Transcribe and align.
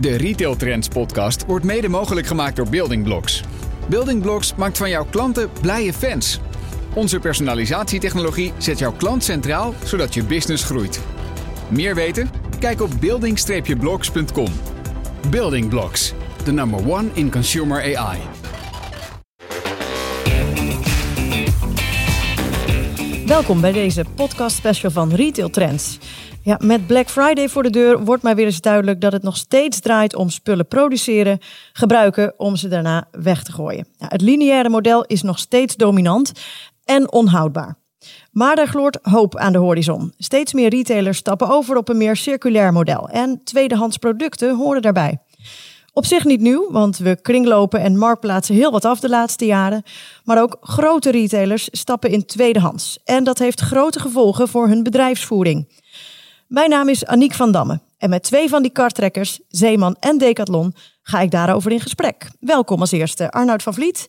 De 0.00 0.16
Retail 0.16 0.56
Trends 0.56 0.88
podcast 0.88 1.44
wordt 1.46 1.64
mede 1.64 1.88
mogelijk 1.88 2.26
gemaakt 2.26 2.56
door 2.56 2.68
Building 2.68 3.04
Blocks. 3.04 3.42
Building 3.88 4.22
Blocks 4.22 4.54
maakt 4.54 4.76
van 4.76 4.90
jouw 4.90 5.06
klanten 5.10 5.50
blije 5.60 5.92
fans. 5.92 6.40
Onze 6.94 7.18
personalisatietechnologie 7.18 8.52
zet 8.58 8.78
jouw 8.78 8.92
klant 8.92 9.24
centraal, 9.24 9.74
zodat 9.84 10.14
je 10.14 10.24
business 10.24 10.64
groeit. 10.64 11.00
Meer 11.68 11.94
weten? 11.94 12.30
Kijk 12.58 12.80
op 12.80 12.90
building-blocks.com. 13.00 14.52
Building 15.30 15.68
Blocks, 15.68 16.12
the 16.44 16.52
number 16.52 16.88
one 16.88 17.08
in 17.12 17.30
consumer 17.30 17.96
AI. 17.96 18.18
Welkom 23.26 23.60
bij 23.60 23.72
deze 23.72 24.04
podcast 24.14 24.56
special 24.56 24.90
van 24.90 25.12
Retail 25.12 25.50
Trends. 25.50 25.98
Ja, 26.44 26.58
met 26.62 26.86
Black 26.86 27.08
Friday 27.08 27.48
voor 27.48 27.62
de 27.62 27.70
deur 27.70 28.04
wordt 28.04 28.22
mij 28.22 28.34
weer 28.34 28.44
eens 28.46 28.60
duidelijk 28.60 29.00
dat 29.00 29.12
het 29.12 29.22
nog 29.22 29.36
steeds 29.36 29.80
draait 29.80 30.14
om 30.14 30.30
spullen 30.30 30.68
produceren, 30.68 31.38
gebruiken 31.72 32.34
om 32.36 32.56
ze 32.56 32.68
daarna 32.68 33.08
weg 33.10 33.42
te 33.42 33.52
gooien. 33.52 33.86
Ja, 33.96 34.06
het 34.08 34.20
lineaire 34.20 34.68
model 34.68 35.04
is 35.04 35.22
nog 35.22 35.38
steeds 35.38 35.76
dominant 35.76 36.32
en 36.84 37.12
onhoudbaar. 37.12 37.76
Maar 38.30 38.58
er 38.58 38.66
gloort 38.66 38.98
hoop 39.02 39.36
aan 39.36 39.52
de 39.52 39.58
horizon. 39.58 40.12
Steeds 40.18 40.52
meer 40.52 40.68
retailers 40.68 41.18
stappen 41.18 41.48
over 41.48 41.76
op 41.76 41.88
een 41.88 41.96
meer 41.96 42.16
circulair 42.16 42.72
model 42.72 43.08
en 43.08 43.40
tweedehands 43.44 43.96
producten 43.96 44.56
horen 44.56 44.82
daarbij. 44.82 45.18
Op 45.92 46.04
zich 46.06 46.24
niet 46.24 46.40
nieuw, 46.40 46.70
want 46.70 46.98
we 46.98 47.20
kringlopen 47.22 47.80
en 47.80 47.98
marktplaatsen 47.98 48.54
heel 48.54 48.70
wat 48.70 48.84
af 48.84 49.00
de 49.00 49.08
laatste 49.08 49.46
jaren. 49.46 49.82
Maar 50.24 50.42
ook 50.42 50.56
grote 50.60 51.10
retailers 51.10 51.68
stappen 51.70 52.10
in 52.10 52.26
tweedehands. 52.26 52.98
En 53.04 53.24
dat 53.24 53.38
heeft 53.38 53.60
grote 53.60 54.00
gevolgen 54.00 54.48
voor 54.48 54.68
hun 54.68 54.82
bedrijfsvoering. 54.82 55.82
Mijn 56.54 56.70
naam 56.70 56.88
is 56.88 57.06
Aniek 57.06 57.32
van 57.32 57.52
Damme. 57.52 57.80
En 57.98 58.10
met 58.10 58.22
twee 58.22 58.48
van 58.48 58.62
die 58.62 58.70
kartrekkers, 58.70 59.40
Zeeman 59.48 59.96
en 60.00 60.18
Decathlon, 60.18 60.74
ga 61.02 61.20
ik 61.20 61.30
daarover 61.30 61.72
in 61.72 61.80
gesprek. 61.80 62.30
Welkom 62.40 62.80
als 62.80 62.92
eerste, 62.92 63.30
Arnoud 63.30 63.62
van 63.62 63.74
Vliet. 63.74 64.06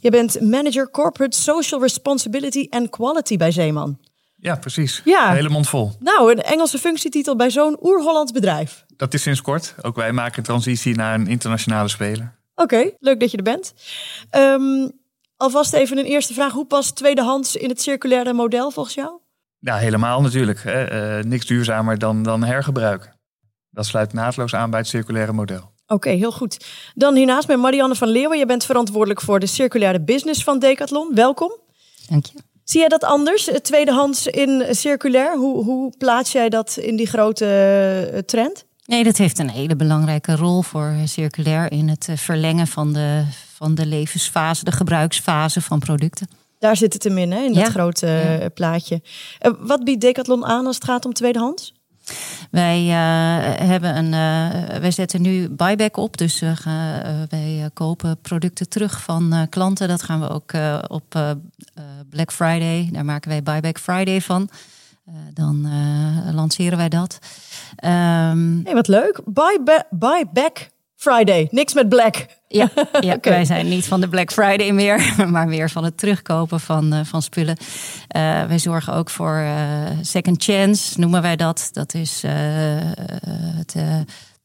Je 0.00 0.10
bent 0.10 0.40
manager 0.40 0.90
Corporate 0.90 1.36
Social 1.36 1.80
Responsibility 1.80 2.66
and 2.70 2.90
Quality 2.90 3.36
bij 3.36 3.50
Zeeman. 3.50 3.98
Ja, 4.36 4.56
precies. 4.56 5.02
Ja. 5.04 5.32
Hele 5.32 5.48
mond 5.48 5.68
vol. 5.68 5.90
Nou, 5.98 6.32
een 6.32 6.42
Engelse 6.42 6.78
functietitel 6.78 7.36
bij 7.36 7.50
zo'n 7.50 7.78
oer-Hollands 7.82 8.32
bedrijf. 8.32 8.84
Dat 8.96 9.14
is 9.14 9.22
sinds 9.22 9.42
kort. 9.42 9.74
Ook 9.82 9.96
wij 9.96 10.12
maken 10.12 10.42
transitie 10.42 10.96
naar 10.96 11.14
een 11.14 11.26
internationale 11.26 11.88
speler. 11.88 12.34
Oké, 12.54 12.90
leuk 12.98 13.20
dat 13.20 13.30
je 13.30 13.36
er 13.36 13.42
bent. 13.42 13.74
Ehm, 14.30 14.88
alvast 15.36 15.72
even 15.72 15.98
een 15.98 16.04
eerste 16.04 16.34
vraag. 16.34 16.52
Hoe 16.52 16.66
past 16.66 16.96
tweedehands 16.96 17.56
in 17.56 17.68
het 17.68 17.82
circulaire 17.82 18.32
model 18.32 18.70
volgens 18.70 18.94
jou? 18.94 19.24
Ja, 19.58 19.76
helemaal 19.76 20.20
natuurlijk. 20.20 20.62
Hè. 20.62 20.84
Eh, 20.84 21.24
niks 21.24 21.46
duurzamer 21.46 21.98
dan, 21.98 22.22
dan 22.22 22.44
hergebruik. 22.44 23.14
Dat 23.70 23.86
sluit 23.86 24.12
naadloos 24.12 24.54
aan 24.54 24.70
bij 24.70 24.78
het 24.78 24.88
circulaire 24.88 25.32
model. 25.32 25.74
Oké, 25.86 26.10
heel 26.10 26.32
goed. 26.32 26.64
Dan 26.94 27.14
hiernaast 27.14 27.48
met 27.48 27.58
Marianne 27.58 27.94
van 27.94 28.08
Leeuwen. 28.08 28.38
Je 28.38 28.46
bent 28.46 28.64
verantwoordelijk 28.64 29.20
voor 29.20 29.40
de 29.40 29.46
circulaire 29.46 30.00
business 30.00 30.44
van 30.44 30.58
Decathlon. 30.58 31.14
Welkom. 31.14 31.52
Dank 32.08 32.26
je. 32.26 32.38
Zie 32.64 32.80
jij 32.80 32.88
dat 32.88 33.04
anders, 33.04 33.46
het 33.46 33.64
tweedehands 33.64 34.26
in 34.26 34.66
circulair? 34.70 35.36
Hoe, 35.36 35.64
hoe 35.64 35.92
plaats 35.98 36.32
jij 36.32 36.48
dat 36.48 36.76
in 36.76 36.96
die 36.96 37.06
grote 37.06 37.46
eh, 38.12 38.18
trend? 38.18 38.64
Nee, 38.86 39.04
dat 39.04 39.16
heeft 39.16 39.38
een 39.38 39.50
hele 39.50 39.76
belangrijke 39.76 40.36
rol 40.36 40.62
voor 40.62 40.94
circulair 41.04 41.72
in 41.72 41.88
het 41.88 42.08
eh, 42.08 42.16
verlengen 42.16 42.66
van 42.66 42.92
de, 42.92 43.24
van 43.54 43.74
de 43.74 43.86
levensfase, 43.86 44.64
de 44.64 44.72
gebruiksfase 44.72 45.60
van 45.60 45.78
producten. 45.78 46.28
Daar 46.58 46.76
zit 46.76 46.92
het 46.92 47.04
hem 47.04 47.18
in, 47.18 47.32
hè, 47.32 47.38
in 47.40 47.52
dat 47.52 47.64
Ja. 47.64 47.70
grote 47.70 48.06
eh, 48.06 48.46
plaatje. 48.54 49.02
Eh, 49.38 49.52
wat 49.60 49.84
biedt 49.84 50.00
Decathlon 50.00 50.44
aan 50.44 50.66
als 50.66 50.74
het 50.74 50.84
gaat 50.84 51.04
om 51.04 51.12
tweedehands? 51.12 51.74
Wij 52.50 52.78
eh, 52.88 53.66
hebben 53.68 53.96
een, 53.96 54.10
wij 54.80 54.90
zetten 54.90 55.22
nu 55.22 55.48
buyback 55.48 55.96
op, 55.96 56.16
dus 56.16 56.40
wij 57.28 57.70
kopen 57.72 58.18
producten 58.20 58.68
terug 58.68 59.02
van 59.02 59.46
klanten. 59.50 59.88
Dat 59.88 60.02
gaan 60.02 60.20
we 60.20 60.28
ook 60.28 60.52
op 60.88 61.36
Black 62.10 62.32
Friday, 62.32 62.88
daar 62.92 63.04
maken 63.04 63.30
wij 63.30 63.42
buyback 63.42 63.78
Friday 63.78 64.20
van. 64.20 64.48
Dan 65.32 65.68
lanceren 66.34 66.78
wij 66.78 66.88
dat. 66.88 67.18
Hey, 67.76 68.74
wat 68.74 68.88
leuk. 68.88 69.20
Buy, 69.24 69.58
ba- 69.64 69.86
buy 69.90 70.24
back 70.32 70.68
Friday. 70.96 71.48
Niks 71.50 71.74
met 71.74 71.88
black. 71.88 72.26
Ja, 72.48 72.70
ja 73.00 73.18
wij 73.20 73.44
zijn 73.44 73.68
niet 73.68 73.86
van 73.86 74.00
de 74.00 74.08
Black 74.08 74.32
Friday 74.32 74.70
meer, 74.70 75.14
maar 75.30 75.48
meer 75.48 75.70
van 75.70 75.84
het 75.84 75.98
terugkopen 75.98 76.60
van, 76.60 76.92
eh, 76.92 77.00
van 77.04 77.22
spullen. 77.22 77.56
Eh, 78.08 78.44
wij 78.44 78.58
zorgen 78.58 78.92
ook 78.92 79.10
voor 79.10 79.36
eh, 79.36 79.90
second 80.00 80.44
chance, 80.44 81.00
noemen 81.00 81.22
wij 81.22 81.36
dat. 81.36 81.68
Dat 81.72 81.94
is 81.94 82.22
het 83.56 83.74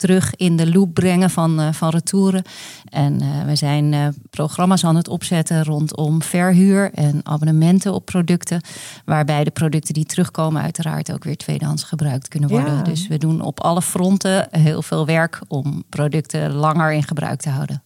terug 0.01 0.35
in 0.35 0.56
de 0.56 0.72
loop 0.72 0.94
brengen 0.94 1.29
van, 1.29 1.59
eh, 1.59 1.73
van 1.73 1.89
retouren. 1.89 2.44
En 2.89 3.22
eh, 3.22 3.44
we 3.45 3.56
zijn 3.56 3.94
eh, 3.94 4.07
programma's 4.29 4.85
aan 4.85 4.95
het 4.95 5.07
opzetten 5.07 5.63
rondom 5.63 6.22
verhuur 6.22 6.91
en 6.94 7.19
abonnementen 7.23 7.94
op 7.94 8.06
producten. 8.06 8.61
Waarbij 9.06 9.44
de 9.44 9.51
producten 9.51 9.94
die 9.94 10.06
terugkomen 10.06 10.61
uiteraard 10.61 11.11
ook 11.11 11.23
weer 11.23 11.38
tweedehands 11.38 11.84
gebruikt 11.84 12.28
kunnen 12.28 12.50
worden. 12.50 12.75
Ja. 12.75 12.81
Dus 12.81 13.07
we 13.07 13.17
doen 13.17 13.41
op 13.41 13.59
alle 13.59 13.81
fronten 13.81 14.47
heel 14.51 14.81
veel 14.81 15.06
werk 15.06 15.41
om 15.47 15.84
producten 15.90 16.53
langer 16.53 16.91
in 16.91 17.03
gebruik 17.03 17.41
te 17.41 17.50
houden. 17.50 17.84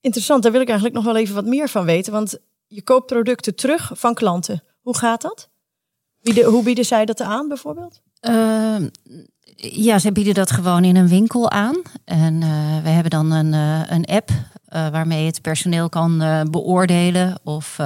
Interessant, 0.00 0.42
daar 0.42 0.52
wil 0.52 0.60
ik 0.60 0.68
eigenlijk 0.68 0.96
nog 0.96 1.04
wel 1.04 1.16
even 1.16 1.34
wat 1.34 1.44
meer 1.44 1.68
van 1.68 1.84
weten. 1.84 2.12
Want 2.12 2.38
je 2.66 2.82
koopt 2.82 3.06
producten 3.06 3.54
terug 3.54 3.90
van 3.94 4.14
klanten. 4.14 4.62
Hoe 4.80 4.96
gaat 4.96 5.22
dat? 5.22 5.48
Hoe 6.44 6.62
bieden 6.62 6.84
zij 6.84 7.04
dat 7.04 7.20
aan 7.20 7.48
bijvoorbeeld? 7.48 8.02
Ehm, 8.20 8.88
ja, 9.56 9.98
ze 9.98 10.12
bieden 10.12 10.34
dat 10.34 10.50
gewoon 10.50 10.84
in 10.84 10.96
een 10.96 11.08
winkel 11.08 11.50
aan. 11.50 11.82
En 12.04 12.42
eh, 12.42 12.82
we 12.82 12.88
hebben 12.88 13.10
dan 13.10 13.30
een, 13.30 13.54
eh, 13.54 13.80
een 13.88 14.04
app 14.04 14.30
eh, 14.64 14.88
waarmee 14.88 15.26
het 15.26 15.42
personeel 15.42 15.88
kan 15.88 16.18
beoordelen 16.50 17.40
of 17.44 17.76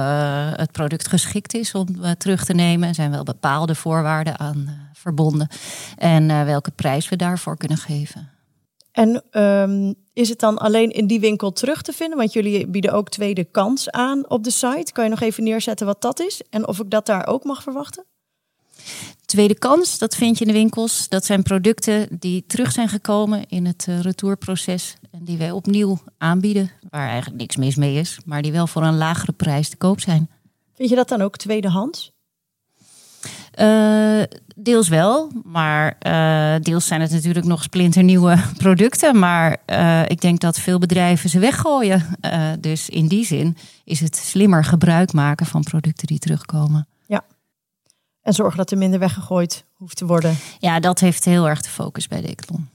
het 0.55 0.71
product 0.71 1.07
geschikt 1.07 1.53
is 1.53 1.75
om 1.75 1.87
terug 2.17 2.45
te 2.45 2.53
nemen. 2.53 2.87
Er 2.87 2.95
zijn 2.95 3.11
wel 3.11 3.23
bepaalde 3.23 3.75
voorwaarden 3.75 4.39
aan 4.39 4.89
verbonden. 4.93 5.47
En 5.97 6.45
welke 6.45 6.71
prijs 6.71 7.09
we 7.09 7.15
daarvoor 7.15 7.57
kunnen 7.57 7.77
geven. 7.77 8.29
En 8.91 9.23
ehm, 9.31 9.93
is 10.13 10.29
het 10.29 10.39
dan 10.39 10.57
alleen 10.57 10.89
in 10.89 11.07
die 11.07 11.19
winkel 11.19 11.51
terug 11.51 11.81
te 11.81 11.93
vinden? 11.93 12.17
Want 12.17 12.33
jullie 12.33 12.67
bieden 12.67 12.91
ook 12.91 13.09
tweede 13.09 13.43
kans 13.43 13.91
aan 13.91 14.29
op 14.29 14.43
de 14.43 14.51
site. 14.51 14.91
Kan 14.91 15.03
je 15.03 15.09
nog 15.09 15.21
even 15.21 15.43
neerzetten 15.43 15.85
wat 15.85 16.01
dat 16.01 16.19
is? 16.19 16.41
En 16.49 16.67
of 16.67 16.79
ik 16.79 16.89
dat 16.89 17.05
daar 17.05 17.27
ook 17.27 17.43
mag 17.43 17.63
verwachten? 17.63 18.05
Tweede 19.29 19.57
kans, 19.57 19.97
dat 19.97 20.15
vind 20.15 20.37
je 20.37 20.45
in 20.45 20.51
de 20.51 20.57
winkels. 20.57 21.09
Dat 21.09 21.25
zijn 21.25 21.43
producten 21.43 22.07
die 22.19 22.43
terug 22.47 22.71
zijn 22.71 22.89
gekomen 22.89 23.47
in 23.47 23.65
het 23.65 23.85
eh, 23.87 23.99
retourproces. 23.99 24.95
En 25.11 25.23
die 25.23 25.37
wij 25.37 25.51
opnieuw 25.51 25.99
aanbieden. 26.17 26.71
Waar 26.89 27.07
eigenlijk 27.07 27.41
niks 27.41 27.55
mis 27.55 27.75
mee 27.75 27.95
is. 27.95 28.19
Maar 28.25 28.41
die 28.41 28.51
wel 28.51 28.67
voor 28.67 28.83
een 28.83 28.97
lagere 28.97 29.31
prijs 29.31 29.69
te 29.69 29.77
koop 29.77 29.99
zijn. 29.99 30.29
Vind 30.75 30.89
je 30.89 30.95
dat 30.95 31.09
dan 31.09 31.21
ook 31.21 31.37
tweedehands? 31.37 32.11
Eh, 33.51 34.21
deels 34.55 34.87
wel, 34.87 35.31
maar 35.43 35.95
eh, 35.99 36.61
deels 36.61 36.87
zijn 36.87 37.01
het 37.01 37.11
natuurlijk 37.11 37.45
nog 37.45 37.63
splinternieuwe 37.63 38.37
producten. 38.57 39.19
Maar 39.19 39.57
ik 40.07 40.21
denk 40.21 40.39
dat 40.39 40.59
veel 40.59 40.79
bedrijven 40.79 41.29
ze 41.29 41.39
weggooien. 41.39 42.05
Dus 42.59 42.89
in 42.89 43.07
die 43.07 43.25
zin 43.25 43.57
is 43.83 43.99
het 43.99 44.15
slimmer 44.15 44.63
gebruik 44.63 45.13
maken 45.13 45.45
van 45.45 45.63
producten 45.63 46.07
die 46.07 46.19
terugkomen. 46.19 46.87
En 48.29 48.35
zorgen 48.35 48.57
dat 48.57 48.71
er 48.71 48.77
minder 48.77 48.99
weggegooid 48.99 49.65
hoeft 49.73 49.97
te 49.97 50.05
worden. 50.05 50.37
Ja, 50.59 50.79
dat 50.79 50.99
heeft 50.99 51.25
heel 51.25 51.47
erg 51.47 51.61
de 51.61 51.69
focus 51.69 52.07
bij 52.07 52.21
Decathlon. 52.21 52.69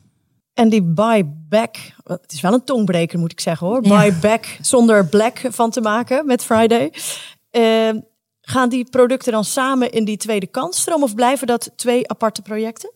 En 0.54 0.68
die 0.68 0.82
buyback, 0.82 1.76
het 2.04 2.32
is 2.32 2.40
wel 2.40 2.52
een 2.52 2.64
tongbreker 2.64 3.18
moet 3.18 3.32
ik 3.32 3.40
zeggen 3.40 3.66
hoor. 3.66 3.84
Ja. 3.84 3.88
Buyback 3.88 4.58
zonder 4.60 5.06
black 5.06 5.40
van 5.50 5.70
te 5.70 5.80
maken 5.80 6.26
met 6.26 6.44
Friday. 6.44 6.92
Eh, 7.50 7.90
gaan 8.40 8.68
die 8.68 8.90
producten 8.90 9.32
dan 9.32 9.44
samen 9.44 9.90
in 9.90 10.04
die 10.04 10.16
tweede 10.16 10.46
kansstroom 10.46 11.02
of 11.02 11.14
blijven 11.14 11.46
dat 11.46 11.70
twee 11.76 12.08
aparte 12.08 12.42
projecten? 12.42 12.90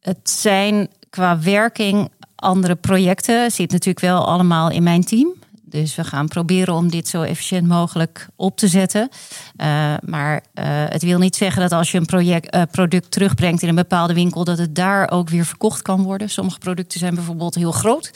Het 0.00 0.30
zijn 0.30 0.90
qua 1.10 1.38
werking 1.38 2.10
andere 2.34 2.74
projecten. 2.74 3.50
Zit 3.50 3.70
natuurlijk 3.70 4.06
wel 4.06 4.26
allemaal 4.26 4.70
in 4.70 4.82
mijn 4.82 5.04
team. 5.04 5.34
Dus 5.72 5.94
we 5.94 6.04
gaan 6.04 6.28
proberen 6.28 6.74
om 6.74 6.90
dit 6.90 7.08
zo 7.08 7.22
efficiënt 7.22 7.68
mogelijk 7.68 8.28
op 8.36 8.56
te 8.56 8.68
zetten. 8.68 9.08
Uh, 9.56 9.94
maar 10.04 10.34
uh, 10.34 10.64
het 10.64 11.02
wil 11.02 11.18
niet 11.18 11.36
zeggen 11.36 11.62
dat 11.62 11.72
als 11.72 11.90
je 11.90 12.02
een 12.06 12.42
uh, 12.54 12.62
product 12.70 13.10
terugbrengt 13.10 13.62
in 13.62 13.68
een 13.68 13.74
bepaalde 13.74 14.14
winkel, 14.14 14.44
dat 14.44 14.58
het 14.58 14.74
daar 14.74 15.10
ook 15.10 15.28
weer 15.28 15.44
verkocht 15.44 15.82
kan 15.82 16.02
worden. 16.02 16.30
Sommige 16.30 16.58
producten 16.58 16.98
zijn 16.98 17.14
bijvoorbeeld 17.14 17.54
heel 17.54 17.72
groot. 17.72 18.10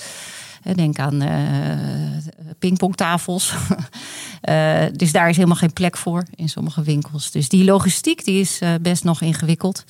Denk 0.75 0.99
aan 0.99 1.23
pingpongtafels. 2.59 3.55
dus 4.93 5.13
daar 5.13 5.29
is 5.29 5.37
helemaal 5.37 5.57
geen 5.57 5.73
plek 5.73 5.97
voor 5.97 6.25
in 6.35 6.49
sommige 6.49 6.83
winkels. 6.83 7.31
Dus 7.31 7.49
die 7.49 7.65
logistiek 7.65 8.25
die 8.25 8.41
is 8.41 8.61
best 8.81 9.05
nog 9.05 9.21
ingewikkeld. 9.21 9.85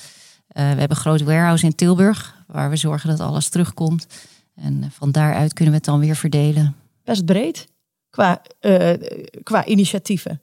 We 0.49 0.61
hebben 0.63 0.91
een 0.91 0.97
groot 0.97 1.23
warehouse 1.23 1.65
in 1.65 1.75
Tilburg, 1.75 2.35
waar 2.47 2.71
we 2.71 2.77
zorgen 2.77 3.09
dat 3.09 3.21
alles 3.21 3.49
terugkomt. 3.49 4.07
En 4.55 4.91
van 4.93 5.13
daaruit 5.13 5.53
kunnen 5.53 5.73
we 5.73 5.79
het 5.79 5.89
dan 5.89 6.01
weer 6.01 6.17
verdelen. 6.17 6.77
Best 7.07 7.25
breed 7.25 7.67
qua, 8.11 8.43
uh, 8.61 8.93
qua 9.43 9.65
initiatieven. 9.65 10.41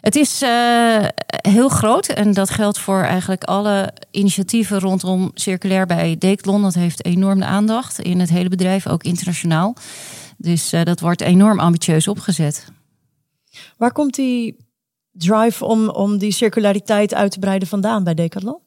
Het 0.00 0.16
is 0.16 0.42
uh, 0.42 1.06
heel 1.26 1.68
groot 1.68 2.06
en 2.06 2.32
dat 2.32 2.50
geldt 2.50 2.78
voor 2.78 3.02
eigenlijk 3.02 3.44
alle 3.44 3.92
initiatieven 4.10 4.78
rondom 4.78 5.30
circulair 5.34 5.86
bij 5.86 6.16
Decathlon. 6.18 6.62
Dat 6.62 6.74
heeft 6.74 7.04
enorm 7.04 7.38
de 7.38 7.44
aandacht 7.44 7.98
in 7.98 8.20
het 8.20 8.30
hele 8.30 8.48
bedrijf, 8.48 8.86
ook 8.86 9.02
internationaal. 9.02 9.76
Dus 10.36 10.72
uh, 10.72 10.82
dat 10.82 11.00
wordt 11.00 11.20
enorm 11.20 11.60
ambitieus 11.60 12.08
opgezet. 12.08 12.66
Waar 13.76 13.92
komt 13.92 14.14
die 14.14 14.56
drive 15.12 15.64
om, 15.64 15.88
om 15.88 16.18
die 16.18 16.32
circulariteit 16.32 17.14
uit 17.14 17.30
te 17.30 17.38
breiden 17.38 17.68
vandaan 17.68 18.04
bij 18.04 18.14
Decathlon? 18.14 18.58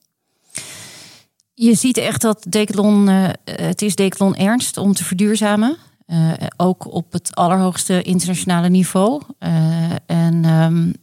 Je 1.54 1.76
ziet 1.76 1.98
echt 1.98 2.22
dat 2.22 2.46
Decathlon, 2.50 3.10
uh, 3.10 3.30
het 3.44 3.82
is 3.82 3.96
Decathlon 3.96 4.36
ernst 4.36 4.78
om 4.78 4.94
te 4.94 5.04
verduurzamen. 5.04 5.78
Uh, 6.14 6.32
ook 6.58 6.94
op 6.94 7.12
het 7.12 7.36
allerhoogste 7.36 8.02
internationale 8.02 8.70
niveau. 8.70 9.22
Uh, 9.40 9.50
en 10.06 10.46
um, 10.46 10.94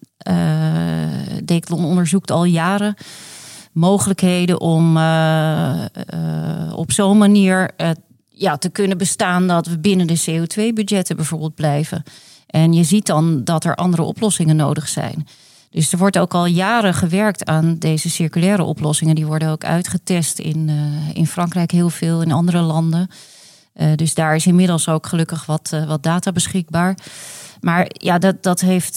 onderzoekt 1.71 2.31
al 2.31 2.45
jaren 2.45 2.95
mogelijkheden 3.73 4.61
om 4.61 4.97
op 6.75 6.93
zo'n 6.93 7.19
manier 7.19 7.71
ja, 8.29 8.57
te 8.57 8.69
kunnen 8.69 8.99
bestaan 8.99 9.47
dat 9.47 9.67
we 9.67 9.79
binnen 9.79 10.07
de 10.07 10.23
CO2-budgetten 10.31 11.17
bijvoorbeeld 11.17 11.55
blijven. 11.55 12.03
En 12.47 12.73
je 12.73 12.85
ziet 12.85 13.07
dan 13.07 13.45
dat 13.45 13.65
er 13.65 13.75
andere 13.75 14.03
oplossingen 14.03 14.57
nodig 14.57 14.89
zijn. 14.89 15.27
Dus 15.71 15.93
er 15.93 15.99
wordt 15.99 16.19
ook 16.19 16.35
al 16.35 16.47
jaren 16.47 16.95
gewerkt 16.95 17.45
aan 17.45 17.79
deze 17.79 18.11
circulaire 18.11 18.63
oplossingen. 18.63 19.15
Die 19.15 19.27
worden 19.27 19.49
ook 19.49 19.65
uitgetest 19.65 20.39
in, 20.39 20.71
in 21.15 21.27
Frankrijk 21.27 21.71
heel 21.71 21.91
veel, 21.91 22.23
in 22.23 22.33
andere 22.33 22.61
landen. 22.61 23.09
Uh, 23.81 23.95
dus 23.95 24.15
daar 24.15 24.35
is 24.35 24.47
inmiddels 24.47 24.89
ook 24.89 25.07
gelukkig 25.07 25.47
wat, 25.47 25.71
uh, 25.75 25.87
wat 25.87 26.03
data 26.03 26.33
beschikbaar. 26.33 26.99
Maar 27.61 27.87
ja, 27.93 28.19
dat, 28.19 28.43
dat, 28.43 28.61
heeft, 28.61 28.97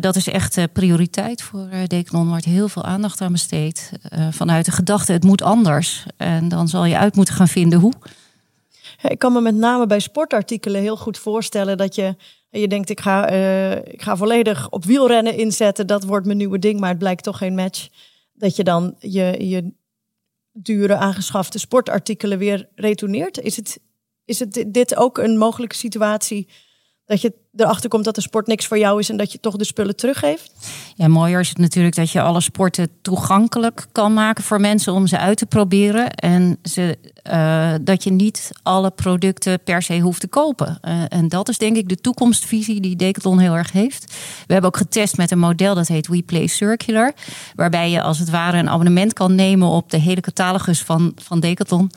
dat 0.00 0.16
is 0.16 0.28
echt 0.28 0.72
prioriteit 0.72 1.42
voor 1.42 1.68
Decathlon. 1.86 2.22
Er 2.22 2.28
wordt 2.28 2.44
heel 2.44 2.68
veel 2.68 2.84
aandacht 2.84 3.20
aan 3.20 3.32
besteed. 3.32 3.92
vanuit 4.30 4.64
de 4.64 4.72
gedachte, 4.72 5.12
het 5.12 5.24
moet 5.24 5.42
anders. 5.42 6.04
En 6.16 6.48
dan 6.48 6.68
zal 6.68 6.84
je 6.84 6.98
uit 6.98 7.16
moeten 7.16 7.34
gaan 7.34 7.48
vinden 7.48 7.78
hoe. 7.78 7.92
Ik 9.02 9.18
kan 9.18 9.32
me 9.32 9.40
met 9.40 9.54
name 9.54 9.86
bij 9.86 10.00
sportartikelen 10.00 10.80
heel 10.80 10.96
goed 10.96 11.18
voorstellen 11.18 11.76
dat 11.76 11.94
je 11.94 12.16
je 12.60 12.68
denkt, 12.68 12.90
ik 12.90 13.00
ga, 13.00 13.32
uh, 13.32 13.76
ik 13.76 14.02
ga 14.02 14.16
volledig 14.16 14.70
op 14.70 14.84
wielrennen 14.84 15.36
inzetten. 15.36 15.86
Dat 15.86 16.04
wordt 16.04 16.26
mijn 16.26 16.38
nieuwe 16.38 16.58
ding, 16.58 16.80
maar 16.80 16.88
het 16.88 16.98
blijkt 16.98 17.22
toch 17.22 17.38
geen 17.38 17.54
match. 17.54 17.88
Dat 18.32 18.56
je 18.56 18.64
dan 18.64 18.94
je, 18.98 19.48
je 19.48 19.72
dure 20.52 20.96
aangeschafte 20.96 21.58
sportartikelen 21.58 22.38
weer 22.38 22.68
retourneert. 22.74 23.40
Is 23.40 23.56
het, 23.56 23.80
is 24.24 24.38
het 24.38 24.64
dit 24.66 24.96
ook 24.96 25.18
een 25.18 25.38
mogelijke 25.38 25.76
situatie 25.76 26.48
dat 27.06 27.20
je 27.20 27.32
erachter 27.56 27.90
komt 27.90 28.04
dat 28.04 28.14
de 28.14 28.20
sport 28.20 28.46
niks 28.46 28.66
voor 28.66 28.78
jou 28.78 29.00
is 29.00 29.10
en 29.10 29.16
dat 29.16 29.32
je 29.32 29.40
toch 29.40 29.56
de 29.56 29.64
spullen 29.64 29.96
teruggeeft? 29.96 30.52
Ja, 30.94 31.08
mooier 31.08 31.40
is 31.40 31.48
het 31.48 31.58
natuurlijk 31.58 31.94
dat 31.94 32.10
je 32.10 32.20
alle 32.20 32.40
sporten 32.40 32.88
toegankelijk 33.02 33.86
kan 33.92 34.14
maken 34.14 34.44
voor 34.44 34.60
mensen 34.60 34.92
om 34.92 35.06
ze 35.06 35.18
uit 35.18 35.36
te 35.36 35.46
proberen. 35.46 36.10
En 36.10 36.58
ze, 36.62 36.98
uh, 37.30 37.74
dat 37.80 38.04
je 38.04 38.10
niet 38.10 38.50
alle 38.62 38.90
producten 38.90 39.60
per 39.60 39.82
se 39.82 39.98
hoeft 39.98 40.20
te 40.20 40.28
kopen. 40.28 40.78
Uh, 40.82 41.02
en 41.08 41.28
dat 41.28 41.48
is 41.48 41.58
denk 41.58 41.76
ik 41.76 41.88
de 41.88 42.00
toekomstvisie 42.00 42.80
die 42.80 42.96
Decathlon 42.96 43.38
heel 43.38 43.56
erg 43.56 43.72
heeft. 43.72 44.14
We 44.46 44.52
hebben 44.52 44.70
ook 44.70 44.76
getest 44.76 45.16
met 45.16 45.30
een 45.30 45.38
model 45.38 45.74
dat 45.74 45.88
heet 45.88 46.06
We 46.06 46.22
Play 46.22 46.46
Circular. 46.46 47.12
Waarbij 47.54 47.90
je 47.90 48.02
als 48.02 48.18
het 48.18 48.30
ware 48.30 48.58
een 48.58 48.70
abonnement 48.70 49.12
kan 49.12 49.34
nemen 49.34 49.68
op 49.68 49.90
de 49.90 49.98
hele 49.98 50.20
catalogus 50.20 50.82
van, 50.82 51.12
van 51.16 51.40
Decathlon. 51.40 51.90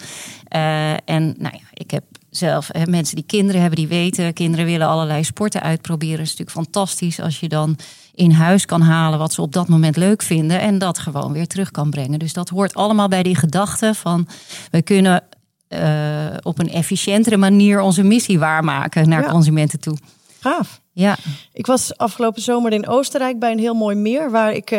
Uh, 0.55 0.91
en 0.91 1.35
nou 1.37 1.55
ja, 1.55 1.67
ik 1.73 1.91
heb 1.91 2.03
zelf. 2.37 2.69
Hè, 2.71 2.85
mensen 2.85 3.15
die 3.15 3.25
kinderen 3.25 3.61
hebben, 3.61 3.79
die 3.79 3.87
weten, 3.87 4.33
kinderen 4.33 4.65
willen 4.65 4.87
allerlei 4.87 5.23
sporten 5.23 5.61
uitproberen. 5.61 6.19
Het 6.19 6.27
is 6.27 6.35
natuurlijk 6.37 6.65
fantastisch 6.65 7.19
als 7.19 7.39
je 7.39 7.47
dan 7.47 7.77
in 8.13 8.31
huis 8.31 8.65
kan 8.65 8.81
halen 8.81 9.19
wat 9.19 9.33
ze 9.33 9.41
op 9.41 9.53
dat 9.53 9.67
moment 9.67 9.95
leuk 9.95 10.21
vinden 10.21 10.59
en 10.59 10.77
dat 10.77 10.99
gewoon 10.99 11.31
weer 11.31 11.47
terug 11.47 11.71
kan 11.71 11.89
brengen. 11.89 12.19
Dus 12.19 12.33
dat 12.33 12.49
hoort 12.49 12.73
allemaal 12.73 13.07
bij 13.07 13.23
die 13.23 13.35
gedachte 13.35 13.93
van 13.93 14.27
we 14.71 14.81
kunnen 14.81 15.23
uh, 15.69 16.25
op 16.41 16.59
een 16.59 16.69
efficiëntere 16.69 17.37
manier 17.37 17.79
onze 17.81 18.03
missie 18.03 18.39
waarmaken 18.39 19.09
naar 19.09 19.29
consumenten 19.29 19.79
toe. 19.79 19.97
Gaaf. 20.39 20.81
Ja. 20.91 21.17
Ik 21.53 21.65
was 21.65 21.97
afgelopen 21.97 22.41
zomer 22.41 22.71
in 22.71 22.87
Oostenrijk 22.87 23.39
bij 23.39 23.51
een 23.51 23.59
heel 23.59 23.73
mooi 23.73 23.95
meer 23.95 24.31
waar, 24.31 24.53
ik, 24.53 24.71
uh, 24.71 24.77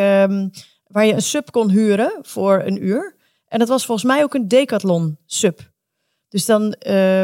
waar 0.87 1.05
je 1.05 1.13
een 1.13 1.21
sub 1.21 1.51
kon 1.51 1.69
huren 1.69 2.19
voor 2.21 2.61
een 2.65 2.85
uur. 2.85 3.15
En 3.47 3.59
dat 3.59 3.67
was 3.67 3.85
volgens 3.85 4.07
mij 4.07 4.23
ook 4.23 4.33
een 4.33 4.47
decathlon 4.47 5.17
sub. 5.25 5.68
Dus 6.29 6.45
dan, 6.45 6.75
uh, 6.87 7.23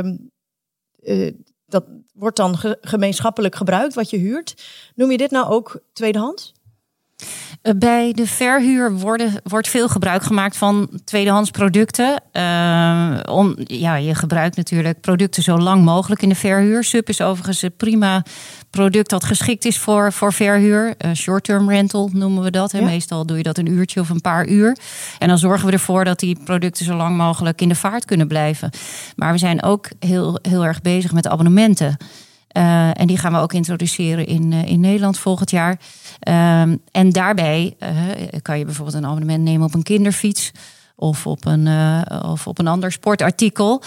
dat 1.65 1.85
wordt 2.13 2.37
dan 2.37 2.57
ge 2.57 2.77
gemeenschappelijk 2.81 3.55
gebruikt 3.55 3.93
wat 3.93 4.09
je 4.09 4.17
huurt. 4.17 4.65
Noem 4.95 5.11
je 5.11 5.17
dit 5.17 5.31
nou 5.31 5.49
ook 5.49 5.79
tweedehands? 5.93 6.53
Eh, 7.61 7.73
bij 7.77 8.13
de 8.13 8.27
verhuur 8.27 8.93
worden, 8.93 9.33
wordt 9.43 9.67
veel 9.67 9.87
gebruik 9.87 10.23
gemaakt 10.23 10.57
van 10.57 10.89
tweedehands 11.03 11.51
producten. 11.51 12.21
Uh, 12.31 13.19
om, 13.25 13.55
ja, 13.57 13.95
je 13.95 14.15
gebruikt 14.15 14.55
natuurlijk 14.55 15.01
producten 15.01 15.43
zo 15.43 15.57
lang 15.57 15.83
mogelijk 15.83 16.21
in 16.21 16.29
de 16.29 16.35
verhuur. 16.35 16.83
SUP 16.83 17.09
is 17.09 17.21
overigens 17.21 17.65
prima 17.77 18.23
product 18.75 19.09
dat 19.09 19.23
geschikt 19.23 19.65
is 19.65 19.77
voor, 19.77 20.13
voor 20.13 20.33
verhuur. 20.33 20.95
Uh, 21.05 21.13
short-term 21.13 21.69
rental 21.69 22.09
noemen 22.13 22.43
we 22.43 22.51
dat. 22.51 22.71
Ja. 22.71 22.81
Meestal 22.81 23.25
doe 23.25 23.37
je 23.37 23.43
dat 23.43 23.57
een 23.57 23.71
uurtje 23.71 23.99
of 23.99 24.09
een 24.09 24.21
paar 24.21 24.47
uur. 24.47 24.77
En 25.19 25.27
dan 25.27 25.37
zorgen 25.37 25.65
we 25.65 25.71
ervoor 25.71 26.03
dat 26.03 26.19
die 26.19 26.37
producten 26.43 26.85
zo 26.85 26.95
lang 26.95 27.17
mogelijk 27.17 27.61
in 27.61 27.69
de 27.69 27.75
vaart 27.75 28.05
kunnen 28.05 28.27
blijven. 28.27 28.69
Maar 29.15 29.31
we 29.31 29.37
zijn 29.37 29.63
ook 29.63 29.89
heel, 29.99 30.39
heel 30.41 30.65
erg 30.65 30.81
bezig 30.81 31.11
met 31.11 31.27
abonnementen. 31.27 31.97
Uh, 32.57 32.99
en 32.99 33.07
die 33.07 33.17
gaan 33.17 33.31
we 33.31 33.39
ook 33.39 33.53
introduceren 33.53 34.25
in, 34.25 34.51
uh, 34.51 34.65
in 34.65 34.79
Nederland 34.79 35.19
volgend 35.19 35.51
jaar. 35.51 35.79
Um, 36.61 36.81
en 36.91 37.09
daarbij 37.09 37.75
kan 38.41 38.57
je 38.57 38.65
bijvoorbeeld 38.65 38.97
een 38.97 39.05
abonnement 39.05 39.43
nemen 39.43 39.65
op 39.65 39.73
een 39.73 39.83
kinderfiets 39.83 40.51
of 40.95 41.27
op 41.27 41.45
een, 41.45 41.67
of 42.23 42.47
op 42.47 42.59
een 42.59 42.67
ander 42.67 42.91
sportartikel. 42.91 43.81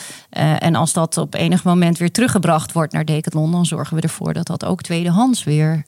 en 0.58 0.74
als 0.74 0.92
dat 0.92 1.16
op 1.16 1.34
enig 1.34 1.64
moment 1.64 1.98
weer 1.98 2.10
teruggebracht 2.10 2.72
wordt 2.72 2.92
naar 2.92 3.04
Decathlon, 3.04 3.52
dan 3.52 3.66
zorgen 3.66 3.96
we 3.96 4.02
ervoor 4.02 4.32
dat 4.32 4.46
dat 4.46 4.64
ook 4.64 4.82
tweedehands 4.82 5.44
weer 5.44 5.84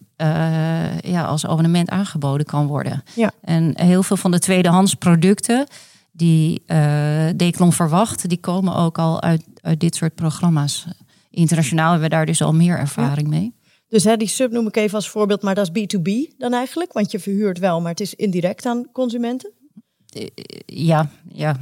ja, 1.02 1.24
als 1.24 1.46
abonnement 1.46 1.90
aangeboden 1.90 2.46
kan 2.46 2.66
worden. 2.66 3.02
Ja. 3.14 3.30
En 3.40 3.80
heel 3.80 4.02
veel 4.02 4.16
van 4.16 4.30
de 4.30 4.38
tweedehands 4.38 4.94
producten 4.94 5.66
die 6.12 6.62
Decathlon 7.36 7.72
verwacht, 7.72 8.28
die 8.28 8.40
komen 8.40 8.74
ook 8.74 8.98
al 8.98 9.22
uit, 9.22 9.44
uit 9.60 9.80
dit 9.80 9.94
soort 9.94 10.14
programma's. 10.14 10.86
Internationaal 11.30 11.90
hebben 11.90 12.08
we 12.08 12.14
daar 12.14 12.26
dus 12.26 12.42
al 12.42 12.54
meer 12.54 12.78
ervaring 12.78 13.32
ja. 13.32 13.38
mee. 13.38 13.54
Dus 13.88 14.04
hè, 14.04 14.16
die 14.16 14.28
sub 14.28 14.52
noem 14.52 14.66
ik 14.66 14.76
even 14.76 14.94
als 14.94 15.08
voorbeeld, 15.08 15.42
maar 15.42 15.54
dat 15.54 15.70
is 15.72 15.82
B2B 15.82 16.36
dan 16.38 16.52
eigenlijk? 16.52 16.92
Want 16.92 17.10
je 17.10 17.18
verhuurt 17.18 17.58
wel, 17.58 17.80
maar 17.80 17.90
het 17.90 18.00
is 18.00 18.14
indirect 18.14 18.66
aan 18.66 18.86
consumenten? 18.92 19.52
Ja, 20.66 21.10
ja. 21.32 21.56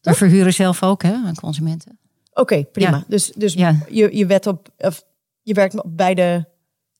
We 0.00 0.14
verhuren 0.14 0.52
zelf 0.52 0.82
ook 0.82 1.02
hè, 1.02 1.12
aan 1.12 1.34
consumenten. 1.34 1.98
Oké, 2.30 2.40
okay, 2.40 2.64
prima. 2.64 2.96
Ja. 2.96 3.04
Dus, 3.08 3.32
dus 3.34 3.52
ja. 3.52 3.76
je, 3.88 4.16
je, 4.16 4.26
wet 4.26 4.46
op, 4.46 4.68
of 4.78 5.04
je 5.42 5.54
werkt 5.54 5.82
op 5.82 5.96
beide. 5.96 6.48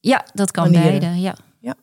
Ja, 0.00 0.26
dat 0.32 0.50
kan 0.50 0.70
manieren. 0.70 1.00
beide. 1.00 1.20
Ja. 1.20 1.36
ja. 1.60 1.76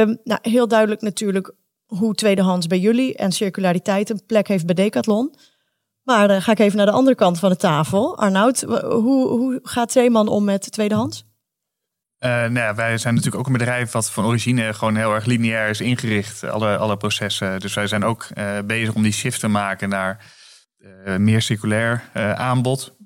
Um, 0.00 0.18
nou, 0.24 0.40
heel 0.42 0.68
duidelijk 0.68 1.00
natuurlijk 1.00 1.54
hoe 1.86 2.14
tweedehands 2.14 2.66
bij 2.66 2.78
jullie 2.78 3.16
en 3.16 3.32
circulariteit 3.32 4.10
een 4.10 4.26
plek 4.26 4.48
heeft 4.48 4.66
bij 4.66 4.74
Decathlon. 4.74 5.34
Maar 6.02 6.28
dan 6.28 6.42
ga 6.42 6.52
ik 6.52 6.58
even 6.58 6.76
naar 6.76 6.86
de 6.86 6.92
andere 6.92 7.16
kant 7.16 7.38
van 7.38 7.50
de 7.50 7.56
tafel. 7.56 8.16
Arnoud, 8.16 8.60
hoe, 8.60 9.28
hoe 9.28 9.60
gaat 9.62 9.92
Zeeman 9.92 10.28
om 10.28 10.44
met 10.44 10.72
tweedehands? 10.72 11.24
Uh, 12.20 12.30
nou 12.30 12.54
ja, 12.54 12.74
wij 12.74 12.98
zijn 12.98 13.14
natuurlijk 13.14 13.40
ook 13.40 13.46
een 13.46 13.58
bedrijf 13.58 13.92
wat 13.92 14.10
van 14.10 14.24
origine 14.24 14.74
gewoon 14.74 14.96
heel 14.96 15.14
erg 15.14 15.24
lineair 15.24 15.68
is 15.68 15.80
ingericht, 15.80 16.44
alle, 16.44 16.76
alle 16.76 16.96
processen. 16.96 17.60
Dus 17.60 17.74
wij 17.74 17.86
zijn 17.86 18.04
ook 18.04 18.26
uh, 18.34 18.58
bezig 18.64 18.94
om 18.94 19.02
die 19.02 19.12
shift 19.12 19.40
te 19.40 19.48
maken 19.48 19.88
naar 19.88 20.24
uh, 20.78 21.16
meer 21.16 21.42
circulair 21.42 22.02
aanbod. 22.34 22.96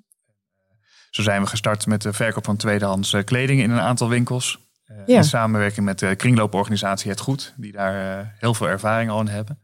Zo 1.11 1.23
zijn 1.23 1.43
we 1.43 1.49
gestart 1.49 1.87
met 1.87 2.03
de 2.03 2.13
verkoop 2.13 2.45
van 2.45 2.57
tweedehands 2.57 3.17
kleding 3.25 3.61
in 3.61 3.71
een 3.71 3.81
aantal 3.81 4.09
winkels. 4.09 4.59
Ja. 5.07 5.17
In 5.17 5.25
samenwerking 5.25 5.87
met 5.87 5.99
de 5.99 6.17
kringlooporganisatie 6.17 7.11
Het 7.11 7.21
Goed, 7.21 7.55
die 7.57 7.73
daar 7.73 8.35
heel 8.39 8.55
veel 8.55 8.69
ervaring 8.69 9.11
al 9.11 9.21
in 9.21 9.29
hebben. 9.29 9.63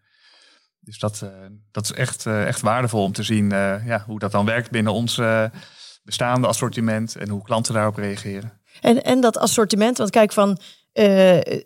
Dus 0.81 0.99
dat, 0.99 1.26
dat 1.71 1.85
is 1.85 1.93
echt, 1.93 2.26
echt 2.26 2.61
waardevol 2.61 3.02
om 3.02 3.12
te 3.12 3.23
zien 3.23 3.49
ja, 3.85 4.02
hoe 4.07 4.19
dat 4.19 4.33
dan 4.33 4.45
werkt 4.45 4.71
binnen 4.71 4.93
ons 4.93 5.21
bestaande 6.02 6.47
assortiment 6.47 7.17
en 7.17 7.28
hoe 7.28 7.43
klanten 7.43 7.75
daarop 7.75 7.97
reageren. 7.97 8.61
En, 8.80 9.04
en 9.04 9.20
dat 9.20 9.38
assortiment, 9.38 9.99
want 9.99 10.11
kijk 10.11 10.32
van 10.32 10.58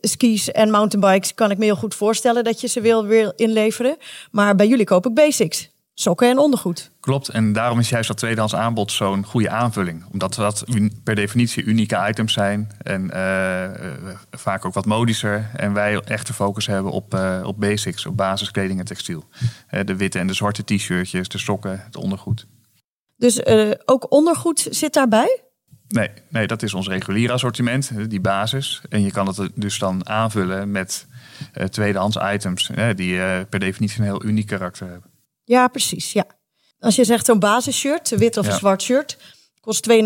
skis 0.00 0.50
en 0.50 0.71
mountainbikes 0.71 1.35
kan 1.35 1.50
ik 1.50 1.59
me 1.59 1.64
heel 1.64 1.76
goed 1.76 1.95
voorstellen 1.95 2.45
dat 2.45 2.61
je 2.61 2.66
ze 2.66 2.81
wil 2.81 3.07
weer 3.07 3.33
inleveren. 3.37 3.97
Maar 4.31 4.54
bij 4.54 4.66
jullie 4.66 4.85
koop 4.85 5.07
ik 5.07 5.14
basics 5.14 5.71
sokken 5.95 6.28
en 6.28 6.38
ondergoed. 6.38 6.90
Klopt, 7.00 7.28
en 7.28 7.52
daarom 7.52 7.78
is 7.78 7.88
juist 7.88 8.09
dat 8.09 8.16
tweedehands 8.16 8.54
aanbod 8.54 8.92
zo'n 8.92 9.25
goede 9.25 9.50
aanvulling. 9.50 10.04
Omdat 10.12 10.35
dat 10.35 10.64
per 11.04 11.14
definitie 11.14 11.64
unieke 11.64 12.07
items 12.09 12.33
zijn 12.33 12.71
en 12.83 13.11
uh, 13.14 14.14
vaak 14.31 14.64
ook 14.64 14.75
wat 14.75 14.87
modischer. 14.87 15.50
En 15.57 15.73
wij 15.73 16.00
echt 16.00 16.26
de 16.26 16.33
focus 16.33 16.66
hebben 16.66 16.92
op, 16.92 17.19
op 17.45 17.61
basics, 17.61 18.07
op 18.07 18.16
basiskleding 18.16 18.78
en 18.78 18.85
textiel. 18.85 19.25
de 19.85 19.97
witte 19.97 20.19
en 20.19 20.26
de 20.26 20.35
zwarte 20.35 20.64
t-shirtjes, 20.64 21.28
de 21.28 21.38
sokken, 21.38 21.83
het 21.85 21.97
ondergoed. 21.97 22.47
Dus 23.16 23.47
ook 23.85 24.12
ondergoed 24.12 24.66
zit 24.71 24.92
daarbij? 24.92 25.42
Nee, 25.93 26.09
nee, 26.29 26.47
dat 26.47 26.63
is 26.63 26.75
ons 26.75 26.89
reguliere 26.89 27.33
assortiment, 27.33 28.11
die 28.11 28.21
basis. 28.21 28.81
En 28.89 29.03
je 29.03 29.11
kan 29.11 29.27
het 29.27 29.51
dus 29.55 29.79
dan 29.79 30.09
aanvullen 30.09 30.71
met 30.71 31.07
uh, 31.55 31.65
tweedehands 31.65 32.17
items, 32.17 32.71
die 32.95 33.15
uh, 33.15 33.41
per 33.49 33.59
definitie 33.59 33.99
een 33.99 34.05
heel 34.05 34.25
uniek 34.25 34.47
karakter 34.47 34.89
hebben. 34.91 35.11
Ja, 35.45 35.69
precies. 35.69 36.13
Ja. 36.13 36.25
Als 36.79 36.97
je 36.97 37.05
zegt 37.05 37.27
zo'n 37.27 37.39
basisshirt, 37.39 38.09
wit 38.09 38.37
of 38.37 38.53
zwart 38.53 38.83
shirt, 38.83 39.19
kost 39.61 39.91
2,99 39.91 39.97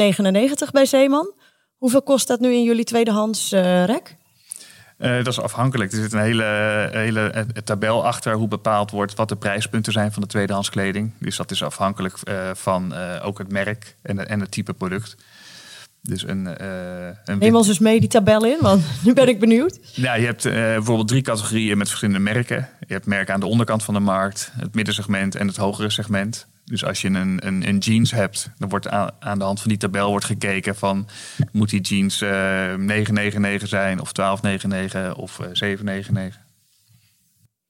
bij 0.72 0.86
Zeeman. 0.86 1.34
Hoeveel 1.76 2.02
kost 2.02 2.28
dat 2.28 2.40
nu 2.40 2.52
in 2.52 2.62
jullie 2.62 2.84
tweedehands 2.84 3.52
uh, 3.52 3.84
rek? 3.84 4.16
Uh, 4.98 5.16
dat 5.16 5.26
is 5.26 5.40
afhankelijk. 5.40 5.92
Er 5.92 5.98
zit 5.98 6.12
een 6.12 6.20
hele, 6.20 6.88
hele 6.92 7.46
tabel 7.64 8.06
achter 8.06 8.34
hoe 8.34 8.48
bepaald 8.48 8.90
wordt 8.90 9.14
wat 9.14 9.28
de 9.28 9.36
prijspunten 9.36 9.92
zijn 9.92 10.12
van 10.12 10.22
de 10.22 10.28
tweedehands 10.28 10.70
kleding. 10.70 11.12
Dus 11.18 11.36
dat 11.36 11.50
is 11.50 11.62
afhankelijk 11.62 12.18
uh, 12.24 12.50
van 12.54 12.94
ook 13.22 13.38
het 13.38 13.52
merk 13.52 13.96
en, 14.02 14.28
en 14.28 14.40
het 14.40 14.50
type 14.50 14.72
product. 14.72 15.16
Dus 16.08 16.28
een, 16.28 16.46
uh, 16.60 17.06
een 17.24 17.38
Neem 17.38 17.54
ons 17.54 17.68
eens 17.68 17.78
mee 17.78 18.00
die 18.00 18.08
tabel 18.08 18.44
in, 18.44 18.58
want 18.60 18.84
nu 19.04 19.12
ben 19.12 19.28
ik 19.28 19.40
benieuwd. 19.40 19.78
Ja, 19.94 20.14
je 20.14 20.26
hebt 20.26 20.44
uh, 20.44 20.52
bijvoorbeeld 20.52 21.08
drie 21.08 21.22
categorieën 21.22 21.78
met 21.78 21.88
verschillende 21.88 22.20
merken. 22.20 22.68
Je 22.86 22.92
hebt 22.92 23.06
merken 23.06 23.34
aan 23.34 23.40
de 23.40 23.46
onderkant 23.46 23.82
van 23.82 23.94
de 23.94 24.00
markt, 24.00 24.52
het 24.56 24.74
middensegment 24.74 25.34
en 25.34 25.46
het 25.46 25.56
hogere 25.56 25.90
segment. 25.90 26.46
Dus 26.64 26.84
als 26.84 27.00
je 27.00 27.08
een, 27.08 27.46
een, 27.46 27.68
een 27.68 27.78
jeans 27.78 28.10
hebt, 28.10 28.50
dan 28.58 28.68
wordt 28.68 28.88
aan, 28.88 29.10
aan, 29.18 29.38
de 29.38 29.44
hand 29.44 29.60
van 29.60 29.68
die 29.68 29.78
tabel 29.78 30.10
wordt 30.10 30.24
gekeken 30.24 30.76
van 30.76 31.08
moet 31.52 31.70
die 31.70 31.80
jeans 31.80 32.22
uh, 32.22 32.72
eh, 32.72 32.78
999 32.78 33.68
zijn 33.68 34.00
of 34.00 34.12
1299 34.12 35.22
of 35.22 35.38
799. 35.52 36.40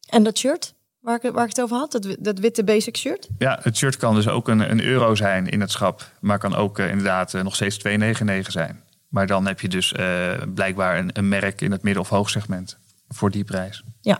En 0.09 0.23
dat 0.23 0.39
shirt? 0.39 0.75
Waar 1.07 1.25
ik, 1.25 1.33
waar 1.33 1.43
ik 1.43 1.49
het 1.49 1.61
over 1.61 1.77
had, 1.77 1.93
dat, 1.93 2.17
dat 2.19 2.39
witte 2.39 2.65
basic 2.65 2.97
shirt? 2.97 3.29
Ja, 3.39 3.59
het 3.63 3.77
shirt 3.77 3.97
kan 3.97 4.15
dus 4.15 4.29
ook 4.29 4.49
een, 4.49 4.71
een 4.71 4.83
euro 4.83 5.15
zijn 5.15 5.49
in 5.49 5.61
het 5.61 5.71
schap. 5.71 6.11
Maar 6.21 6.39
kan 6.39 6.55
ook 6.55 6.79
uh, 6.79 6.91
inderdaad 6.91 7.33
uh, 7.33 7.43
nog 7.43 7.55
steeds 7.55 7.79
2,99 7.89 8.41
zijn. 8.47 8.83
Maar 9.09 9.27
dan 9.27 9.47
heb 9.47 9.61
je 9.61 9.69
dus 9.69 9.93
uh, 9.93 10.33
blijkbaar 10.55 10.99
een, 10.99 11.11
een, 11.13 11.29
merk 11.29 11.61
in 11.61 11.71
het 11.71 11.83
midden- 11.83 12.03
of 12.03 12.09
hoogsegment 12.09 12.79
voor 13.09 13.31
die 13.31 13.45
prijs. 13.45 13.83
Ja. 14.01 14.19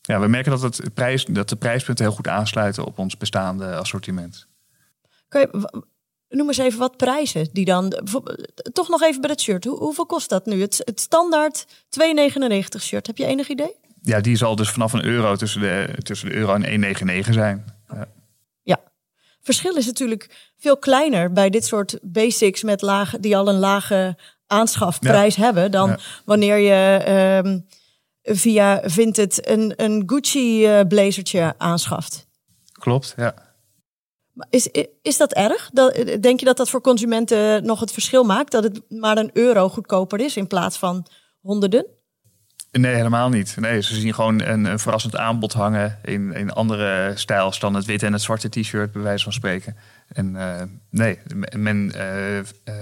Ja, 0.00 0.20
we 0.20 0.28
merken 0.28 0.50
dat, 0.58 0.62
het 0.76 0.94
prijs, 0.94 1.24
dat 1.24 1.48
de 1.48 1.56
prijspunten 1.56 2.04
heel 2.04 2.14
goed 2.14 2.28
aansluiten 2.28 2.84
op 2.84 2.98
ons 2.98 3.16
bestaande 3.16 3.76
assortiment. 3.76 4.46
Kan 5.28 5.40
je, 5.40 5.70
noem 6.28 6.46
eens 6.46 6.58
even 6.58 6.78
wat 6.78 6.96
prijzen 6.96 7.48
die 7.52 7.64
dan. 7.64 8.02
Toch 8.72 8.88
nog 8.88 9.02
even 9.02 9.20
bij 9.20 9.30
het 9.30 9.40
shirt. 9.40 9.64
Hoe, 9.64 9.78
hoeveel 9.78 10.06
kost 10.06 10.28
dat 10.28 10.46
nu? 10.46 10.60
Het, 10.60 10.82
het 10.84 11.00
standaard 11.00 11.66
2,99 11.66 12.80
shirt. 12.80 13.06
Heb 13.06 13.16
je 13.16 13.26
enig 13.26 13.48
idee? 13.48 13.86
Ja, 14.08 14.20
die 14.20 14.36
zal 14.36 14.56
dus 14.56 14.70
vanaf 14.70 14.92
een 14.92 15.04
euro 15.04 15.36
tussen 15.36 15.60
de, 15.60 15.94
tussen 16.02 16.28
de 16.28 16.34
euro 16.34 16.54
en 16.54 16.96
1,99 17.24 17.30
zijn. 17.30 17.64
Ja. 17.88 18.08
ja. 18.62 18.80
Verschil 19.42 19.76
is 19.76 19.86
natuurlijk 19.86 20.52
veel 20.56 20.76
kleiner 20.76 21.32
bij 21.32 21.50
dit 21.50 21.64
soort 21.64 21.98
basics 22.02 22.62
met 22.62 22.82
lage, 22.82 23.20
die 23.20 23.36
al 23.36 23.48
een 23.48 23.58
lage 23.58 24.16
aanschafprijs 24.46 25.36
hebben 25.36 25.70
dan 25.70 25.98
wanneer 26.24 26.56
je 26.56 27.08
um, 27.44 27.66
via 28.22 28.80
Vinted 28.84 29.48
een, 29.48 29.72
een 29.76 30.02
Gucci 30.06 30.66
uh, 30.66 30.86
blazertje 30.88 31.54
aanschaft. 31.58 32.26
Klopt, 32.72 33.14
ja. 33.16 33.34
Is, 34.50 34.68
is 35.02 35.16
dat 35.16 35.32
erg? 35.32 35.70
Denk 36.20 36.40
je 36.40 36.46
dat 36.46 36.56
dat 36.56 36.70
voor 36.70 36.80
consumenten 36.80 37.64
nog 37.64 37.80
het 37.80 37.92
verschil 37.92 38.24
maakt? 38.24 38.50
Dat 38.50 38.64
het 38.64 38.80
maar 38.88 39.18
een 39.18 39.30
euro 39.32 39.68
goedkoper 39.68 40.20
is 40.20 40.36
in 40.36 40.46
plaats 40.46 40.76
van 40.78 41.06
honderden? 41.40 41.97
Nee, 42.72 42.94
helemaal 42.94 43.28
niet. 43.28 43.56
Nee, 43.60 43.82
ze 43.82 43.94
zien 43.94 44.14
gewoon 44.14 44.40
een, 44.40 44.78
verrassend 44.78 45.16
aanbod 45.16 45.52
hangen 45.52 45.98
in, 46.02 46.32
in 46.34 46.52
andere 46.52 47.12
stijls 47.14 47.58
dan 47.58 47.74
het 47.74 47.84
witte 47.84 48.06
en 48.06 48.12
het 48.12 48.22
zwarte 48.22 48.48
t-shirt, 48.48 48.92
bij 48.92 49.02
wijze 49.02 49.24
van 49.24 49.32
spreken. 49.32 49.76
En 50.08 50.34
uh, 50.34 50.62
nee, 50.90 51.18
men, 51.56 51.84
uh, 51.86 51.92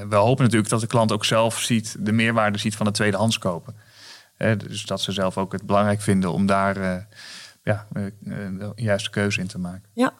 we 0.08 0.16
hopen 0.16 0.44
natuurlijk 0.44 0.70
dat 0.70 0.80
de 0.80 0.86
klant 0.86 1.12
ook 1.12 1.24
zelf 1.24 1.60
ziet, 1.60 1.96
de 1.98 2.12
meerwaarde 2.12 2.58
ziet 2.58 2.76
van 2.76 2.86
het 2.86 2.94
tweedehands 2.94 3.38
kopen. 3.38 3.74
dus 4.56 4.84
dat 4.84 5.00
ze 5.00 5.12
zelf 5.12 5.38
ook 5.38 5.52
het 5.52 5.66
belangrijk 5.66 6.00
vinden 6.00 6.32
om 6.32 6.46
daar 6.46 7.06
ja, 7.62 7.86
de 7.90 8.72
juiste 8.76 9.10
keuze 9.10 9.40
in 9.40 9.46
te 9.46 9.58
maken. 9.58 9.88
Ja. 9.92 10.12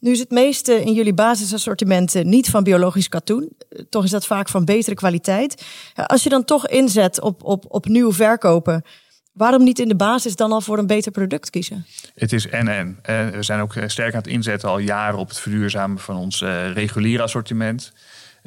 Nu 0.00 0.10
is 0.10 0.18
het 0.18 0.30
meeste 0.30 0.82
in 0.82 0.92
jullie 0.92 1.14
basisassortimenten 1.14 2.28
niet 2.28 2.50
van 2.50 2.62
biologisch 2.62 3.08
katoen. 3.08 3.48
Toch 3.88 4.04
is 4.04 4.10
dat 4.10 4.26
vaak 4.26 4.48
van 4.48 4.64
betere 4.64 4.94
kwaliteit. 4.94 5.64
Als 5.94 6.22
je 6.22 6.28
dan 6.28 6.44
toch 6.44 6.68
inzet 6.68 7.20
op, 7.20 7.42
op, 7.42 7.64
op 7.68 7.86
nieuw 7.86 8.12
verkopen, 8.12 8.84
waarom 9.32 9.64
niet 9.64 9.78
in 9.78 9.88
de 9.88 9.96
basis 9.96 10.36
dan 10.36 10.52
al 10.52 10.60
voor 10.60 10.78
een 10.78 10.86
beter 10.86 11.12
product 11.12 11.50
kiezen? 11.50 11.86
Het 12.14 12.32
is 12.32 12.48
en-en. 12.48 12.98
We 13.32 13.42
zijn 13.42 13.60
ook 13.60 13.74
eh, 13.74 13.88
sterk 13.88 14.12
aan 14.12 14.20
het 14.20 14.30
inzetten 14.30 14.68
al 14.68 14.78
jaren 14.78 15.18
op 15.18 15.28
het 15.28 15.38
verduurzamen 15.38 15.98
van 15.98 16.16
ons 16.16 16.40
uh, 16.40 16.72
reguliere 16.72 17.22
assortiment. 17.22 17.92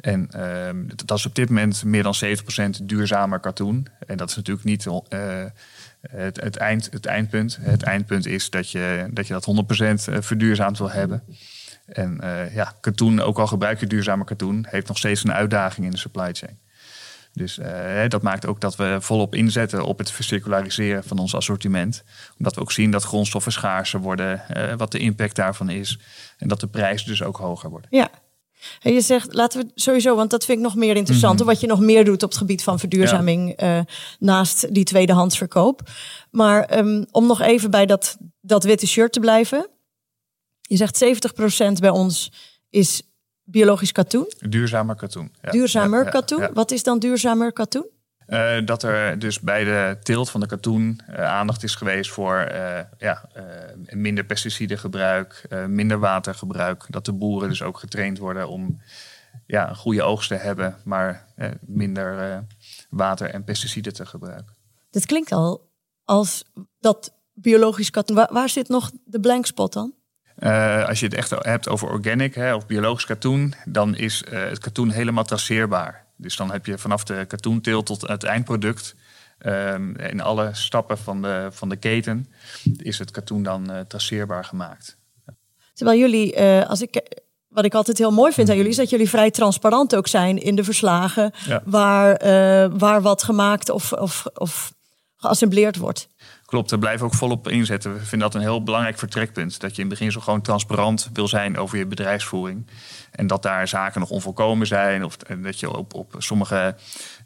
En 0.00 0.28
uh, 0.36 0.68
dat 1.04 1.18
is 1.18 1.26
op 1.26 1.34
dit 1.34 1.48
moment 1.48 1.84
meer 1.84 2.02
dan 2.02 2.14
70% 2.80 2.82
duurzamer 2.82 3.40
katoen. 3.40 3.86
En 4.06 4.16
dat 4.16 4.30
is 4.30 4.36
natuurlijk 4.36 4.66
niet 4.66 4.86
het, 6.08 6.40
het, 6.40 6.56
eind, 6.56 6.88
het 6.90 7.06
eindpunt. 7.06 7.58
Het 7.60 7.82
eindpunt 7.82 8.26
is 8.26 8.50
dat 8.50 8.70
je 8.70 9.08
dat, 9.10 9.26
je 9.26 9.32
dat 9.32 9.46
100% 10.08 10.14
eh, 10.14 10.20
verduurzaamd 10.20 10.78
wil 10.78 10.90
hebben. 10.90 11.22
En 11.86 12.20
uh, 12.22 12.54
ja, 12.54 12.74
katoen, 12.80 13.20
ook 13.20 13.38
al 13.38 13.46
gebruik 13.46 13.80
je 13.80 13.86
duurzame 13.86 14.24
katoen, 14.24 14.66
heeft 14.68 14.88
nog 14.88 14.98
steeds 14.98 15.24
een 15.24 15.32
uitdaging 15.32 15.86
in 15.86 15.92
de 15.92 15.98
supply 15.98 16.32
chain. 16.32 16.58
Dus 17.32 17.58
uh, 17.58 18.08
dat 18.08 18.22
maakt 18.22 18.46
ook 18.46 18.60
dat 18.60 18.76
we 18.76 18.96
volop 19.00 19.34
inzetten 19.34 19.84
op 19.84 19.98
het 19.98 20.10
vercirculariseren 20.10 21.04
van 21.04 21.18
ons 21.18 21.34
assortiment. 21.34 22.04
Omdat 22.38 22.54
we 22.54 22.60
ook 22.60 22.72
zien 22.72 22.90
dat 22.90 23.04
grondstoffen 23.04 23.52
schaarser 23.52 24.00
worden, 24.00 24.42
wat 24.76 24.92
de 24.92 24.98
impact 24.98 25.36
daarvan 25.36 25.70
is. 25.70 25.98
En 26.38 26.48
dat 26.48 26.60
de 26.60 26.66
prijzen 26.66 27.08
dus 27.08 27.22
ook 27.22 27.36
hoger 27.36 27.70
worden. 27.70 27.88
Ja, 27.90 28.10
en 28.82 28.92
je 28.92 29.00
zegt, 29.00 29.34
laten 29.34 29.60
we 29.60 29.70
sowieso, 29.74 30.16
want 30.16 30.30
dat 30.30 30.44
vind 30.44 30.58
ik 30.58 30.64
nog 30.64 30.74
meer 30.74 30.96
interessant, 30.96 31.38
mhm. 31.38 31.48
wat 31.48 31.60
je 31.60 31.66
nog 31.66 31.80
meer 31.80 32.04
doet 32.04 32.22
op 32.22 32.28
het 32.28 32.38
gebied 32.38 32.62
van 32.62 32.78
verduurzaming 32.78 33.52
eh, 33.52 33.80
naast 34.18 34.74
die 34.74 34.84
tweedehandsverkoop. 34.84 35.90
Maar 36.30 36.78
um, 36.78 37.06
om 37.10 37.26
nog 37.26 37.40
even 37.40 37.70
bij 37.70 37.86
dat, 37.86 38.16
dat 38.40 38.64
witte 38.64 38.86
shirt 38.86 39.12
te 39.12 39.20
blijven. 39.20 39.68
Je 40.60 40.76
zegt 40.76 41.04
70% 41.04 41.72
bij 41.80 41.90
ons 41.90 42.32
is 42.70 43.02
biologisch 43.44 43.92
katoen. 43.92 44.32
Duurzamer 44.48 44.94
katoen. 44.94 45.32
Ja. 45.42 45.50
Duurzamer 45.50 46.10
katoen. 46.10 46.48
Wat 46.52 46.70
is 46.70 46.82
dan 46.82 46.98
duurzamer 46.98 47.52
katoen? 47.52 47.86
Uh, 48.28 48.56
dat 48.64 48.82
er 48.82 49.18
dus 49.18 49.40
bij 49.40 49.64
de 49.64 49.96
teelt 50.02 50.30
van 50.30 50.40
de 50.40 50.46
katoen 50.46 51.00
uh, 51.10 51.24
aandacht 51.24 51.62
is 51.62 51.74
geweest 51.74 52.10
voor 52.10 52.48
uh, 52.52 52.80
ja, 52.98 53.28
minder 53.90 54.24
pesticidengebruik, 54.24 55.48
minder 55.66 55.98
watergebruik. 55.98 56.84
Dat 56.88 57.04
de 57.04 57.12
boeren 57.12 57.48
dus 57.48 57.62
ook 57.62 57.78
getraind 57.78 58.18
worden 58.18 58.48
om 58.48 58.80
ja, 59.46 59.68
een 59.68 59.76
goede 59.76 60.02
oogst 60.02 60.28
te 60.28 60.34
hebben, 60.34 60.76
maar 60.84 61.26
minder 61.60 62.44
water 62.90 63.30
en 63.30 63.44
pesticiden 63.44 63.92
te 63.92 64.06
gebruiken. 64.06 64.56
Dat 64.90 65.06
klinkt 65.06 65.32
al 65.32 65.70
als 66.04 66.44
dat 66.80 67.14
biologisch 67.32 67.90
katoen. 67.90 68.16
Waar, 68.16 68.32
waar 68.32 68.48
zit 68.48 68.68
nog 68.68 68.90
de 69.04 69.20
blank 69.20 69.46
spot 69.46 69.72
dan? 69.72 69.94
als 70.86 71.00
je 71.00 71.06
het 71.06 71.14
echt 71.14 71.30
hebt 71.30 71.68
over 71.68 71.88
organic 71.88 72.34
hè, 72.34 72.54
of 72.54 72.66
biologisch 72.66 73.06
katoen, 73.06 73.54
dan 73.64 73.96
is 73.96 74.24
het 74.30 74.58
katoen 74.58 74.90
helemaal 74.90 75.24
traceerbaar. 75.24 76.07
Dus 76.18 76.36
dan 76.36 76.52
heb 76.52 76.66
je 76.66 76.78
vanaf 76.78 77.04
de 77.04 77.24
katoenteelt 77.28 77.86
tot 77.86 78.00
het 78.00 78.24
eindproduct. 78.24 78.94
Um, 79.46 79.96
in 79.96 80.20
alle 80.20 80.50
stappen 80.52 80.98
van 80.98 81.22
de, 81.22 81.48
van 81.50 81.68
de 81.68 81.76
keten 81.76 82.26
is 82.76 82.98
het 82.98 83.10
katoen 83.10 83.42
dan 83.42 83.70
uh, 83.70 83.80
traceerbaar 83.80 84.44
gemaakt. 84.44 84.96
Terwijl 85.74 85.98
jullie, 85.98 86.36
uh, 86.36 86.68
als 86.68 86.82
ik, 86.82 87.22
wat 87.48 87.64
ik 87.64 87.74
altijd 87.74 87.98
heel 87.98 88.10
mooi 88.10 88.32
vind 88.32 88.48
aan 88.48 88.56
jullie, 88.56 88.70
is 88.70 88.76
dat 88.76 88.90
jullie 88.90 89.08
vrij 89.08 89.30
transparant 89.30 89.94
ook 89.94 90.06
zijn 90.06 90.38
in 90.38 90.54
de 90.54 90.64
verslagen 90.64 91.32
waar, 91.64 92.24
uh, 92.24 92.72
waar 92.78 93.02
wat 93.02 93.22
gemaakt 93.22 93.68
of, 93.70 93.92
of, 93.92 94.26
of 94.34 94.72
geassembleerd 95.16 95.76
wordt. 95.76 96.08
Klopt, 96.48 96.70
daar 96.70 96.78
blijven 96.78 97.00
we 97.00 97.12
ook 97.12 97.18
volop 97.18 97.48
inzetten. 97.48 97.92
We 97.92 97.98
vinden 97.98 98.30
dat 98.30 98.34
een 98.34 98.48
heel 98.48 98.62
belangrijk 98.62 98.98
vertrekpunt. 98.98 99.60
Dat 99.60 99.76
je 99.76 99.82
in 99.82 99.88
het 99.88 99.98
begin 99.98 100.12
zo 100.12 100.20
gewoon 100.20 100.42
transparant 100.42 101.10
wil 101.12 101.28
zijn 101.28 101.58
over 101.58 101.78
je 101.78 101.86
bedrijfsvoering. 101.86 102.66
En 103.10 103.26
dat 103.26 103.42
daar 103.42 103.68
zaken 103.68 104.00
nog 104.00 104.10
onvolkomen 104.10 104.66
zijn. 104.66 105.04
Of 105.04 105.16
dat 105.16 105.60
je 105.60 105.76
op, 105.76 105.94
op 105.94 106.14
sommige 106.18 106.76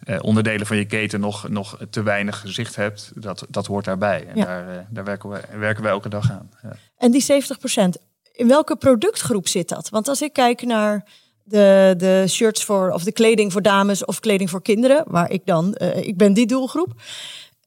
eh, 0.05 0.19
onderdelen 0.23 0.67
van 0.67 0.76
je 0.76 0.85
keten 0.85 1.21
nog, 1.21 1.49
nog 1.49 1.79
te 1.91 2.02
weinig 2.02 2.43
zicht 2.47 2.76
hebt. 2.76 3.12
Dat, 3.14 3.47
dat 3.49 3.67
hoort 3.67 3.85
daarbij. 3.85 4.26
En 4.26 4.41
daar, 4.41 4.69
eh, 4.69 4.85
daar 4.91 5.05
werken, 5.05 5.31
we, 5.31 5.41
werken 5.59 5.83
wij 5.83 5.93
elke 5.93 6.09
dag 6.09 6.31
aan. 6.31 6.50
Ja. 6.62 6.76
En 6.97 7.11
die 7.11 7.23
70% 7.23 8.02
in 8.33 8.49
welke 8.49 8.76
productgroep 8.76 9.49
zit 9.49 9.69
dat? 9.69 9.88
Want 9.88 10.09
als 10.09 10.23
ik 10.23 10.33
kijk 10.33 10.62
naar 10.62 11.05
de, 11.45 11.95
de 11.97 12.25
shirts 12.29 12.64
voor, 12.64 12.91
of 12.91 13.05
de 13.05 13.12
kleding 13.12 13.52
voor 13.52 13.62
dames 13.62 14.05
of 14.05 14.21
kleding 14.21 14.50
voor 14.50 14.62
kinderen, 14.62 15.05
waar 15.07 15.31
ik 15.31 15.43
dan, 15.45 15.76
uh, 15.79 15.97
ik 15.97 16.17
ben 16.17 16.33
die 16.33 16.47
doelgroep. 16.47 16.93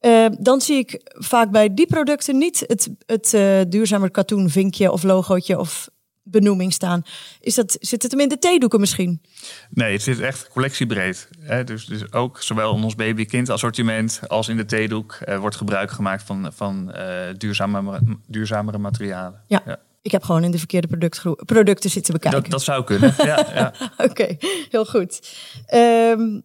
Uh, 0.06 0.26
dan 0.38 0.60
zie 0.60 0.78
ik 0.78 1.00
vaak 1.04 1.50
bij 1.50 1.74
die 1.74 1.86
producten 1.86 2.38
niet 2.38 2.64
het, 2.66 2.90
het 3.06 3.32
uh, 3.32 3.60
duurzamer 3.68 4.10
katoen 4.10 4.50
vinkje 4.50 4.92
of 4.92 5.02
logootje 5.02 5.58
of 5.58 5.88
benoeming 6.22 6.72
staan. 6.72 7.02
Is 7.40 7.54
dat, 7.54 7.76
zit 7.80 8.02
het 8.02 8.12
hem 8.12 8.20
in 8.20 8.28
de 8.28 8.38
theedoeken 8.38 8.80
misschien? 8.80 9.22
Nee, 9.70 9.92
het 9.92 10.02
zit 10.02 10.20
echt 10.20 10.48
collectiebreed. 10.48 11.28
Hè? 11.40 11.64
Dus, 11.64 11.86
dus 11.86 12.12
ook 12.12 12.42
zowel 12.42 12.76
in 12.76 12.82
ons 12.82 12.94
baby-kind 12.94 13.50
assortiment 13.50 14.20
als 14.26 14.48
in 14.48 14.56
de 14.56 14.64
theedoek 14.64 15.18
uh, 15.28 15.38
wordt 15.38 15.56
gebruik 15.56 15.90
gemaakt 15.90 16.22
van, 16.22 16.52
van 16.52 16.92
uh, 16.96 17.20
duurzamere, 17.36 18.00
duurzamere 18.26 18.78
materialen. 18.78 19.42
Ja. 19.46 19.62
ja. 19.66 19.78
ik 20.02 20.10
heb 20.10 20.22
gewoon 20.22 20.44
in 20.44 20.50
de 20.50 20.58
verkeerde 20.58 21.10
producten 21.46 21.90
zitten 21.90 22.12
bekijken. 22.12 22.40
Dat, 22.40 22.50
dat 22.50 22.62
zou 22.62 22.84
kunnen, 22.84 23.14
ja. 23.16 23.46
ja. 23.54 23.72
Oké, 24.08 24.36
heel 24.70 24.84
goed. 24.84 25.36
Um, 25.74 26.44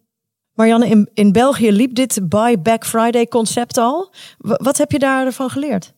Marianne, 0.54 0.86
in, 0.86 1.10
in 1.14 1.32
België 1.32 1.72
liep 1.72 1.94
dit 1.94 2.28
Buy 2.28 2.58
Back 2.62 2.84
Friday 2.86 3.26
concept 3.26 3.78
al. 3.78 4.14
wat 4.38 4.78
heb 4.78 4.92
je 4.92 4.98
daarvan 4.98 5.50
geleerd? 5.50 5.94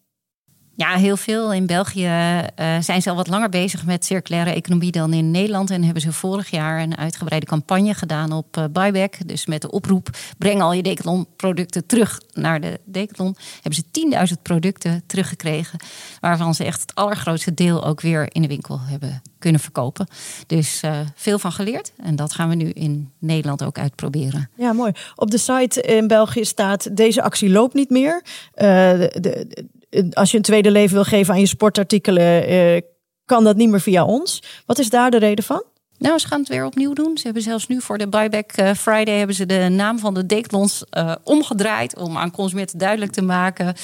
Ja, 0.76 0.96
heel 0.96 1.16
veel. 1.16 1.52
In 1.52 1.66
België 1.66 2.06
uh, 2.06 2.76
zijn 2.80 3.02
ze 3.02 3.10
al 3.10 3.16
wat 3.16 3.28
langer 3.28 3.48
bezig 3.48 3.84
met 3.84 4.04
circulaire 4.04 4.50
economie 4.50 4.90
dan 4.90 5.12
in 5.12 5.30
Nederland. 5.30 5.70
En 5.70 5.82
hebben 5.82 6.02
ze 6.02 6.12
vorig 6.12 6.50
jaar 6.50 6.82
een 6.82 6.96
uitgebreide 6.96 7.46
campagne 7.46 7.94
gedaan 7.94 8.32
op 8.32 8.56
uh, 8.56 8.64
buyback. 8.70 9.14
Dus 9.26 9.46
met 9.46 9.62
de 9.62 9.70
oproep: 9.70 10.08
breng 10.38 10.62
al 10.62 10.72
je 10.72 10.82
Decathlon-producten 10.82 11.86
terug 11.86 12.20
naar 12.32 12.60
de 12.60 12.80
Decathlon. 12.84 13.36
Hebben 13.60 13.84
ze 13.90 14.34
10.000 14.36 14.42
producten 14.42 15.02
teruggekregen. 15.06 15.78
Waarvan 16.20 16.54
ze 16.54 16.64
echt 16.64 16.80
het 16.80 16.94
allergrootste 16.94 17.54
deel 17.54 17.84
ook 17.84 18.00
weer 18.00 18.34
in 18.34 18.42
de 18.42 18.48
winkel 18.48 18.80
hebben 18.80 19.22
kunnen 19.38 19.60
verkopen. 19.60 20.06
Dus 20.46 20.82
uh, 20.84 20.98
veel 21.14 21.38
van 21.38 21.52
geleerd. 21.52 21.92
En 21.96 22.16
dat 22.16 22.32
gaan 22.32 22.48
we 22.48 22.54
nu 22.54 22.70
in 22.70 23.10
Nederland 23.18 23.64
ook 23.64 23.78
uitproberen. 23.78 24.50
Ja, 24.56 24.72
mooi. 24.72 24.92
Op 25.14 25.30
de 25.30 25.38
site 25.38 25.80
in 25.80 26.06
België 26.06 26.44
staat: 26.44 26.96
deze 26.96 27.22
actie 27.22 27.50
loopt 27.50 27.74
niet 27.74 27.90
meer. 27.90 28.22
de, 28.54 29.66
als 30.12 30.30
je 30.30 30.36
een 30.36 30.42
tweede 30.42 30.70
leven 30.70 30.94
wil 30.94 31.04
geven 31.04 31.34
aan 31.34 31.40
je 31.40 31.46
sportartikelen, 31.46 32.46
eh, 32.46 32.80
kan 33.24 33.44
dat 33.44 33.56
niet 33.56 33.68
meer 33.68 33.80
via 33.80 34.04
ons. 34.04 34.42
Wat 34.66 34.78
is 34.78 34.90
daar 34.90 35.10
de 35.10 35.16
reden 35.16 35.44
van? 35.44 35.62
Nou, 35.98 36.18
ze 36.18 36.26
gaan 36.26 36.38
het 36.38 36.48
weer 36.48 36.64
opnieuw 36.64 36.92
doen. 36.92 37.16
Ze 37.18 37.24
hebben 37.24 37.42
zelfs 37.42 37.66
nu 37.66 37.80
voor 37.80 37.98
de 37.98 38.08
Buyback 38.08 38.52
eh, 38.52 38.70
Friday 38.72 39.18
hebben 39.18 39.36
ze 39.36 39.46
de 39.46 39.68
naam 39.70 39.98
van 39.98 40.14
de 40.14 40.26
Decathlons 40.26 40.84
uh, 40.90 41.14
omgedraaid 41.22 41.96
om 41.96 42.16
aan 42.16 42.30
consumenten 42.30 42.78
duidelijk 42.78 43.12
te 43.12 43.22
maken: 43.22 43.74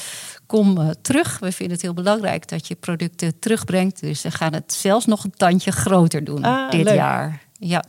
kom 0.46 0.92
terug. 1.02 1.38
We 1.38 1.52
vinden 1.52 1.74
het 1.74 1.84
heel 1.84 1.94
belangrijk 1.94 2.48
dat 2.48 2.66
je 2.66 2.74
producten 2.74 3.38
terugbrengt. 3.38 4.00
Dus 4.00 4.20
ze 4.20 4.30
gaan 4.30 4.52
het 4.52 4.72
zelfs 4.72 5.06
nog 5.06 5.24
een 5.24 5.34
tandje 5.36 5.70
groter 5.72 6.24
doen 6.24 6.44
ah, 6.44 6.70
dit 6.70 6.90
jaar. 6.90 7.42
Ja. 7.52 7.84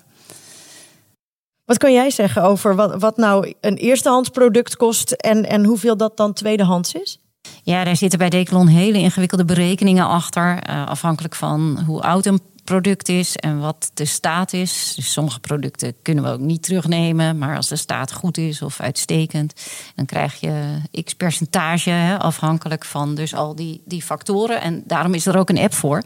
Wat 1.65 1.77
kan 1.79 1.93
jij 1.93 2.09
zeggen 2.09 2.43
over 2.43 2.75
wat, 2.75 3.01
wat 3.01 3.17
nou 3.17 3.53
een 3.61 3.75
eerstehands 3.75 4.29
product 4.29 4.75
kost 4.75 5.11
en, 5.11 5.45
en 5.45 5.65
hoeveel 5.65 5.97
dat 5.97 6.17
dan 6.17 6.33
tweedehands 6.33 6.93
is? 6.93 7.19
Ja, 7.63 7.83
daar 7.83 7.95
zitten 7.95 8.19
bij 8.19 8.29
Decathlon 8.29 8.67
hele 8.67 8.97
ingewikkelde 8.97 9.45
berekeningen 9.45 10.07
achter. 10.07 10.69
Uh, 10.69 10.87
afhankelijk 10.87 11.35
van 11.35 11.83
hoe 11.85 12.01
oud 12.01 12.25
een 12.25 12.39
product 12.71 13.09
is 13.09 13.35
en 13.35 13.59
wat 13.59 13.91
de 13.93 14.05
staat 14.05 14.53
is. 14.53 14.93
Dus 14.95 15.11
sommige 15.11 15.39
producten 15.39 15.93
kunnen 16.01 16.23
we 16.23 16.29
ook 16.29 16.39
niet 16.39 16.63
terugnemen. 16.63 17.37
Maar 17.37 17.55
als 17.55 17.67
de 17.67 17.75
staat 17.75 18.13
goed 18.13 18.37
is 18.37 18.61
of 18.61 18.79
uitstekend, 18.79 19.53
dan 19.95 20.05
krijg 20.05 20.39
je 20.39 20.81
x 21.03 21.13
percentage 21.13 21.89
hè, 21.89 22.19
afhankelijk 22.19 22.85
van 22.85 23.15
dus 23.15 23.33
al 23.33 23.55
die, 23.55 23.81
die 23.85 24.01
factoren. 24.01 24.61
En 24.61 24.83
daarom 24.85 25.13
is 25.13 25.25
er 25.25 25.37
ook 25.37 25.49
een 25.49 25.57
app 25.57 25.73
voor. 25.73 26.01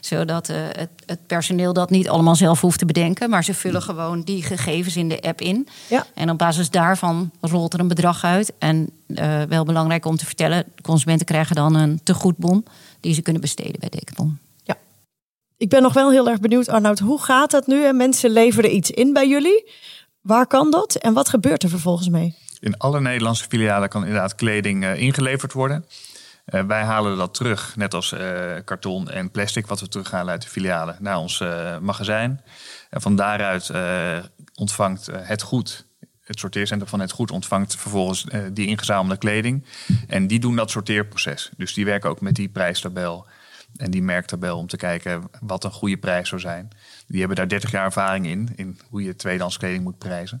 Zodat 0.00 0.48
uh, 0.48 0.56
het, 0.56 0.90
het, 1.06 1.26
personeel 1.26 1.72
dat 1.72 1.90
niet 1.90 2.08
allemaal 2.08 2.36
zelf 2.36 2.60
hoeft 2.60 2.78
te 2.78 2.86
bedenken. 2.86 3.30
Maar 3.30 3.44
ze 3.44 3.54
vullen 3.54 3.82
gewoon 3.82 4.22
die 4.22 4.42
gegevens 4.42 4.96
in 4.96 5.08
de 5.08 5.20
app 5.20 5.40
in. 5.40 5.68
Ja. 5.88 6.06
En 6.14 6.30
op 6.30 6.38
basis 6.38 6.70
daarvan 6.70 7.30
rolt 7.40 7.74
er 7.74 7.80
een 7.80 7.88
bedrag 7.88 8.24
uit. 8.24 8.52
En 8.58 8.90
uh, 9.06 9.42
wel 9.42 9.64
belangrijk 9.64 10.04
om 10.04 10.16
te 10.16 10.26
vertellen, 10.26 10.64
consumenten 10.82 11.26
krijgen 11.26 11.56
dan 11.56 11.74
een 11.74 12.00
tegoedbon 12.02 12.64
die 13.00 13.14
ze 13.14 13.22
kunnen 13.22 13.42
besteden 13.42 13.80
bij 13.80 13.88
Decathlon. 13.88 14.43
Ik 15.56 15.68
ben 15.68 15.82
nog 15.82 15.92
wel 15.92 16.10
heel 16.10 16.28
erg 16.28 16.40
benieuwd, 16.40 16.68
Arnoud, 16.68 16.98
hoe 16.98 17.22
gaat 17.22 17.50
dat 17.50 17.66
nu? 17.66 17.84
En 17.84 17.96
mensen 17.96 18.30
leveren 18.30 18.74
iets 18.74 18.90
in 18.90 19.12
bij 19.12 19.28
jullie. 19.28 19.70
Waar 20.20 20.46
kan 20.46 20.70
dat 20.70 20.94
en 20.94 21.12
wat 21.12 21.28
gebeurt 21.28 21.62
er 21.62 21.68
vervolgens 21.68 22.08
mee? 22.08 22.34
In 22.60 22.78
alle 22.78 23.00
Nederlandse 23.00 23.44
filialen 23.48 23.88
kan 23.88 24.02
inderdaad 24.04 24.34
kleding 24.34 24.84
uh, 24.84 25.00
ingeleverd 25.00 25.52
worden. 25.52 25.86
Uh, 26.46 26.62
wij 26.64 26.82
halen 26.82 27.16
dat 27.16 27.34
terug, 27.34 27.76
net 27.76 27.94
als 27.94 28.12
uh, 28.12 28.20
karton 28.64 29.10
en 29.10 29.30
plastic, 29.30 29.66
wat 29.66 29.80
we 29.80 29.88
terughalen 29.88 30.32
uit 30.32 30.42
de 30.42 30.48
filialen, 30.48 30.96
naar 31.00 31.18
ons 31.18 31.42
magazijn. 31.80 32.40
En 32.90 33.00
van 33.00 33.16
daaruit 33.16 33.70
ontvangt 34.54 35.08
het 35.12 35.42
goed, 35.42 35.86
het 36.20 36.38
sorteercentrum 36.38 36.90
van 36.90 37.00
het 37.00 37.12
goed, 37.12 37.30
ontvangt 37.30 37.76
vervolgens 37.76 38.26
die 38.52 38.66
ingezamelde 38.66 39.16
kleding. 39.16 39.64
En 40.08 40.26
die 40.26 40.40
doen 40.40 40.56
dat 40.56 40.70
sorteerproces. 40.70 41.50
Dus 41.56 41.74
die 41.74 41.84
werken 41.84 42.10
ook 42.10 42.20
met 42.20 42.34
die 42.34 42.48
prijstabel 42.48 43.26
en 43.76 43.90
die 43.90 44.02
merktabel 44.02 44.58
om 44.58 44.66
te 44.66 44.76
kijken 44.76 45.22
wat 45.40 45.64
een 45.64 45.70
goede 45.70 45.96
prijs 45.96 46.28
zou 46.28 46.40
zijn. 46.40 46.68
Die 47.06 47.18
hebben 47.18 47.36
daar 47.36 47.48
30 47.48 47.70
jaar 47.70 47.84
ervaring 47.84 48.26
in, 48.26 48.48
in 48.56 48.78
hoe 48.88 49.02
je 49.02 49.16
tweedehands 49.16 49.56
kleding 49.56 49.82
moet 49.82 49.98
prijzen. 49.98 50.40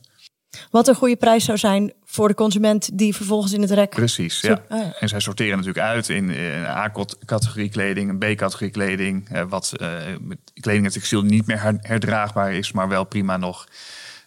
Wat 0.70 0.88
een 0.88 0.94
goede 0.94 1.16
prijs 1.16 1.44
zou 1.44 1.58
zijn 1.58 1.92
voor 2.04 2.28
de 2.28 2.34
consument 2.34 2.98
die 2.98 3.14
vervolgens 3.14 3.52
in 3.52 3.60
het 3.60 3.70
rek. 3.70 3.90
Precies, 3.90 4.40
ja. 4.40 4.62
Ah, 4.68 4.78
ja. 4.78 4.92
En 4.98 5.08
zij 5.08 5.20
sorteren 5.20 5.56
natuurlijk 5.56 5.84
uit 5.84 6.08
in 6.08 6.28
een 6.28 6.66
A-categorie 6.66 7.68
kleding, 7.68 8.10
een 8.10 8.18
B-categorie 8.18 8.70
kleding. 8.70 9.28
Eh, 9.28 9.42
wat 9.48 9.72
uh, 9.80 9.88
kleding 10.60 10.86
en 10.86 10.92
textiel 10.92 11.22
niet 11.22 11.46
meer 11.46 11.78
herdraagbaar 11.80 12.52
is, 12.52 12.72
maar 12.72 12.88
wel 12.88 13.04
prima 13.04 13.36
nog 13.36 13.68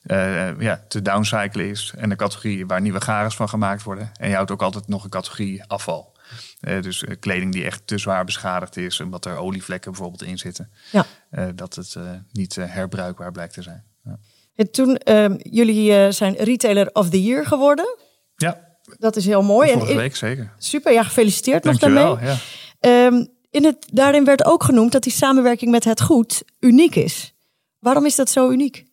uh, 0.05 0.59
ja, 0.59 0.83
te 0.87 1.01
downcyclen 1.01 1.69
is. 1.69 1.93
En 1.97 2.11
een 2.11 2.17
categorie 2.17 2.65
waar 2.65 2.81
nieuwe 2.81 3.01
garens 3.01 3.35
van 3.35 3.49
gemaakt 3.49 3.83
worden. 3.83 4.11
En 4.19 4.29
je 4.29 4.35
houdt 4.35 4.51
ook 4.51 4.61
altijd 4.61 4.87
nog 4.87 5.03
een 5.03 5.09
categorie 5.09 5.63
afval. 5.63 6.15
Uh, 6.61 6.81
dus 6.81 7.03
uh, 7.03 7.15
kleding 7.19 7.53
die 7.53 7.63
echt 7.65 7.87
te 7.87 7.97
zwaar 7.97 8.25
beschadigd 8.25 8.77
is, 8.77 8.99
omdat 8.99 9.25
er 9.25 9.37
olievlekken 9.37 9.91
bijvoorbeeld 9.91 10.23
in 10.23 10.37
zitten. 10.37 10.71
Ja. 10.91 11.05
Uh, 11.31 11.47
dat 11.55 11.75
het 11.75 11.95
niet 12.31 12.55
herbruikbaar 12.55 13.31
blijkt 13.31 13.53
te 13.53 13.61
zijn. 13.61 13.83
Ja. 14.03 14.19
En 14.55 14.71
toen, 14.71 14.97
ehm, 14.97 15.35
jullie 15.37 16.11
zijn 16.11 16.35
Retailer 16.35 16.89
of 16.93 17.09
the 17.09 17.23
Year 17.23 17.45
geworden. 17.45 17.97
Ja. 18.35 18.65
Dat 18.99 19.15
is 19.15 19.25
heel 19.25 19.43
mooi. 19.43 19.71
Vorige 19.71 19.91
en, 19.91 19.97
week 19.97 20.15
zeker. 20.15 20.53
Super, 20.57 20.93
ja, 20.93 21.03
gefeliciteerd 21.03 21.63
Dank 21.63 21.79
nog 21.79 21.91
daarmee. 21.91 22.15
Wel, 22.15 22.37
ja. 22.81 23.05
Um, 23.05 23.27
in 23.51 23.65
het, 23.65 23.87
daarin 23.93 24.25
werd 24.25 24.45
ook 24.45 24.63
genoemd 24.63 24.91
dat 24.91 25.03
die 25.03 25.11
samenwerking 25.11 25.71
met 25.71 25.83
het 25.83 26.01
goed 26.01 26.43
uniek 26.59 26.95
is. 26.95 27.33
Waarom 27.79 28.05
is 28.05 28.15
dat 28.15 28.29
zo 28.29 28.49
uniek? 28.49 28.85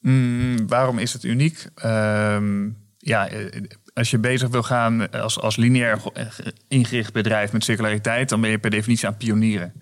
Mm, 0.00 0.68
waarom 0.68 0.98
is 0.98 1.12
het 1.12 1.24
uniek? 1.24 1.66
Um, 1.84 2.76
ja, 2.98 3.28
als 3.96 4.10
je 4.10 4.18
bezig 4.18 4.48
wil 4.48 4.62
gaan 4.62 5.10
als, 5.10 5.40
als 5.40 5.56
lineair 5.56 5.98
ingericht 6.68 7.12
bedrijf 7.12 7.52
met 7.52 7.64
circulariteit, 7.64 8.28
dan 8.28 8.40
ben 8.40 8.50
je 8.50 8.58
per 8.58 8.70
definitie 8.70 9.06
aan 9.06 9.16
pionieren. 9.16 9.72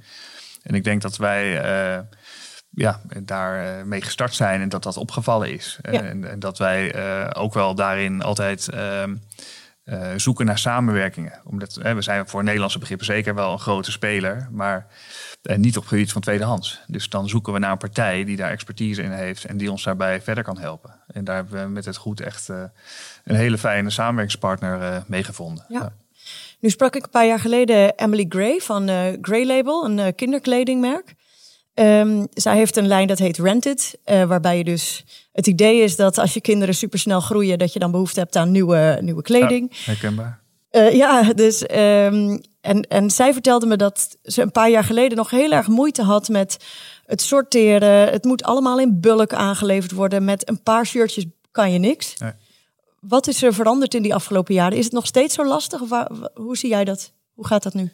En 0.63 0.75
ik 0.75 0.85
denk 0.85 1.03
dat 1.03 1.17
wij 1.17 1.65
uh, 1.97 2.01
ja, 2.71 3.01
daar 3.23 3.79
uh, 3.79 3.85
mee 3.85 4.03
gestart 4.03 4.35
zijn 4.35 4.61
en 4.61 4.69
dat 4.69 4.83
dat 4.83 4.97
opgevallen 4.97 5.53
is. 5.53 5.79
En, 5.83 6.31
en, 6.31 6.39
dat 6.39 6.59
wij 6.59 6.97
uh, 6.97 7.31
ook 7.33 7.55
wel 7.55 7.75
daarin 7.75 8.23
altijd 8.23 8.69
ehm, 9.85 10.19
zoeken 10.19 10.47
naar 10.47 10.59
samenwerkingen. 10.59 11.41
Omdat 11.45 11.75
we 11.75 12.03
zijn 12.03 12.29
voor 12.29 12.45
Nederlandse 12.45 12.79
begrippen 12.79 13.07
zeker 13.07 13.35
wel 13.35 13.53
een 13.53 13.59
grote 13.59 13.91
speler, 13.91 14.49
maar 14.51 14.87
niet 15.43 15.77
op 15.77 15.83
het 15.83 15.93
gebied 15.93 16.13
van 16.13 16.21
tweedehands. 16.21 16.81
Dus 16.87 17.09
dan 17.09 17.29
zoeken 17.29 17.53
we 17.53 17.59
naar 17.59 17.71
een 17.71 17.79
partij 17.79 18.25
die 18.25 18.37
daar 18.37 18.51
expertise 18.51 19.03
in 19.03 19.11
heeft 19.11 19.45
en 19.45 19.57
die 19.57 19.71
ons 19.71 19.83
daarbij 19.83 20.23
verder 20.23 20.45
kan 20.45 20.59
helpen. 20.59 20.95
En 21.07 21.25
daar 21.25 21.37
hebben 21.37 21.63
we 21.63 21.69
met 21.69 21.85
het 21.85 21.97
goed 21.97 22.21
echt 22.21 22.49
een 22.49 22.71
hele 23.25 23.59
fijne 23.59 23.91
samenwerkingspartner 23.91 24.81
uh, 24.81 24.97
meegevonden. 25.07 25.65
Ja. 25.69 25.93
Nu 26.61 26.71
sprak 26.71 26.97
ik 26.97 27.05
een 27.05 27.11
paar 27.11 27.27
jaar 27.27 27.41
geleden 27.41 27.95
Emily 27.97 28.27
Gray 28.29 28.59
van 28.59 28.89
Gray 29.21 29.47
Label, 29.47 29.85
een 29.85 30.15
kinderkledingmerk. 30.15 31.15
Um, 31.75 32.27
zij 32.33 32.57
heeft 32.57 32.77
een 32.77 32.87
lijn 32.87 33.07
dat 33.07 33.19
heet 33.19 33.39
Rented, 33.39 33.99
waarbij 34.05 34.57
je 34.57 34.65
dus 34.65 35.05
het 35.33 35.47
idee 35.47 35.81
is 35.81 35.97
dat 35.97 36.19
als 36.19 36.35
je 36.35 36.41
kinderen 36.41 36.75
supersnel 36.75 37.21
groeien, 37.21 37.59
dat 37.59 37.73
je 37.73 37.79
dan 37.79 37.91
behoefte 37.91 38.21
hebt 38.21 38.37
aan 38.37 38.51
nieuwe, 38.51 38.99
nieuwe 39.01 39.23
kleding. 39.23 39.69
Ja, 39.71 39.77
herkenbaar. 39.85 40.41
ja, 40.93 41.33
dus 41.33 41.63
um, 41.63 42.41
en, 42.65 42.83
en 42.83 43.11
zij 43.11 43.33
vertelde 43.33 43.67
me 43.67 43.77
dat 43.77 44.17
ze 44.23 44.43
een 44.43 44.53
paar 44.53 44.71
jaar 44.71 44.85
geleden 44.85 45.17
nog 45.17 45.31
heel 45.31 45.51
erg 45.51 45.67
moeite 45.67 46.03
had 46.03 46.29
met 46.29 46.57
het 47.07 47.23
sorteren. 47.23 48.13
Het 48.13 48.25
moet 48.25 48.43
allemaal 48.43 48.81
in 48.81 49.01
bulk 49.01 49.33
aangeleverd 49.33 49.93
worden. 49.93 50.25
Met 50.25 50.49
een 50.49 50.63
paar 50.63 50.87
shirtjes 50.87 51.27
kan 51.51 51.73
je 51.73 51.79
niks. 51.79 52.19
Nee. 52.19 52.33
Wat 53.01 53.27
is 53.27 53.43
er 53.43 53.55
veranderd 53.55 53.95
in 53.95 54.03
die 54.03 54.15
afgelopen 54.15 54.55
jaren? 54.55 54.79
Is 54.79 54.85
het 54.85 54.93
nog 54.93 55.07
steeds 55.07 55.35
zo 55.35 55.47
lastig? 55.47 55.81
Of 55.81 56.07
hoe 56.35 56.57
zie 56.57 56.69
jij 56.69 56.85
dat? 56.85 57.13
Hoe 57.35 57.47
gaat 57.47 57.63
dat 57.63 57.75
nu? 57.75 57.93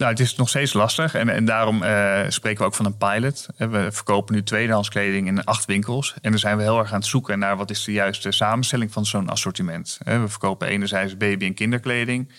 Nou, 0.00 0.12
het 0.12 0.20
is 0.20 0.34
nog 0.36 0.48
steeds 0.48 0.72
lastig 0.72 1.14
en, 1.14 1.28
en 1.28 1.44
daarom 1.44 1.82
uh, 1.82 2.20
spreken 2.28 2.58
we 2.58 2.64
ook 2.64 2.74
van 2.74 2.86
een 2.86 2.96
pilot. 2.96 3.46
We 3.56 3.92
verkopen 3.92 4.34
nu 4.34 4.42
tweedehands 4.42 4.88
kleding 4.88 5.26
in 5.26 5.44
acht 5.44 5.64
winkels. 5.64 6.14
En 6.20 6.30
dan 6.30 6.40
zijn 6.40 6.56
we 6.56 6.62
heel 6.62 6.78
erg 6.78 6.92
aan 6.92 6.98
het 6.98 7.08
zoeken 7.08 7.38
naar 7.38 7.56
wat 7.56 7.70
is 7.70 7.84
de 7.84 7.92
juiste 7.92 8.30
samenstelling 8.30 8.92
van 8.92 9.06
zo'n 9.06 9.28
assortiment. 9.28 9.98
We 10.04 10.28
verkopen 10.28 10.68
enerzijds 10.68 11.16
baby- 11.16 11.44
en 11.44 11.54
kinderkleding 11.54 12.32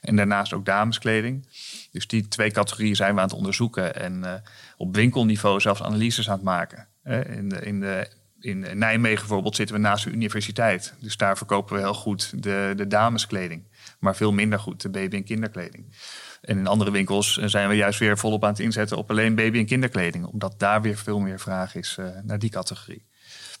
en 0.00 0.16
daarnaast 0.16 0.52
ook 0.52 0.64
dameskleding. 0.64 1.48
Dus 1.92 2.06
die 2.06 2.28
twee 2.28 2.50
categorieën 2.50 2.96
zijn 2.96 3.14
we 3.14 3.20
aan 3.20 3.26
het 3.26 3.36
onderzoeken 3.36 3.94
en 3.94 4.42
op 4.76 4.94
winkelniveau 4.94 5.60
zelfs 5.60 5.82
analyses 5.82 6.28
aan 6.28 6.34
het 6.34 6.44
maken. 6.44 6.88
In 7.26 7.48
de, 7.48 7.60
in 7.60 7.80
de 7.80 8.08
in 8.40 8.78
Nijmegen 8.78 9.18
bijvoorbeeld 9.18 9.56
zitten 9.56 9.76
we 9.76 9.82
naast 9.82 10.04
de 10.04 10.10
universiteit. 10.10 10.94
Dus 11.00 11.16
daar 11.16 11.36
verkopen 11.36 11.74
we 11.74 11.80
heel 11.80 11.94
goed 11.94 12.42
de, 12.42 12.72
de 12.76 12.86
dameskleding. 12.86 13.68
Maar 13.98 14.16
veel 14.16 14.32
minder 14.32 14.58
goed 14.58 14.82
de 14.82 14.88
baby- 14.88 15.16
en 15.16 15.24
kinderkleding. 15.24 15.96
En 16.40 16.58
in 16.58 16.66
andere 16.66 16.90
winkels 16.90 17.36
zijn 17.36 17.68
we 17.68 17.74
juist 17.74 17.98
weer 17.98 18.18
volop 18.18 18.44
aan 18.44 18.50
het 18.50 18.58
inzetten 18.58 18.96
op 18.96 19.10
alleen 19.10 19.34
baby- 19.34 19.58
en 19.58 19.66
kinderkleding. 19.66 20.26
Omdat 20.26 20.58
daar 20.58 20.82
weer 20.82 20.96
veel 20.96 21.18
meer 21.18 21.40
vraag 21.40 21.74
is 21.74 21.96
uh, 22.00 22.08
naar 22.22 22.38
die 22.38 22.50
categorie. 22.50 23.06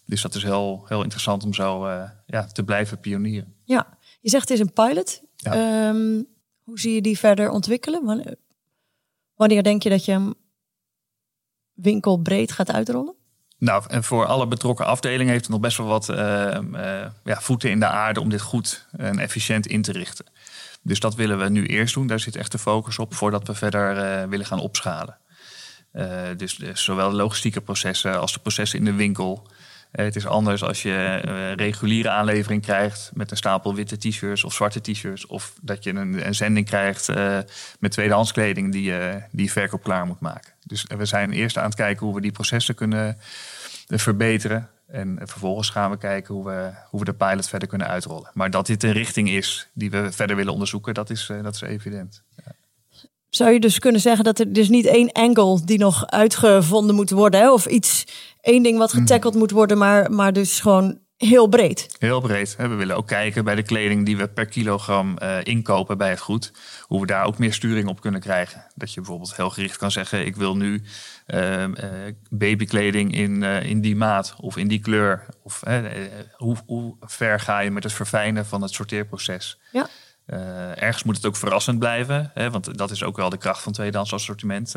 Dus 0.04 0.22
dat 0.22 0.34
is 0.34 0.42
heel, 0.42 0.84
heel 0.88 1.02
interessant 1.02 1.44
om 1.44 1.54
zo 1.54 1.86
uh, 1.86 2.10
ja, 2.26 2.46
te 2.46 2.64
blijven 2.64 3.00
pionieren. 3.00 3.54
Ja, 3.64 3.98
je 4.20 4.30
zegt 4.30 4.48
het 4.48 4.58
is 4.58 4.64
een 4.64 4.72
pilot. 4.72 5.22
Ja. 5.36 5.88
Um, 5.88 6.26
hoe 6.62 6.80
zie 6.80 6.94
je 6.94 7.02
die 7.02 7.18
verder 7.18 7.50
ontwikkelen? 7.50 8.36
Wanneer 9.34 9.62
denk 9.62 9.82
je 9.82 9.88
dat 9.88 10.04
je 10.04 10.12
hem 10.12 10.34
winkelbreed 11.72 12.52
gaat 12.52 12.72
uitrollen? 12.72 13.14
Nou, 13.58 13.84
en 13.88 14.04
voor 14.04 14.26
alle 14.26 14.46
betrokken 14.46 14.86
afdelingen 14.86 15.32
heeft 15.32 15.44
het 15.44 15.52
nog 15.52 15.60
best 15.60 15.76
wel 15.76 15.86
wat 15.86 16.08
uh, 16.08 16.16
ja, 17.24 17.40
voeten 17.40 17.70
in 17.70 17.80
de 17.80 17.86
aarde 17.86 18.20
om 18.20 18.28
dit 18.28 18.40
goed 18.40 18.86
en 18.90 19.18
efficiënt 19.18 19.66
in 19.66 19.82
te 19.82 19.92
richten. 19.92 20.26
Dus 20.82 21.00
dat 21.00 21.14
willen 21.14 21.38
we 21.38 21.48
nu 21.48 21.66
eerst 21.66 21.94
doen. 21.94 22.06
Daar 22.06 22.20
zit 22.20 22.36
echt 22.36 22.52
de 22.52 22.58
focus 22.58 22.98
op 22.98 23.14
voordat 23.14 23.46
we 23.46 23.54
verder 23.54 23.96
uh, 23.96 24.28
willen 24.28 24.46
gaan 24.46 24.60
opschalen. 24.60 25.18
dus, 26.36 26.56
dus, 26.56 26.84
zowel 26.84 27.10
de 27.10 27.16
logistieke 27.16 27.60
processen 27.60 28.20
als 28.20 28.32
de 28.32 28.40
processen 28.40 28.78
in 28.78 28.84
de 28.84 28.94
winkel. 28.94 29.46
het 29.90 30.16
is 30.16 30.26
anders 30.26 30.62
als 30.62 30.82
je 30.82 31.16
reguliere 31.56 32.08
aanlevering 32.08 32.62
krijgt 32.62 33.10
met 33.14 33.30
een 33.30 33.36
stapel 33.36 33.74
witte 33.74 33.96
t-shirts 33.96 34.44
of 34.44 34.54
zwarte 34.54 34.80
t-shirts. 34.80 35.26
Of 35.26 35.54
dat 35.60 35.84
je 35.84 35.90
een, 35.90 36.26
een 36.26 36.34
zending 36.34 36.66
krijgt 36.66 37.08
met 37.78 37.90
tweedehands 37.90 38.32
kleding 38.32 38.72
die, 38.72 38.92
die 39.30 39.44
je 39.44 39.50
verkoop 39.50 39.82
klaar 39.82 40.06
moet 40.06 40.20
maken. 40.20 40.52
Dus 40.64 40.84
we 40.96 41.04
zijn 41.04 41.32
eerst 41.32 41.58
aan 41.58 41.64
het 41.64 41.74
kijken 41.74 42.06
hoe 42.06 42.14
we 42.14 42.20
die 42.20 42.32
processen 42.32 42.74
kunnen 42.74 43.18
verbeteren. 43.86 44.68
En 44.88 45.18
vervolgens 45.22 45.70
gaan 45.70 45.90
we 45.90 45.98
kijken 45.98 46.34
hoe 46.34 46.44
we, 46.44 46.70
hoe 46.90 46.98
we 47.00 47.04
de 47.04 47.14
pilot 47.14 47.48
verder 47.48 47.68
kunnen 47.68 47.86
uitrollen. 47.86 48.30
Maar 48.34 48.50
dat 48.50 48.66
dit 48.66 48.82
een 48.82 48.92
richting 48.92 49.28
is 49.28 49.68
die 49.72 49.90
we 49.90 50.12
verder 50.12 50.36
willen 50.36 50.52
onderzoeken, 50.52 50.94
dat 50.94 51.10
is, 51.10 51.30
dat 51.42 51.54
is 51.54 51.60
evident. 51.60 52.22
Ja. 52.36 52.52
Zou 53.28 53.50
je 53.50 53.60
dus 53.60 53.78
kunnen 53.78 54.00
zeggen 54.00 54.24
dat 54.24 54.38
er 54.38 54.52
dus 54.52 54.68
niet 54.68 54.86
één 54.86 55.12
angle 55.12 55.64
die 55.64 55.78
nog 55.78 56.06
uitgevonden 56.06 56.94
moet 56.94 57.10
worden, 57.10 57.40
hè? 57.40 57.52
of 57.52 57.66
iets, 57.66 58.04
één 58.40 58.62
ding 58.62 58.78
wat 58.78 58.92
getackled 58.92 59.34
moet 59.34 59.50
worden, 59.50 59.78
maar, 59.78 60.10
maar 60.10 60.32
dus 60.32 60.60
gewoon 60.60 60.98
heel 61.18 61.46
breed. 61.46 61.96
Heel 61.98 62.20
breed. 62.20 62.56
We 62.56 62.68
willen 62.68 62.96
ook 62.96 63.06
kijken 63.06 63.44
bij 63.44 63.54
de 63.54 63.62
kleding 63.62 64.06
die 64.06 64.16
we 64.16 64.28
per 64.28 64.46
kilogram 64.46 65.16
uh, 65.22 65.36
inkopen 65.42 65.98
bij 65.98 66.10
het 66.10 66.20
goed. 66.20 66.52
Hoe 66.82 67.00
we 67.00 67.06
daar 67.06 67.24
ook 67.24 67.38
meer 67.38 67.52
sturing 67.52 67.88
op 67.88 68.00
kunnen 68.00 68.20
krijgen. 68.20 68.64
Dat 68.74 68.94
je 68.94 69.00
bijvoorbeeld 69.00 69.36
heel 69.36 69.50
gericht 69.50 69.76
kan 69.76 69.90
zeggen: 69.90 70.26
ik 70.26 70.36
wil 70.36 70.56
nu 70.56 70.82
uh, 71.26 71.62
uh, 71.62 71.68
babykleding 72.30 73.14
in, 73.14 73.42
in 73.42 73.80
die 73.80 73.96
maat 73.96 74.34
of 74.40 74.56
in 74.56 74.68
die 74.68 74.80
kleur. 74.80 75.26
Of 75.42 75.62
hoe, 76.36 76.56
hoe 76.66 76.96
ver 77.00 77.40
ga 77.40 77.58
je 77.58 77.70
met 77.70 77.82
het 77.82 77.92
verfijnen 77.92 78.46
van 78.46 78.62
het 78.62 78.72
sorteerproces? 78.72 79.58
Ja. 79.72 79.88
ergens 80.74 81.02
moet 81.02 81.16
het 81.16 81.26
ook 81.26 81.36
verrassend 81.36 81.78
blijven. 81.78 82.30
Hè, 82.34 82.50
want 82.50 82.78
dat 82.78 82.90
is 82.90 83.02
ook 83.02 83.16
wel 83.16 83.30
de 83.30 83.38
kracht 83.38 83.62
van 83.62 83.72
tweedehands 83.72 84.12
assortiment. 84.12 84.74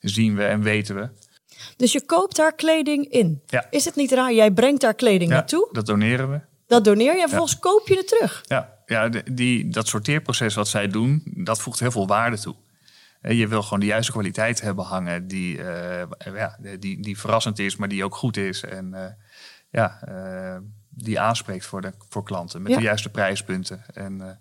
zien 0.00 0.36
we 0.36 0.44
en 0.44 0.62
weten 0.62 0.94
we. 0.94 1.08
Dus 1.76 1.92
je 1.92 2.06
koopt 2.06 2.36
daar 2.36 2.54
kleding 2.54 3.06
in. 3.08 3.42
Ja. 3.46 3.66
Is 3.70 3.84
het 3.84 3.94
niet 3.96 4.12
raar? 4.12 4.32
Jij 4.32 4.50
brengt 4.50 4.80
daar 4.80 4.94
kleding 4.94 5.30
ja, 5.30 5.36
naartoe. 5.36 5.68
Dat 5.72 5.86
doneren 5.86 6.30
we. 6.30 6.40
Dat 6.66 6.84
doneer 6.84 7.14
je 7.14 7.22
en 7.22 7.28
vervolgens 7.28 7.58
koop 7.58 7.88
je 7.88 7.96
het 7.96 8.08
terug. 8.08 8.42
Ja, 8.46 8.74
ja 8.86 9.08
die, 9.08 9.68
dat 9.68 9.88
sorteerproces 9.88 10.54
wat 10.54 10.68
zij 10.68 10.88
doen, 10.88 11.22
dat 11.24 11.60
voegt 11.60 11.80
heel 11.80 11.90
veel 11.90 12.06
waarde 12.06 12.38
toe. 12.38 12.54
Je 13.22 13.48
wil 13.48 13.62
gewoon 13.62 13.80
de 13.80 13.86
juiste 13.86 14.12
kwaliteit 14.12 14.60
hebben 14.60 14.84
hangen 14.84 15.28
die, 15.28 15.58
uh, 15.58 16.02
ja, 16.34 16.58
die, 16.78 17.02
die 17.02 17.18
verrassend 17.18 17.58
is, 17.58 17.76
maar 17.76 17.88
die 17.88 18.04
ook 18.04 18.14
goed 18.14 18.36
is. 18.36 18.64
En 18.64 18.90
uh, 18.94 19.04
ja, 19.70 20.02
uh, 20.08 20.56
die 20.88 21.20
aanspreekt 21.20 21.66
voor, 21.66 21.80
de, 21.80 21.92
voor 22.08 22.24
klanten 22.24 22.62
met 22.62 22.74
de 22.74 22.80
juiste 22.80 23.08
prijspunten. 23.08 23.84
En 23.94 24.40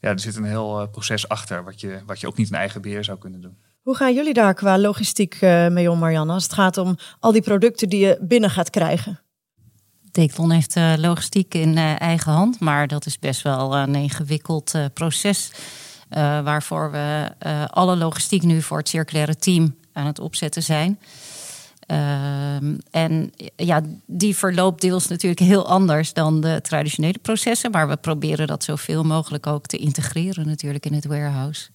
ja, 0.00 0.08
er 0.08 0.20
zit 0.20 0.36
een 0.36 0.44
heel 0.44 0.88
proces 0.88 1.28
achter 1.28 1.64
wat 1.64 1.80
je, 1.80 2.00
wat 2.06 2.20
je 2.20 2.26
ook 2.26 2.36
niet 2.36 2.50
in 2.50 2.56
eigen 2.56 2.82
beheer 2.82 3.04
zou 3.04 3.18
kunnen 3.18 3.40
doen. 3.40 3.58
Hoe 3.80 3.96
gaan 3.96 4.14
jullie 4.14 4.32
daar 4.32 4.54
qua 4.54 4.78
logistiek 4.78 5.40
mee 5.70 5.90
om, 5.90 5.98
Marianne, 5.98 6.32
als 6.32 6.42
het 6.42 6.52
gaat 6.52 6.76
om 6.76 6.96
al 7.20 7.32
die 7.32 7.42
producten 7.42 7.88
die 7.88 8.06
je 8.06 8.18
binnen 8.20 8.50
gaat 8.50 8.70
krijgen? 8.70 9.20
Decathlon 10.10 10.50
heeft 10.50 10.76
uh, 10.76 10.92
logistiek 10.96 11.54
in 11.54 11.76
uh, 11.76 12.00
eigen 12.00 12.32
hand, 12.32 12.60
maar 12.60 12.86
dat 12.86 13.06
is 13.06 13.18
best 13.18 13.42
wel 13.42 13.76
een 13.76 13.94
ingewikkeld 13.94 14.74
proces. 14.94 15.50
waarvoor 16.44 16.90
we 16.90 17.30
alle 17.70 17.96
logistiek 17.96 18.42
nu 18.42 18.62
voor 18.62 18.78
het 18.78 18.88
circulaire 18.88 19.36
team 19.36 19.76
aan 19.92 20.06
het 20.06 20.18
opzetten 20.18 20.62
zijn. 20.62 20.98
Ehm, 21.90 22.74
en 22.90 23.32
ja, 23.56 23.80
die 24.06 24.36
verloopt 24.36 24.80
deels 24.80 25.06
natuurlijk 25.08 25.40
heel 25.40 25.68
anders 25.68 26.12
dan 26.12 26.40
de 26.40 26.60
traditionele 26.62 27.18
processen. 27.22 27.70
Maar 27.70 27.88
we 27.88 27.96
proberen 27.96 28.46
dat 28.46 28.64
zoveel 28.64 29.02
mogelijk 29.02 29.46
ook 29.46 29.66
te 29.66 29.76
integreren 29.76 30.46
natuurlijk 30.46 30.86
in 30.86 30.94
het 30.94 31.06
warehouse. 31.06 31.68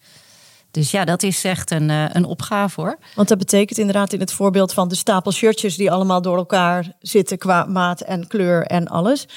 Dus 0.75 0.91
ja, 0.91 1.05
dat 1.05 1.23
is 1.23 1.43
echt 1.43 1.71
een, 1.71 1.89
een 1.89 2.25
opgave 2.25 2.81
hoor. 2.81 2.97
Want 3.15 3.27
dat 3.27 3.37
betekent 3.37 3.79
inderdaad 3.79 4.13
in 4.13 4.19
het 4.19 4.31
voorbeeld 4.31 4.73
van 4.73 4.87
de 4.87 4.95
stapel 4.95 5.31
shirtjes 5.31 5.75
die 5.75 5.91
allemaal 5.91 6.21
door 6.21 6.37
elkaar 6.37 6.91
zitten 6.99 7.37
qua 7.37 7.65
maat 7.65 8.01
en 8.01 8.27
kleur 8.27 8.65
en 8.65 8.87
alles. 8.87 9.27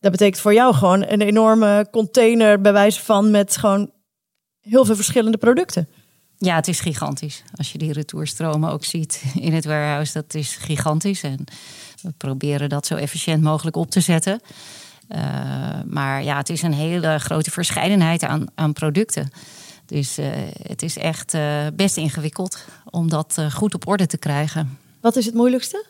Dat 0.00 0.10
betekent 0.10 0.40
voor 0.40 0.54
jou 0.54 0.74
gewoon 0.74 1.04
een 1.08 1.20
enorme 1.20 1.88
container 1.90 2.60
bij 2.60 2.72
wijze 2.72 3.02
van 3.02 3.30
met 3.30 3.56
gewoon 3.56 3.90
heel 4.60 4.84
veel 4.84 4.94
verschillende 4.94 5.38
producten. 5.38 5.88
Ja, 6.36 6.54
het 6.54 6.68
is 6.68 6.80
gigantisch. 6.80 7.42
Als 7.54 7.72
je 7.72 7.78
die 7.78 7.92
retourstromen 7.92 8.70
ook 8.70 8.84
ziet 8.84 9.22
in 9.34 9.52
het 9.52 9.64
warehouse, 9.64 10.12
dat 10.12 10.34
is 10.34 10.56
gigantisch. 10.56 11.22
En 11.22 11.44
we 12.02 12.12
proberen 12.16 12.68
dat 12.68 12.86
zo 12.86 12.94
efficiënt 12.94 13.42
mogelijk 13.42 13.76
op 13.76 13.90
te 13.90 14.00
zetten. 14.00 14.40
Uh, 15.08 15.18
maar 15.86 16.22
ja, 16.22 16.36
het 16.36 16.48
is 16.48 16.62
een 16.62 16.72
hele 16.72 17.18
grote 17.18 17.50
verscheidenheid 17.50 18.22
aan, 18.22 18.46
aan 18.54 18.72
producten. 18.72 19.30
Dus 19.86 20.18
uh, 20.18 20.26
het 20.62 20.82
is 20.82 20.98
echt 20.98 21.34
uh, 21.34 21.66
best 21.74 21.96
ingewikkeld 21.96 22.64
om 22.90 23.08
dat 23.08 23.36
uh, 23.38 23.50
goed 23.52 23.74
op 23.74 23.86
orde 23.86 24.06
te 24.06 24.18
krijgen. 24.18 24.78
Wat 25.00 25.16
is 25.16 25.26
het 25.26 25.34
moeilijkste? 25.34 25.84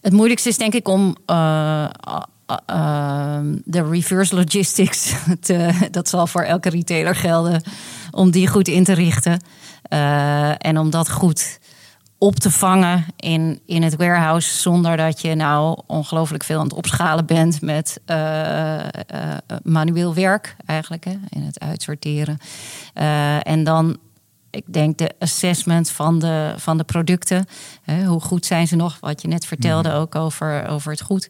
Het 0.00 0.12
moeilijkste 0.12 0.48
is 0.48 0.56
denk 0.56 0.74
ik 0.74 0.88
om 0.88 1.16
de 3.64 3.88
reverse 3.90 4.34
logistics, 4.34 5.14
te, 5.40 5.88
dat 5.90 6.08
zal 6.08 6.26
voor 6.26 6.42
elke 6.42 6.68
retailer 6.68 7.14
gelden, 7.14 7.62
om 8.10 8.30
die 8.30 8.48
goed 8.48 8.68
in 8.68 8.84
te 8.84 8.92
richten. 8.92 9.40
en 10.58 10.78
om 10.78 10.90
dat 10.90 11.10
goed 11.10 11.58
op 12.18 12.34
te 12.34 12.50
vangen 12.50 13.04
in, 13.16 13.60
in 13.66 13.82
het 13.82 13.96
warehouse. 13.96 14.56
Zonder 14.56 14.96
dat 14.96 15.20
je 15.20 15.34
nou 15.34 15.80
ongelooflijk 15.86 16.44
veel 16.44 16.58
aan 16.58 16.64
het 16.64 16.74
opschalen 16.74 17.26
bent 17.26 17.60
met 17.60 18.00
uh, 18.06 18.76
uh, 18.76 18.88
manueel 19.62 20.14
werk 20.14 20.56
eigenlijk. 20.66 21.04
Hè, 21.04 21.16
in 21.28 21.42
het 21.42 21.60
uitsorteren. 21.60 22.38
Uh, 22.94 23.48
en 23.48 23.64
dan, 23.64 23.96
ik 24.50 24.64
denk, 24.72 24.98
de 24.98 25.10
assessment 25.18 25.90
van 25.90 26.18
de, 26.18 26.54
van 26.56 26.76
de 26.76 26.84
producten. 26.84 27.46
Hè, 27.82 28.04
hoe 28.04 28.20
goed 28.20 28.46
zijn 28.46 28.66
ze 28.66 28.76
nog? 28.76 28.96
Wat 29.00 29.22
je 29.22 29.28
net 29.28 29.46
vertelde 29.46 29.92
ook 29.92 30.14
over, 30.14 30.66
over 30.68 30.90
het 30.90 31.00
goed. 31.00 31.28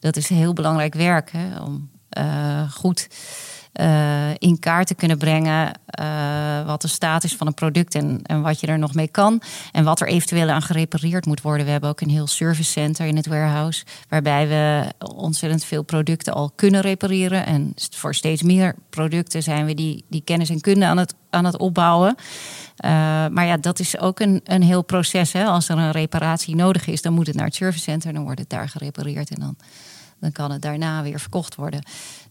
Dat 0.00 0.16
is 0.16 0.28
heel 0.28 0.52
belangrijk 0.52 0.94
werk. 0.94 1.32
Hè, 1.32 1.60
om 1.60 1.90
goed 2.70 3.08
uh, 3.80 4.30
in 4.38 4.58
kaart 4.58 4.86
te 4.86 4.94
kunnen 4.94 5.18
brengen 5.18 5.72
uh, 6.00 6.66
wat 6.66 6.82
de 6.82 6.88
status 6.88 7.36
van 7.36 7.46
een 7.46 7.54
product 7.54 7.94
en, 7.94 8.20
en 8.22 8.42
wat 8.42 8.60
je 8.60 8.66
er 8.66 8.78
nog 8.78 8.94
mee 8.94 9.08
kan. 9.08 9.42
En 9.72 9.84
wat 9.84 10.00
er 10.00 10.08
eventueel 10.08 10.48
aan 10.48 10.62
gerepareerd 10.62 11.26
moet 11.26 11.40
worden. 11.40 11.66
We 11.66 11.72
hebben 11.72 11.90
ook 11.90 12.00
een 12.00 12.08
heel 12.08 12.26
service 12.26 12.70
center 12.70 13.06
in 13.06 13.16
het 13.16 13.26
warehouse. 13.26 13.84
Waarbij 14.08 14.48
we 14.48 14.92
ontzettend 15.14 15.64
veel 15.64 15.82
producten 15.82 16.32
al 16.32 16.52
kunnen 16.54 16.80
repareren. 16.80 17.46
En 17.46 17.72
voor 17.90 18.14
steeds 18.14 18.42
meer 18.42 18.74
producten 18.90 19.42
zijn 19.42 19.66
we 19.66 19.74
die, 19.74 20.04
die 20.08 20.22
kennis 20.24 20.50
en 20.50 20.60
kunde 20.60 20.86
aan 20.86 20.98
het, 20.98 21.14
aan 21.30 21.44
het 21.44 21.58
opbouwen. 21.58 22.14
Uh, 22.84 22.90
maar 23.28 23.46
ja, 23.46 23.56
dat 23.56 23.78
is 23.78 23.98
ook 23.98 24.20
een, 24.20 24.40
een 24.44 24.62
heel 24.62 24.82
proces. 24.82 25.32
Hè. 25.32 25.44
Als 25.44 25.68
er 25.68 25.78
een 25.78 25.90
reparatie 25.90 26.56
nodig 26.56 26.86
is, 26.86 27.02
dan 27.02 27.12
moet 27.12 27.26
het 27.26 27.36
naar 27.36 27.46
het 27.46 27.54
service 27.54 27.82
center. 27.82 28.12
Dan 28.12 28.24
wordt 28.24 28.40
het 28.40 28.50
daar 28.50 28.68
gerepareerd 28.68 29.30
en 29.30 29.40
dan, 29.40 29.56
dan 30.20 30.32
kan 30.32 30.50
het 30.50 30.62
daarna 30.62 31.02
weer 31.02 31.20
verkocht 31.20 31.54
worden. 31.54 31.82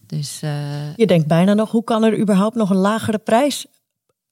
Dus, 0.08 0.42
uh... 0.44 0.96
Je 0.96 1.08
denkt 1.08 1.28
bijna 1.28 1.54
nog, 1.54 1.72
hoe 1.72 1.84
kan 1.84 2.04
er 2.04 2.20
überhaupt 2.20 2.56
nog 2.56 2.70
een 2.70 2.78
lagere 2.78 3.18
prijs 3.18 3.66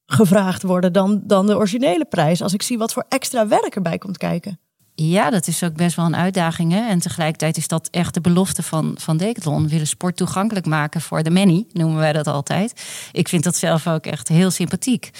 gevraagd 0.05 0.63
worden 0.63 0.93
dan, 0.93 1.21
dan 1.23 1.47
de 1.47 1.55
originele 1.55 2.05
prijs? 2.05 2.41
Als 2.41 2.53
ik 2.53 2.61
zie 2.61 2.77
wat 2.77 2.93
voor 2.93 3.05
extra 3.09 3.47
werk 3.47 3.75
erbij 3.75 3.97
komt 3.97 4.17
kijken. 4.17 4.59
Ja, 4.95 5.29
dat 5.29 5.47
is 5.47 5.63
ook 5.63 5.73
best 5.73 5.95
wel 5.95 6.05
een 6.05 6.15
uitdaging. 6.15 6.71
Hè? 6.71 6.87
En 6.87 6.99
tegelijkertijd 6.99 7.57
is 7.57 7.67
dat 7.67 7.87
echt 7.91 8.13
de 8.13 8.21
belofte 8.21 8.63
van, 8.63 8.95
van 8.99 9.17
Decathlon. 9.17 9.63
We 9.63 9.69
willen 9.69 9.87
sport 9.87 10.17
toegankelijk 10.17 10.65
maken 10.65 11.01
voor 11.01 11.23
de 11.23 11.29
many, 11.29 11.65
noemen 11.71 11.97
wij 11.97 12.13
dat 12.13 12.27
altijd. 12.27 12.83
Ik 13.11 13.27
vind 13.27 13.43
dat 13.43 13.55
zelf 13.55 13.87
ook 13.87 14.05
echt 14.05 14.27
heel 14.27 14.51
sympathiek. 14.51 15.11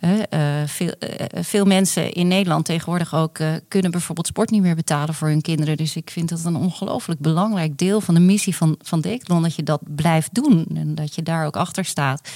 Uh, 0.00 0.62
veel, 0.66 0.92
uh, 1.00 1.42
veel, 1.42 1.64
mensen 1.64 2.12
in 2.12 2.28
Nederland 2.28 2.64
tegenwoordig 2.64 3.14
ook 3.14 3.38
kunnen 3.68 3.90
bijvoorbeeld 3.90 4.26
sport 4.26 4.50
niet 4.50 4.62
meer 4.62 4.74
betalen 4.74 5.14
voor 5.14 5.28
hun 5.28 5.40
kinderen. 5.40 5.76
Dus 5.76 5.96
ik 5.96 6.10
vind 6.10 6.28
dat 6.28 6.44
een 6.44 6.56
ongelooflijk 6.56 7.20
belangrijk 7.20 7.78
deel 7.78 8.00
van 8.00 8.14
de 8.14 8.20
missie 8.20 8.56
van, 8.56 8.74
van 8.82 9.00
Decathlon. 9.00 9.42
Dat 9.42 9.54
je 9.54 9.62
dat 9.62 9.80
blijft 9.94 10.34
doen 10.34 10.66
en 10.74 10.94
dat 10.94 11.14
je 11.14 11.22
daar 11.22 11.46
ook 11.46 11.56
achter 11.56 11.84
staat. 11.84 12.30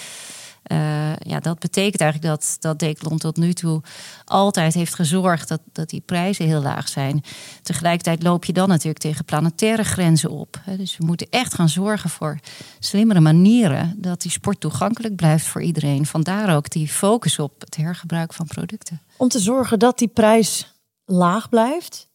Uh, 0.73 1.17
ja, 1.17 1.41
dat 1.41 1.59
betekent 1.59 2.01
eigenlijk 2.01 2.33
dat, 2.33 2.57
dat 2.61 2.79
Decathlon 2.79 3.19
tot 3.19 3.37
nu 3.37 3.53
toe 3.53 3.83
altijd 4.25 4.75
heeft 4.75 4.95
gezorgd 4.95 5.49
dat, 5.49 5.61
dat 5.73 5.89
die 5.89 6.01
prijzen 6.01 6.47
heel 6.47 6.63
laag 6.63 6.89
zijn. 6.89 7.23
Tegelijkertijd 7.63 8.23
loop 8.23 8.45
je 8.45 8.53
dan 8.53 8.69
natuurlijk 8.69 8.99
tegen 8.99 9.25
planetaire 9.25 9.85
grenzen 9.85 10.31
op. 10.31 10.61
Dus 10.77 10.97
we 10.97 11.05
moeten 11.05 11.27
echt 11.31 11.55
gaan 11.55 11.69
zorgen 11.69 12.11
voor 12.11 12.39
slimmere 12.79 13.21
manieren 13.21 13.95
dat 13.97 14.23
die 14.23 14.31
sport 14.31 14.61
toegankelijk 14.61 15.17
blijft 15.17 15.47
voor 15.47 15.63
iedereen. 15.63 16.07
Vandaar 16.07 16.57
ook 16.57 16.71
die 16.71 16.89
focus 16.89 17.39
op 17.39 17.61
het 17.61 17.77
hergebruik 17.77 18.33
van 18.33 18.47
producten. 18.47 19.01
Om 19.17 19.29
te 19.29 19.39
zorgen 19.39 19.79
dat 19.79 19.99
die 19.99 20.09
prijs 20.09 20.75
laag 21.05 21.49
blijft. 21.49 22.09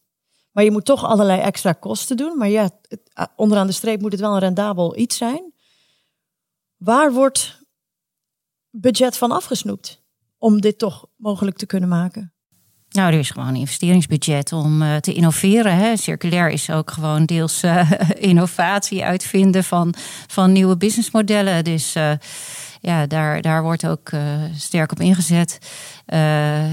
Maar 0.52 0.64
je 0.64 0.70
moet 0.70 0.84
toch 0.84 1.04
allerlei 1.04 1.40
extra 1.40 1.72
kosten 1.72 2.16
doen. 2.16 2.38
Maar 2.38 2.48
ja, 2.48 2.70
onderaan 3.36 3.66
de 3.66 3.72
streep 3.72 4.00
moet 4.00 4.12
het 4.12 4.20
wel 4.20 4.32
een 4.32 4.38
rendabel 4.38 4.96
iets 4.96 5.16
zijn. 5.16 5.52
Waar 6.76 7.12
wordt 7.12 7.59
budget 8.70 9.16
van 9.16 9.30
afgesnoept? 9.30 10.00
om 10.40 10.60
dit 10.60 10.78
toch 10.78 11.06
mogelijk 11.16 11.56
te 11.56 11.66
kunnen 11.66 11.88
maken? 11.88 12.32
Nou, 12.88 13.12
er 13.12 13.18
is 13.18 13.30
gewoon 13.30 13.48
een 13.48 13.54
investeringsbudget 13.54 14.52
om 14.52 14.82
uh, 14.82 14.96
te 14.96 15.12
innoveren. 15.12 15.76
Hè. 15.76 15.96
Circulair 15.96 16.48
is 16.48 16.70
ook 16.70 16.90
gewoon 16.90 17.24
deels 17.24 17.62
uh, 17.62 17.90
innovatie 18.30 19.04
uitvinden 19.04 19.64
van, 19.64 19.94
van 20.26 20.52
nieuwe 20.52 20.76
businessmodellen. 20.76 21.64
Dus 21.64 21.96
uh, 21.96 22.12
ja, 22.80 23.06
daar, 23.06 23.42
daar 23.42 23.62
wordt 23.62 23.86
ook 23.86 24.10
sterk 24.54 24.92
op 24.92 25.00
ingezet. 25.00 25.58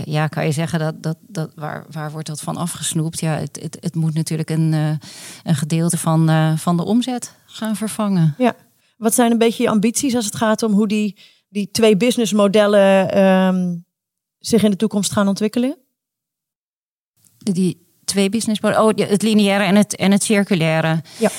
ja, 0.05 0.27
kan 0.27 0.45
je 0.45 0.51
zeggen 0.51 0.79
dat, 0.79 1.03
dat, 1.03 1.17
dat 1.21 1.51
waar, 1.55 1.85
waar 1.91 2.11
wordt 2.11 2.27
dat 2.27 2.41
van 2.41 2.57
afgesnoept? 2.57 3.19
Ja, 3.19 3.37
het, 3.37 3.59
het, 3.61 3.77
het 3.79 3.95
moet 3.95 4.13
natuurlijk 4.13 4.49
een, 4.49 4.71
een 5.43 5.55
gedeelte 5.55 5.97
van, 5.97 6.57
van 6.57 6.77
de 6.77 6.85
omzet 6.85 7.33
gaan 7.45 7.75
vervangen. 7.75 8.35
Ja, 8.37 8.55
wat 8.97 9.13
zijn 9.13 9.31
een 9.31 9.37
beetje 9.37 9.63
je 9.63 9.69
ambities 9.69 10.15
als 10.15 10.25
het 10.25 10.35
gaat 10.35 10.63
om 10.63 10.71
hoe 10.71 10.87
die, 10.87 11.17
die 11.47 11.71
twee 11.71 11.97
businessmodellen 11.97 13.23
um, 13.23 13.85
zich 14.39 14.63
in 14.63 14.71
de 14.71 14.77
toekomst 14.77 15.11
gaan 15.11 15.27
ontwikkelen? 15.27 15.77
die 17.53 17.85
twee 18.05 18.29
businessmodellen. 18.29 18.85
Oh, 18.85 19.09
het 19.09 19.21
lineaire 19.21 19.63
en 19.63 19.75
het, 19.75 19.95
en 19.95 20.11
het 20.11 20.23
circulaire. 20.23 21.01
Ja. 21.17 21.29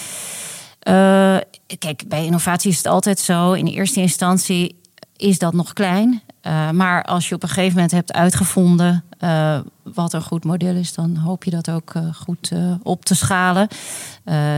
Uh, 0.89 1.41
kijk, 1.79 2.09
bij 2.09 2.25
innovatie 2.25 2.71
is 2.71 2.77
het 2.77 2.87
altijd 2.87 3.19
zo. 3.19 3.53
In 3.53 3.67
eerste 3.67 4.01
instantie 4.01 4.81
is 5.17 5.39
dat 5.39 5.53
nog 5.53 5.73
klein. 5.73 6.23
Uh, 6.43 6.71
maar 6.71 7.05
als 7.05 7.29
je 7.29 7.35
op 7.35 7.43
een 7.43 7.49
gegeven 7.49 7.75
moment 7.75 7.91
hebt 7.91 8.13
uitgevonden 8.13 9.05
uh, 9.21 9.59
wat 9.95 10.13
een 10.13 10.23
goed 10.23 10.45
model 10.45 10.75
is, 10.75 10.95
dan 10.95 11.17
hoop 11.17 11.45
je 11.45 11.51
dat 11.51 11.71
ook 11.71 11.95
uh, 11.95 12.15
goed 12.15 12.53
op 12.83 13.05
te 13.05 13.15
schalen. 13.15 13.69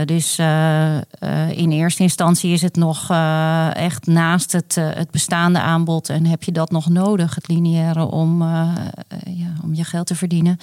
dus 0.05 0.39
in 1.49 1.71
eerste 1.71 2.03
instantie 2.03 2.51
is 2.53 2.61
het 2.61 2.75
nog 2.75 3.09
echt 3.73 4.05
naast 4.05 4.51
het, 4.51 4.75
het 4.75 5.11
bestaande 5.11 5.59
aanbod 5.59 6.09
en 6.09 6.25
heb 6.25 6.43
je 6.43 6.51
dat 6.51 6.71
nog 6.71 6.89
nodig, 6.89 7.35
het 7.35 7.47
lineaire, 7.47 8.05
om, 8.05 8.43
ja, 9.25 9.53
om 9.63 9.73
je 9.73 9.83
geld 9.83 10.07
te 10.07 10.15
verdienen. 10.15 10.57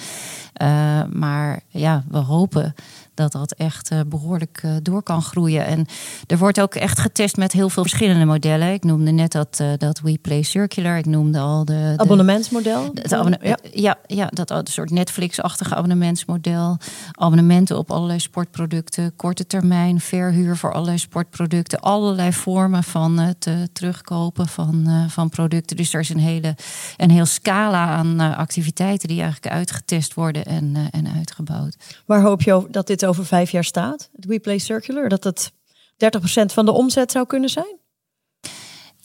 maar 1.11 1.59
ja, 1.67 2.03
we 2.07 2.17
hopen 2.17 2.73
dat 3.13 3.31
dat 3.31 3.51
echt 3.51 3.91
behoorlijk 4.07 4.63
door 4.81 5.03
kan 5.03 5.21
groeien. 5.21 5.65
En 5.65 5.85
er 6.27 6.37
wordt 6.37 6.61
ook 6.61 6.75
echt 6.75 6.99
getest 6.99 7.37
met 7.37 7.51
heel 7.51 7.69
veel 7.69 7.83
verschillende 7.83 8.25
modellen. 8.25 8.73
Ik 8.73 8.83
noemde 8.83 9.11
net 9.11 9.31
dat, 9.31 9.63
dat 9.77 9.99
We 9.99 10.19
Play 10.21 10.41
Circular. 10.41 10.97
Ik 10.97 11.05
noemde 11.05 11.39
al 11.39 11.65
de... 11.65 11.73
de 11.73 11.93
abonnementsmodel? 11.97 12.93
Abonne 13.09 13.39
ja. 13.41 13.57
ja. 13.71 13.88
Ja, 14.05 14.25
dat 14.25 14.49
een 14.49 14.67
soort 14.67 14.89
Netflix-achtige 14.89 15.75
abonnementsmodel. 15.75 16.77
Abonnementen 17.11 17.77
op 17.77 17.91
allerlei 17.91 18.19
sportproducten. 18.19 19.15
Korte 19.15 19.47
termijn, 19.47 19.99
verhuur 19.99 20.57
voor 20.57 20.73
allerlei 20.73 20.97
sportproducten. 20.97 21.79
Allerlei 21.79 22.33
vormen 22.33 22.83
van 22.83 23.17
het 23.17 23.47
terugkopen 23.73 24.47
van, 24.47 25.05
van 25.09 25.29
producten. 25.29 25.77
Dus 25.77 25.93
er 25.93 25.99
is 25.99 26.09
een 26.09 26.19
hele 26.19 26.55
een 26.97 27.11
heel 27.11 27.25
scala 27.25 27.85
aan 27.87 28.19
activiteiten 28.19 29.07
die 29.07 29.21
eigenlijk 29.21 29.53
uitgetest 29.53 30.13
worden 30.13 30.45
en, 30.45 30.75
en 30.91 31.07
uitgebouwd. 31.15 31.75
Waar 32.05 32.21
hoop 32.21 32.41
je 32.41 32.67
dat 32.69 32.87
dit 32.87 33.05
over 33.05 33.25
vijf 33.25 33.51
jaar 33.51 33.63
staat, 33.63 34.09
het 34.15 34.25
WePlay 34.25 34.57
Circular? 34.57 35.09
Dat 35.09 35.23
het 35.23 35.51
30% 35.51 36.53
van 36.53 36.65
de 36.65 36.71
omzet 36.71 37.11
zou 37.11 37.25
kunnen 37.25 37.49
zijn? 37.49 37.78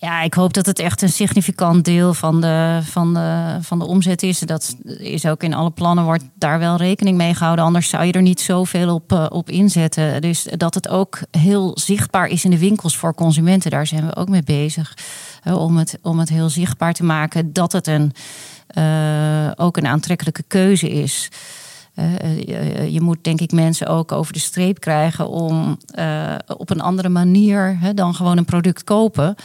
Ja, 0.05 0.23
ik 0.23 0.35
hoop 0.35 0.53
dat 0.53 0.67
het 0.67 0.79
echt 0.79 1.03
een 1.03 1.09
significant 1.09 1.85
deel 1.85 2.15
van 2.15 2.41
de, 2.41 2.81
van 2.83 3.15
de, 3.15 3.59
van 3.61 3.79
de 3.79 3.87
omzet 3.87 4.23
is. 4.23 4.39
Dat 4.39 4.77
is 4.99 5.27
ook 5.27 5.43
in 5.43 5.55
alle 5.55 5.71
plannen, 5.71 6.05
wordt 6.05 6.25
daar 6.35 6.59
wel 6.59 6.77
rekening 6.77 7.17
mee 7.17 7.35
gehouden. 7.35 7.65
Anders 7.65 7.89
zou 7.89 8.05
je 8.05 8.13
er 8.13 8.23
niet 8.23 8.41
zoveel 8.41 8.95
op, 8.95 9.13
uh, 9.13 9.27
op 9.29 9.51
inzetten. 9.51 10.21
Dus 10.23 10.47
dat 10.57 10.75
het 10.75 10.89
ook 10.89 11.19
heel 11.31 11.71
zichtbaar 11.75 12.27
is 12.27 12.45
in 12.45 12.51
de 12.51 12.59
winkels 12.59 12.97
voor 12.97 13.15
consumenten, 13.15 13.71
daar 13.71 13.87
zijn 13.87 14.07
we 14.07 14.17
ook 14.17 14.29
mee 14.29 14.43
bezig. 14.43 14.97
Uh, 15.45 15.61
om, 15.61 15.77
het, 15.77 15.99
om 16.03 16.19
het 16.19 16.29
heel 16.29 16.49
zichtbaar 16.49 16.93
te 16.93 17.05
maken 17.05 17.53
dat 17.53 17.73
het 17.73 17.87
een, 17.87 18.13
uh, 18.79 19.51
ook 19.57 19.77
een 19.77 19.87
aantrekkelijke 19.87 20.43
keuze 20.43 20.91
is. 20.91 21.29
Je 22.89 23.01
moet 23.01 23.25
denk 23.25 23.41
ik 23.41 23.53
mensen 23.53 23.87
ook 23.87 24.13
over 24.13 24.33
de 24.33 24.39
streep 24.39 24.81
krijgen 24.81 25.29
om 25.29 25.79
op 26.57 26.71
een 26.71 26.81
andere 26.81 27.09
manier 27.09 27.79
dan 27.95 28.15
gewoon 28.15 28.37
een 28.37 28.45
product 28.45 28.85
kopen 28.85 29.37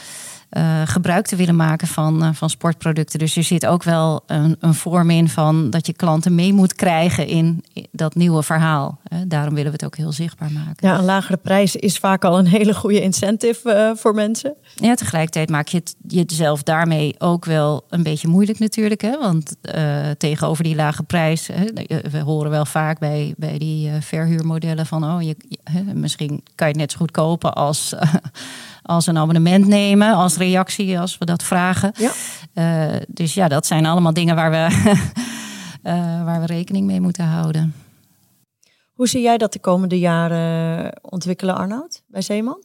uh, 0.50 0.82
gebruik 0.84 1.26
te 1.26 1.36
willen 1.36 1.56
maken 1.56 1.88
van, 1.88 2.24
uh, 2.24 2.28
van 2.32 2.50
sportproducten. 2.50 3.18
Dus 3.18 3.36
er 3.36 3.42
zit 3.42 3.66
ook 3.66 3.82
wel 3.82 4.22
een, 4.26 4.56
een 4.60 4.74
vorm 4.74 5.10
in 5.10 5.28
van 5.28 5.70
dat 5.70 5.86
je 5.86 5.92
klanten 5.92 6.34
mee 6.34 6.52
moet 6.52 6.74
krijgen 6.74 7.26
in 7.26 7.64
dat 7.92 8.14
nieuwe 8.14 8.42
verhaal. 8.42 9.00
Uh, 9.12 9.18
daarom 9.26 9.54
willen 9.54 9.70
we 9.70 9.76
het 9.76 9.84
ook 9.84 9.96
heel 9.96 10.12
zichtbaar 10.12 10.52
maken. 10.52 10.88
Ja, 10.88 10.98
een 10.98 11.04
lagere 11.04 11.36
prijs 11.36 11.76
is 11.76 11.98
vaak 11.98 12.24
al 12.24 12.38
een 12.38 12.46
hele 12.46 12.74
goede 12.74 13.00
incentive 13.00 13.94
voor 13.96 14.14
mensen. 14.14 14.54
Ja, 14.74 14.94
tegelijkertijd 14.94 15.50
maak 15.50 15.68
je 15.68 15.76
het 15.76 15.94
jezelf 16.06 16.62
daarmee 16.62 17.14
ook 17.18 17.44
wel 17.44 17.84
een 17.88 18.02
beetje 18.02 18.28
moeilijk 18.28 18.58
natuurlijk. 18.58 19.00
Hè? 19.00 19.18
Want 19.18 19.56
tegenover 20.18 20.64
die 20.64 20.74
lage 20.74 21.02
prijs, 21.02 21.46
we 22.10 22.18
horen 22.18 22.50
wel 22.50 22.66
vaak 22.66 22.98
bij, 22.98 23.34
bij 23.36 23.58
die 23.58 23.90
verhuurmodellen 24.00 24.86
van 24.86 25.04
oh, 25.04 25.22
je, 25.22 25.36
misschien 25.94 26.42
kan 26.54 26.66
je 26.66 26.72
het 26.72 26.76
net 26.76 26.92
zo 26.92 26.98
goed 26.98 27.10
kopen 27.10 27.54
als 27.54 27.94
als 28.82 29.06
een 29.06 29.18
abonnement 29.18 29.66
nemen 29.66 30.14
als 30.14 30.36
reactie 30.36 31.00
als 31.00 31.18
we 31.18 31.24
dat 31.24 31.42
vragen. 31.42 31.92
Ja. 31.94 32.12
Uh, 32.54 33.00
dus 33.08 33.34
ja, 33.34 33.48
dat 33.48 33.66
zijn 33.66 33.86
allemaal 33.86 34.12
dingen 34.12 34.34
waar 34.34 34.50
we, 34.50 34.68
uh, 35.82 36.24
waar 36.28 36.40
we 36.40 36.46
rekening 36.46 36.86
mee 36.86 37.00
moeten 37.00 37.24
houden. 37.24 37.74
Hoe 38.92 39.08
zie 39.08 39.22
jij 39.22 39.38
dat 39.38 39.52
de 39.52 39.58
komende 39.58 39.98
jaren 39.98 40.92
ontwikkelen, 41.02 41.56
Arnoud, 41.56 42.02
bij 42.06 42.22
Zeeman? 42.22 42.64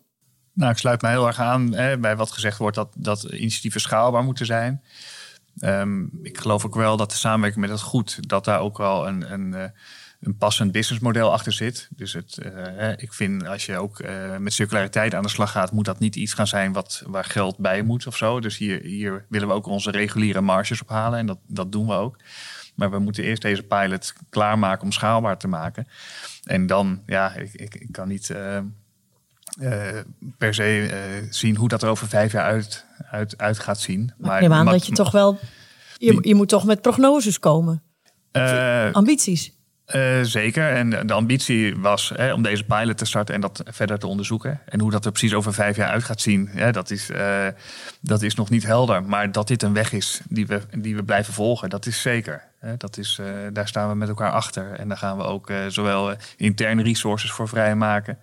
Nou, 0.54 0.72
ik 0.72 0.78
sluit 0.78 1.02
me 1.02 1.10
heel 1.10 1.28
erg 1.28 1.40
aan 1.40 1.74
hè, 1.74 1.98
bij 1.98 2.16
wat 2.16 2.32
gezegd 2.32 2.58
wordt 2.58 2.76
dat, 2.76 2.94
dat 2.98 3.24
initiatieven 3.24 3.82
schaalbaar 3.82 4.24
moeten 4.24 4.46
zijn. 4.46 4.82
Um, 5.60 6.10
ik 6.24 6.38
geloof 6.38 6.66
ook 6.66 6.76
wel 6.76 6.98
dat 6.98 7.10
de 7.10 7.16
samenwerking 7.16 7.62
met 7.62 7.70
het 7.70 7.82
goed, 7.82 8.30
dat 8.30 8.46
daar 8.46 8.60
ook 8.60 8.78
wel 8.78 9.08
een, 9.08 9.34
een, 9.34 9.54
uh, 9.54 9.64
een 10.26 10.38
passend 10.38 10.72
businessmodel 10.72 11.32
achter 11.32 11.52
zit. 11.52 11.88
Dus 11.96 12.14
het, 12.14 12.38
uh, 12.46 12.90
ik 12.96 13.14
vind 13.14 13.48
als 13.48 13.66
je 13.66 13.78
ook 13.78 14.00
uh, 14.00 14.38
met 14.38 14.54
circulariteit 14.54 15.16
aan 15.16 15.24
de 15.24 15.30
slag 15.30 15.52
gaat, 15.52 15.72
moet 15.72 15.86
dat 15.86 16.00
niet 16.00 16.16
iets 16.16 16.34
gaan 16.34 16.48
zijn 16.48 16.74
wat, 16.74 17.04
waar 17.08 17.26
geld 17.26 17.58
bij 17.58 17.82
moet 17.82 18.08
of 18.08 18.18
zo. 18.18 18.40
Dus 18.40 18.58
hier, 18.58 18.82
hier 18.82 19.26
willen 19.30 19.48
we 19.48 19.54
ook 19.54 19.66
onze 19.66 19.92
reguliere 19.92 20.42
marges 20.42 20.82
ophalen 20.82 21.20
en 21.20 21.26
dat, 21.26 21.38
dat 21.48 21.72
doen 21.72 21.88
we 21.88 21.94
ook. 21.94 22.18
Maar 22.76 22.92
we 22.92 23.00
moeten 23.00 23.24
eerst 23.24 23.42
deze 23.42 23.64
pilot 23.64 24.14
klaarmaken 24.30 24.84
om 24.84 24.92
schaalbaar 24.92 25.38
te 25.38 25.48
maken. 25.48 25.88
En 26.44 26.68
dan, 26.68 27.02
ja, 27.06 27.34
ik, 27.34 27.54
ik, 27.54 27.76
ik 27.76 27.92
kan 27.92 28.08
niet 28.08 28.30
uh, 28.30 28.60
per 30.38 30.54
se 30.54 31.28
zien 31.30 31.56
hoe 31.56 31.70
dat 31.70 31.84
er 31.84 31.90
over 31.90 32.08
vijf 32.08 32.32
jaar 32.32 32.44
uit, 32.44 32.86
uit, 33.12 33.38
uit 33.38 33.60
gaat 33.60 33.80
zien. 33.80 34.14
Maar, 34.18 34.30
maar 34.30 34.42
neem 34.42 34.54
aan 34.54 34.66
dat 34.66 34.86
je 34.86 34.92
toch 34.92 35.12
wel, 35.12 35.40
je, 35.98 36.18
je 36.22 36.36
moet 36.36 36.50
toch 36.50 36.66
met 36.66 36.82
prognoses 36.82 37.40
komen. 37.40 37.84
Ambities. 38.92 39.55
Uh, 39.94 40.20
zeker. 40.22 40.74
En 40.74 41.08
de 41.08 41.14
ambitie 41.14 41.78
was 41.78 42.12
hè, 42.16 42.34
om 42.34 42.42
deze 42.42 42.64
pilot 42.64 42.98
te 42.98 43.06
starten 43.06 43.36
en 43.36 43.42
dat 43.42 43.64
verder 43.66 44.00
te 44.00 44.08
onderzoeken. 44.08 44.62
En 44.66 44.80
hoe 44.80 44.92
dat 44.92 45.06
er 45.06 45.12
precies 45.12 45.34
over 45.34 45.54
vijf 45.54 45.76
jaar 45.76 45.90
uit 45.90 46.04
gaat 46.04 46.22
zien, 46.22 46.48
hè, 46.52 46.72
dat, 46.72 46.92
is, 46.92 47.10
uh, 47.10 47.48
dat 48.02 48.22
is 48.22 48.36
nog 48.36 48.50
niet 48.50 48.66
helder. 48.66 49.04
Maar 49.04 49.32
dat 49.32 49.48
dit 49.48 49.64
een 49.64 49.74
weg 49.74 49.92
is 49.92 50.22
die 50.30 50.48
we, 50.48 50.62
die 50.78 50.96
we 50.96 51.04
blijven 51.04 51.34
volgen, 51.34 51.70
dat 51.70 51.86
is 51.86 52.02
zeker. 52.02 52.44
Hè, 52.60 52.78
dat 52.78 52.98
is, 52.98 53.20
uh, 53.22 53.28
daar 53.54 53.68
staan 53.68 53.90
we 53.90 53.96
met 53.96 54.08
elkaar 54.08 54.32
achter. 54.32 54.72
En 54.72 54.88
daar 54.88 54.98
gaan 54.98 55.18
we 55.18 55.24
ook 55.24 55.52
zowel 55.68 56.16
interne 56.38 56.84
resources 56.84 57.32
voor 57.32 57.48
vrijmaken. 57.48 58.18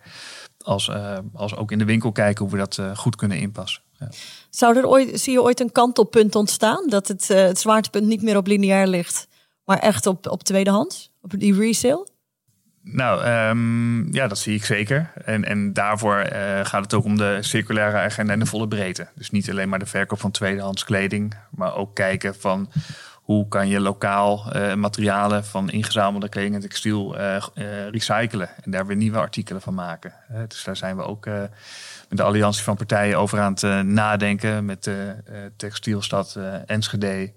Als, 0.65 0.91
als 1.35 1.57
ook 1.57 1.73
in 1.73 1.79
de 1.79 1.85
winkel 1.85 2.13
kijken 2.13 2.45
hoe 2.45 2.53
we 2.53 2.59
dat 2.59 2.81
goed 2.95 3.17
kunnen 3.17 3.39
inpassen. 3.39 3.83
Ja. 3.99 4.09
Zou 4.51 4.77
er 4.77 4.87
ooit, 4.87 5.21
zie 5.21 5.33
je 5.33 5.43
ooit 5.43 5.61
een 5.61 5.73
kantelpunt 5.73 6.35
ontstaan? 6.35 6.89
Dat 6.89 7.09
het, 7.09 7.29
het 7.29 7.59
zwaartepunt 7.59 8.07
niet 8.07 8.23
meer 8.23 8.37
op 8.37 8.47
lineair 8.47 8.87
ligt, 8.87 9.29
maar 9.65 9.79
echt 9.79 10.07
op, 10.07 10.27
op 10.27 10.43
tweedehands? 10.43 11.12
Op 11.23 11.31
die 11.39 11.55
resale? 11.55 12.11
Nou, 12.85 13.27
um, 13.49 14.13
ja, 14.13 14.27
dat 14.27 14.39
zie 14.39 14.55
ik 14.55 14.65
zeker. 14.65 15.13
En, 15.25 15.45
en 15.45 15.73
daarvoor 15.73 16.19
uh, 16.19 16.65
gaat 16.65 16.83
het 16.83 16.95
ook 16.95 17.05
om 17.05 17.17
de 17.17 17.39
circulaire 17.41 17.97
agenda 17.97 18.33
en 18.33 18.39
de 18.39 18.47
volle 18.47 18.69
breedte. 18.69 19.09
Dus 19.15 19.31
niet 19.31 19.51
alleen 19.51 19.69
maar 19.69 19.79
de 19.79 19.87
verkoop 19.87 20.21
van 20.21 20.31
tweedehands 20.31 20.85
kleding, 20.85 21.35
maar 21.51 21.75
ook 21.75 21.95
kijken 21.95 22.35
van 22.35 22.71
hoe 23.13 23.49
kan 23.49 23.69
je 23.69 23.81
lokaal 23.81 24.57
uh, 24.57 24.75
materialen 24.75 25.45
van 25.45 25.71
ingezamelde 25.71 26.29
kleding 26.29 26.55
en 26.55 26.61
textiel 26.61 27.19
uh, 27.19 27.45
recyclen 27.91 28.49
en 28.63 28.71
daar 28.71 28.87
weer 28.87 28.97
nieuwe 28.97 29.19
artikelen 29.19 29.63
van 29.63 29.75
maken. 29.75 30.13
dus 30.49 30.65
daar 30.65 30.77
zijn 30.77 30.97
we 30.97 31.03
ook 31.03 31.27
met 32.09 32.19
de 32.19 32.23
alliantie 32.23 32.63
van 32.63 32.77
partijen 32.77 33.19
over 33.19 33.41
aan 33.41 33.53
het 33.53 33.87
nadenken 33.87 34.65
met 34.65 34.85
de 34.85 35.15
textielstad 35.57 36.39
Enschede, 36.67 37.33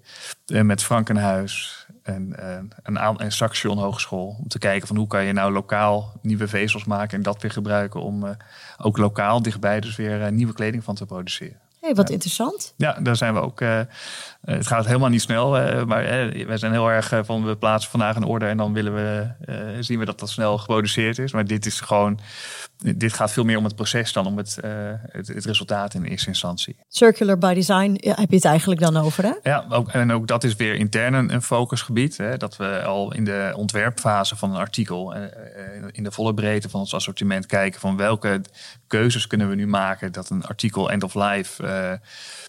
met 0.46 0.82
Frankenhuis 0.82 1.85
en, 2.06 2.38
en, 2.38 2.70
een, 2.82 3.24
een 3.24 3.32
Saxion 3.32 3.78
Hogeschool. 3.78 4.36
Om 4.42 4.48
te 4.48 4.58
kijken 4.58 4.86
van 4.86 4.96
hoe 4.96 5.06
kan 5.06 5.24
je 5.24 5.32
nou 5.32 5.52
lokaal 5.52 6.12
nieuwe 6.22 6.48
vezels 6.48 6.84
maken 6.84 7.16
en 7.16 7.22
dat 7.22 7.42
weer 7.42 7.50
gebruiken 7.50 8.00
om 8.00 8.24
uh, 8.24 8.30
ook 8.78 8.96
lokaal 8.96 9.42
dichtbij 9.42 9.80
dus 9.80 9.96
weer 9.96 10.20
uh, 10.20 10.28
nieuwe 10.28 10.52
kleding 10.52 10.84
van 10.84 10.94
te 10.94 11.06
produceren. 11.06 11.60
Hey, 11.80 11.94
wat 11.94 12.08
ja. 12.08 12.14
interessant. 12.14 12.74
Ja, 12.76 12.92
daar 13.00 13.16
zijn 13.16 13.34
we 13.34 13.40
ook. 13.40 13.60
Uh, 14.44 14.54
het 14.54 14.66
gaat 14.66 14.86
helemaal 14.86 15.08
niet 15.08 15.22
snel, 15.22 15.50
maar 15.86 16.04
wij 16.46 16.56
zijn 16.56 16.72
heel 16.72 16.90
erg 16.90 17.12
van 17.22 17.44
we 17.44 17.56
plaatsen 17.56 17.90
vandaag 17.90 18.16
een 18.16 18.24
order 18.24 18.48
en 18.48 18.56
dan 18.56 18.72
willen 18.72 18.94
we 18.94 19.28
zien 19.80 19.98
we 19.98 20.04
dat 20.04 20.18
dat 20.18 20.30
snel 20.30 20.58
geproduceerd 20.58 21.18
is. 21.18 21.32
Maar 21.32 21.44
dit 21.44 21.66
is 21.66 21.80
gewoon 21.80 22.20
dit 22.96 23.12
gaat 23.12 23.32
veel 23.32 23.44
meer 23.44 23.58
om 23.58 23.64
het 23.64 23.74
proces 23.74 24.12
dan 24.12 24.26
om 24.26 24.36
het, 24.36 24.58
het, 25.10 25.28
het, 25.28 25.44
resultaat 25.44 25.94
in 25.94 26.04
eerste 26.04 26.28
instantie. 26.28 26.76
Circular 26.88 27.38
by 27.38 27.54
design 27.54 27.90
heb 28.00 28.30
je 28.30 28.36
het 28.36 28.44
eigenlijk 28.44 28.80
dan 28.80 28.96
over, 28.96 29.24
hè? 29.24 29.32
Ja, 29.42 29.66
ook, 29.68 29.88
en 29.88 30.12
ook 30.12 30.26
dat 30.26 30.44
is 30.44 30.56
weer 30.56 30.74
intern 30.74 31.14
een, 31.14 31.42
focusgebied. 31.42 32.16
Hè, 32.16 32.36
dat 32.36 32.56
we 32.56 32.82
al 32.82 33.14
in 33.14 33.24
de 33.24 33.52
ontwerpfase 33.56 34.36
van 34.36 34.50
een 34.50 34.56
artikel, 34.56 35.14
in 35.90 36.02
de 36.02 36.12
volle 36.12 36.34
breedte 36.34 36.68
van 36.68 36.80
ons 36.80 36.94
assortiment 36.94 37.46
kijken 37.46 37.80
van 37.80 37.96
welke 37.96 38.40
keuzes 38.86 39.26
kunnen 39.26 39.48
we 39.48 39.54
nu 39.54 39.66
maken 39.66 40.12
dat 40.12 40.30
een 40.30 40.44
artikel 40.44 40.90
end 40.90 41.02
of 41.02 41.14
life 41.14 41.62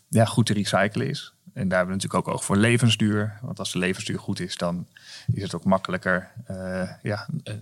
ja, 0.09 0.25
goed 0.25 0.45
te 0.45 0.53
recyclen 0.53 1.09
is. 1.09 1.36
En 1.57 1.67
daar 1.67 1.77
hebben 1.77 1.95
we 1.95 2.01
natuurlijk 2.01 2.27
ook 2.27 2.33
oog 2.33 2.45
voor 2.45 2.57
levensduur. 2.57 3.39
Want 3.41 3.59
als 3.59 3.71
de 3.71 3.79
levensduur 3.79 4.19
goed 4.19 4.39
is, 4.39 4.57
dan 4.57 4.87
is 5.33 5.43
het 5.43 5.55
ook 5.55 5.63
makkelijker 5.63 6.31
uh, 6.51 6.89
ja, 7.01 7.27
uh, 7.43 7.53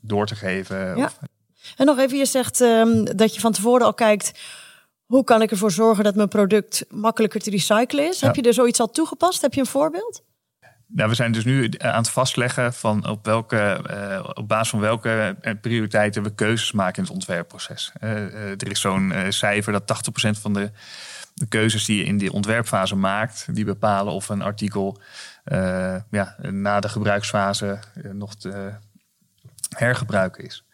door 0.00 0.26
te 0.26 0.34
geven. 0.34 0.96
Ja. 0.96 1.10
En 1.76 1.86
nog 1.86 1.98
even, 1.98 2.18
je 2.18 2.26
zegt 2.26 2.60
um, 2.60 3.16
dat 3.16 3.34
je 3.34 3.40
van 3.40 3.52
tevoren 3.52 3.86
al 3.86 3.94
kijkt. 3.94 4.40
Hoe 5.04 5.24
kan 5.24 5.42
ik 5.42 5.50
ervoor 5.50 5.70
zorgen 5.70 6.04
dat 6.04 6.14
mijn 6.14 6.28
product 6.28 6.84
makkelijker 6.88 7.40
te 7.40 7.50
recyclen 7.50 8.08
is? 8.08 8.20
Heb 8.20 8.34
je 8.34 8.42
er 8.42 8.54
zoiets 8.54 8.80
al 8.80 8.90
toegepast? 8.90 9.42
Heb 9.42 9.54
je 9.54 9.60
een 9.60 9.66
voorbeeld? 9.66 10.22
Nou, 10.86 11.08
we 11.08 11.14
zijn 11.14 11.32
dus 11.32 11.44
nu 11.44 11.70
aan 11.78 12.02
het 12.02 12.10
vastleggen 12.10 12.74
van 12.74 13.08
op, 13.08 13.24
welke, 13.24 13.80
uh, 13.90 14.28
op 14.34 14.48
basis 14.48 14.68
van 14.68 14.80
welke 14.80 15.36
prioriteiten 15.60 16.22
we 16.22 16.34
keuzes 16.34 16.72
maken 16.72 16.96
in 16.96 17.02
het 17.02 17.12
ontwerpproces. 17.12 17.92
er 18.00 18.70
is 18.70 18.80
zo'n 18.80 19.12
cijfer 19.28 19.72
dat 19.72 20.10
80% 20.28 20.40
van 20.40 20.52
de 20.52 20.70
de 21.38 21.46
keuzes 21.46 21.84
die 21.84 21.96
je 21.96 22.04
in 22.04 22.18
die 22.18 22.32
ontwerpfase 22.32 22.96
maakt, 22.96 23.46
die 23.54 23.64
bepalen 23.64 24.12
of 24.12 24.28
een 24.28 24.42
artikel 24.42 25.00
uh, 25.44 25.96
ja, 26.10 26.36
na 26.50 26.80
de 26.80 26.88
gebruiksfase 26.88 27.78
uh, 27.96 28.12
nog 28.12 28.34
te 28.34 28.72
hergebruiken 29.76 30.44
is. 30.44 30.64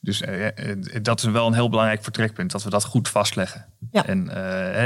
Dus 0.00 0.22
uh, 0.22 0.46
dat 1.02 1.18
is 1.18 1.24
wel 1.24 1.46
een 1.46 1.54
heel 1.54 1.68
belangrijk 1.68 2.02
vertrekpunt, 2.02 2.50
dat 2.50 2.62
we 2.62 2.70
dat 2.70 2.84
goed 2.84 3.08
vastleggen. 3.08 3.66
Ja. 3.90 4.06
En 4.06 4.24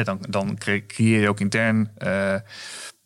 dan, 0.04 0.18
dan 0.28 0.58
creëer 0.86 1.20
je 1.20 1.28
ook 1.28 1.40
intern 1.40 1.90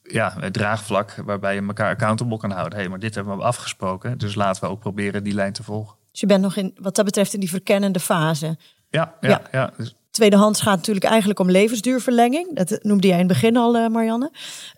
ja, 0.03 0.35
het 0.39 0.53
draagvlak 0.53 1.15
waarbij 1.25 1.55
je 1.55 1.67
elkaar 1.67 1.91
accountable 1.91 2.39
kan 2.39 2.51
houden. 2.51 2.73
Hé, 2.73 2.81
hey, 2.81 2.89
maar 2.91 2.99
dit 2.99 3.15
hebben 3.15 3.37
we 3.37 3.43
afgesproken, 3.43 4.19
dus 4.19 4.35
laten 4.35 4.63
we 4.63 4.69
ook 4.69 4.81
proberen 4.81 5.25
die 5.25 5.35
lijn 5.35 5.53
te 5.53 5.63
volgen. 5.63 5.97
Dus 6.11 6.21
je 6.21 6.27
bent 6.27 6.43
nog 6.43 6.57
in, 6.57 6.77
wat 6.81 6.97
dat 6.97 7.05
betreft 7.05 7.35
in 7.35 7.41
die 7.41 7.49
verkennende 7.49 8.01
fase. 8.01 8.59
Ja, 8.89 9.15
ja, 9.21 9.29
ja. 9.29 9.43
ja. 9.53 9.71
Dus 9.77 9.97
Tweedehands 10.17 10.61
gaat 10.61 10.77
natuurlijk 10.77 11.07
eigenlijk 11.07 11.41
om 11.41 11.51
levensduurverlenging. 11.51 12.55
Dat 12.55 12.79
noemde 12.83 13.07
jij 13.07 13.21
in 13.21 13.29
het 13.29 13.33
begin 13.33 13.57
al, 13.57 13.77
uh, 13.77 13.89
Marianne. 13.89 14.33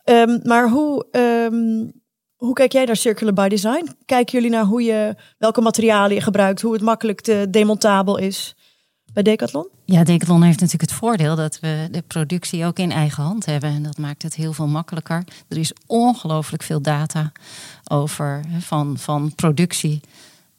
Um, 0.04 0.40
maar 0.42 0.68
hoe, 0.68 1.06
um, 1.50 1.92
hoe 2.36 2.52
kijk 2.52 2.72
jij 2.72 2.84
naar 2.84 2.96
circular 2.96 3.34
by 3.34 3.48
design? 3.48 3.88
Kijken 4.04 4.34
jullie 4.34 4.50
naar 4.50 4.64
hoe 4.64 4.82
je, 4.82 5.16
welke 5.38 5.60
materialen 5.60 6.14
je 6.14 6.20
gebruikt, 6.20 6.60
hoe 6.60 6.72
het 6.72 6.82
makkelijk 6.82 7.20
te 7.20 7.46
demontabel 7.50 8.18
is 8.18 8.56
bij 9.12 9.22
Decathlon? 9.22 9.68
Ja, 9.84 10.04
Decathlon 10.04 10.42
heeft 10.42 10.60
natuurlijk 10.60 10.90
het 10.90 11.00
voordeel 11.00 11.36
dat 11.36 11.60
we 11.60 11.88
de 11.90 12.02
productie 12.02 12.64
ook 12.64 12.78
in 12.78 12.92
eigen 12.92 13.22
hand 13.22 13.46
hebben. 13.46 13.70
En 13.70 13.82
dat 13.82 13.98
maakt 13.98 14.22
het 14.22 14.34
heel 14.34 14.52
veel 14.52 14.66
makkelijker. 14.66 15.24
Er 15.48 15.58
is 15.58 15.72
ongelooflijk 15.86 16.62
veel 16.62 16.82
data 16.82 17.32
over 17.90 18.44
van, 18.58 18.98
van 18.98 19.34
productie 19.34 20.00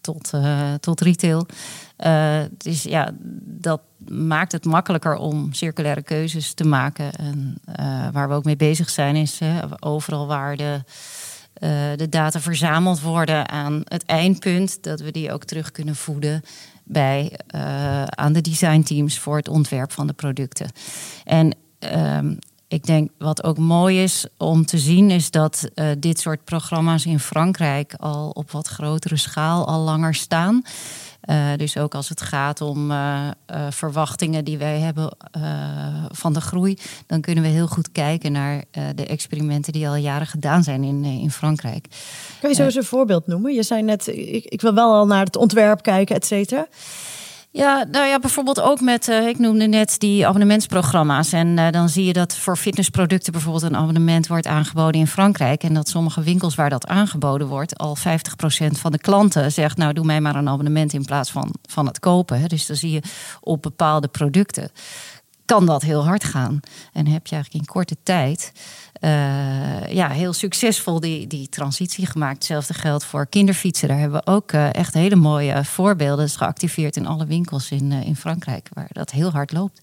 tot, 0.01 0.31
uh, 0.35 0.73
tot 0.73 1.01
retail. 1.01 1.45
Dus 2.57 2.83
ja, 2.83 3.11
dat 3.43 3.81
maakt 4.07 4.51
het 4.51 4.65
makkelijker 4.65 5.15
om 5.15 5.53
circulaire 5.53 6.01
keuzes 6.01 6.53
te 6.53 6.63
maken. 6.63 7.13
En 7.13 7.61
uh, 7.79 8.07
waar 8.11 8.29
we 8.29 8.33
ook 8.33 8.43
mee 8.43 8.55
bezig 8.55 8.89
zijn, 8.89 9.15
is 9.15 9.39
overal 9.79 10.27
waar 10.27 10.57
de, 10.57 10.81
uh, 11.59 11.69
de 11.95 12.09
data 12.09 12.39
verzameld 12.39 13.01
worden 13.01 13.49
aan 13.49 13.81
het 13.83 14.05
eindpunt, 14.05 14.83
dat 14.83 14.99
we 14.99 15.11
die 15.11 15.31
ook 15.31 15.43
terug 15.43 15.71
kunnen 15.71 15.95
voeden 15.95 16.41
bij, 16.83 17.39
aan 18.09 18.33
de 18.33 18.41
designteams 18.41 19.19
voor 19.19 19.37
het 19.37 19.47
ontwerp 19.47 19.91
van 19.91 20.07
de 20.07 20.13
producten. 20.13 20.71
En 21.25 21.55
ehm, 21.79 22.35
ik 22.67 22.85
denk 22.85 23.09
wat 23.17 23.43
ook 23.43 23.57
mooi 23.57 24.03
is 24.03 24.25
om 24.37 24.65
te 24.65 24.77
zien, 24.77 25.11
is 25.11 25.31
dat 25.31 25.69
dit 25.97 26.19
soort 26.19 26.43
programma's 26.43 27.05
in 27.05 27.19
Frankrijk 27.19 27.93
al 27.93 28.29
op 28.29 28.51
wat 28.51 28.67
grotere 28.67 29.17
schaal 29.17 29.67
al 29.67 29.79
langer 29.81 30.15
staan. 30.15 30.63
Uh, 31.29 31.53
dus 31.55 31.77
ook 31.77 31.95
als 31.95 32.09
het 32.09 32.21
gaat 32.21 32.61
om 32.61 32.91
uh, 32.91 33.27
verwachtingen 33.69 34.45
die 34.45 34.57
wij 34.57 34.79
hebben 34.79 35.17
van 36.11 36.33
de 36.33 36.41
groei, 36.41 36.77
dan 37.05 37.21
kunnen 37.21 37.43
we 37.43 37.49
heel 37.49 37.67
goed 37.67 37.91
kijken 37.91 38.31
naar 38.31 38.63
de 38.95 39.05
experimenten 39.05 39.73
die 39.73 39.87
al 39.87 39.95
jaren 39.95 40.27
gedaan 40.27 40.63
zijn 40.63 40.83
in, 40.83 41.03
in 41.03 41.31
Frankrijk. 41.31 41.87
Kun 42.39 42.49
je 42.49 42.55
zo 42.55 42.63
eens 42.63 42.75
een 42.75 42.83
voorbeeld 42.83 43.27
noemen? 43.27 43.53
Je 43.53 43.63
zei 43.63 43.81
net, 43.81 44.07
ik, 44.07 44.45
ik 44.45 44.61
wil 44.61 44.73
wel 44.73 44.93
al 44.93 45.05
naar 45.05 45.25
het 45.25 45.35
ontwerp 45.35 45.81
kijken, 45.81 46.15
et 46.15 46.25
cetera. 46.25 46.67
Ja, 47.51 47.85
nou 47.91 48.07
ja, 48.07 48.19
bijvoorbeeld 48.19 48.61
ook 48.61 48.81
met, 48.81 49.07
uh, 49.07 49.27
ik 49.27 49.39
noemde 49.39 49.67
net 49.67 49.99
die 49.99 50.27
abonnementsprogramma's. 50.27 51.31
En 51.31 51.47
uh, 51.47 51.69
dan 51.71 51.89
zie 51.89 52.05
je 52.05 52.13
dat 52.13 52.35
voor 52.35 52.57
fitnessproducten 52.57 53.31
bijvoorbeeld 53.31 53.63
een 53.63 53.75
abonnement 53.75 54.27
wordt 54.27 54.47
aangeboden 54.47 54.99
in 54.99 55.07
Frankrijk. 55.07 55.63
En 55.63 55.73
dat 55.73 55.89
sommige 55.89 56.21
winkels 56.21 56.55
waar 56.55 56.69
dat 56.69 56.87
aangeboden 56.87 57.47
wordt, 57.47 57.77
al 57.77 57.97
50% 57.97 58.01
van 58.71 58.91
de 58.91 58.97
klanten 58.97 59.51
zegt, 59.51 59.77
nou 59.77 59.93
doe 59.93 60.05
mij 60.05 60.21
maar 60.21 60.35
een 60.35 60.49
abonnement 60.49 60.93
in 60.93 61.05
plaats 61.05 61.31
van, 61.31 61.53
van 61.69 61.85
het 61.85 61.99
kopen. 61.99 62.49
Dus 62.49 62.65
dan 62.65 62.75
zie 62.75 62.91
je 62.91 63.01
op 63.41 63.61
bepaalde 63.61 64.07
producten 64.07 64.71
kan 65.49 65.65
dat 65.65 65.81
heel 65.81 66.05
hard 66.05 66.23
gaan. 66.23 66.59
En 66.93 67.07
heb 67.07 67.27
je 67.27 67.35
eigenlijk 67.35 67.63
in 67.63 67.73
korte 67.73 67.95
tijd 68.03 68.51
uh, 69.01 69.87
ja, 69.93 70.09
heel 70.09 70.33
succesvol 70.33 70.99
die, 70.99 71.27
die 71.27 71.49
transitie 71.49 72.05
gemaakt. 72.05 72.37
Hetzelfde 72.37 72.73
geldt 72.73 73.03
voor 73.03 73.27
kinderfietsen. 73.27 73.87
Daar 73.87 73.97
hebben 73.97 74.21
we 74.25 74.31
ook 74.31 74.51
uh, 74.51 74.73
echt 74.73 74.93
hele 74.93 75.15
mooie 75.15 75.63
voorbeelden. 75.63 76.17
Dat 76.17 76.27
is 76.27 76.35
geactiveerd 76.35 76.95
in 76.95 77.05
alle 77.05 77.25
winkels 77.25 77.71
in, 77.71 77.91
uh, 77.91 78.05
in 78.05 78.15
Frankrijk, 78.15 78.69
waar 78.73 78.89
dat 78.91 79.11
heel 79.11 79.29
hard 79.29 79.51
loopt. 79.51 79.81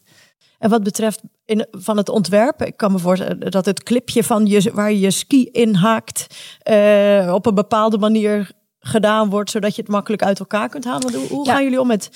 En 0.59 0.71
wat 0.71 0.83
betreft 0.83 1.23
in, 1.45 1.67
van 1.71 1.97
het 1.97 2.09
ontwerp, 2.09 2.63
ik 2.63 2.77
kan 2.77 2.93
me 2.93 2.99
voorstellen 2.99 3.51
dat 3.51 3.65
het 3.65 3.83
clipje 3.83 4.25
van 4.25 4.47
je, 4.47 4.71
waar 4.75 4.91
je 4.91 5.01
je 5.01 5.11
ski 5.11 5.49
inhaakt 5.53 6.27
op 7.31 7.47
een 7.47 7.55
bepaalde 7.55 7.99
manier 7.99 8.51
gedaan 8.81 9.31
wordt, 9.31 9.51
zodat 9.51 9.75
je 9.75 9.83
het 9.83 9.91
makkelijk 9.91 10.23
uit 10.23 10.39
elkaar 10.39 10.69
kunt 10.69 10.85
halen. 10.85 11.15
Hoe, 11.15 11.29
hoe 11.29 11.47
gaan 11.47 11.63
jullie 11.63 11.81
om 11.81 11.87
met 11.87 12.11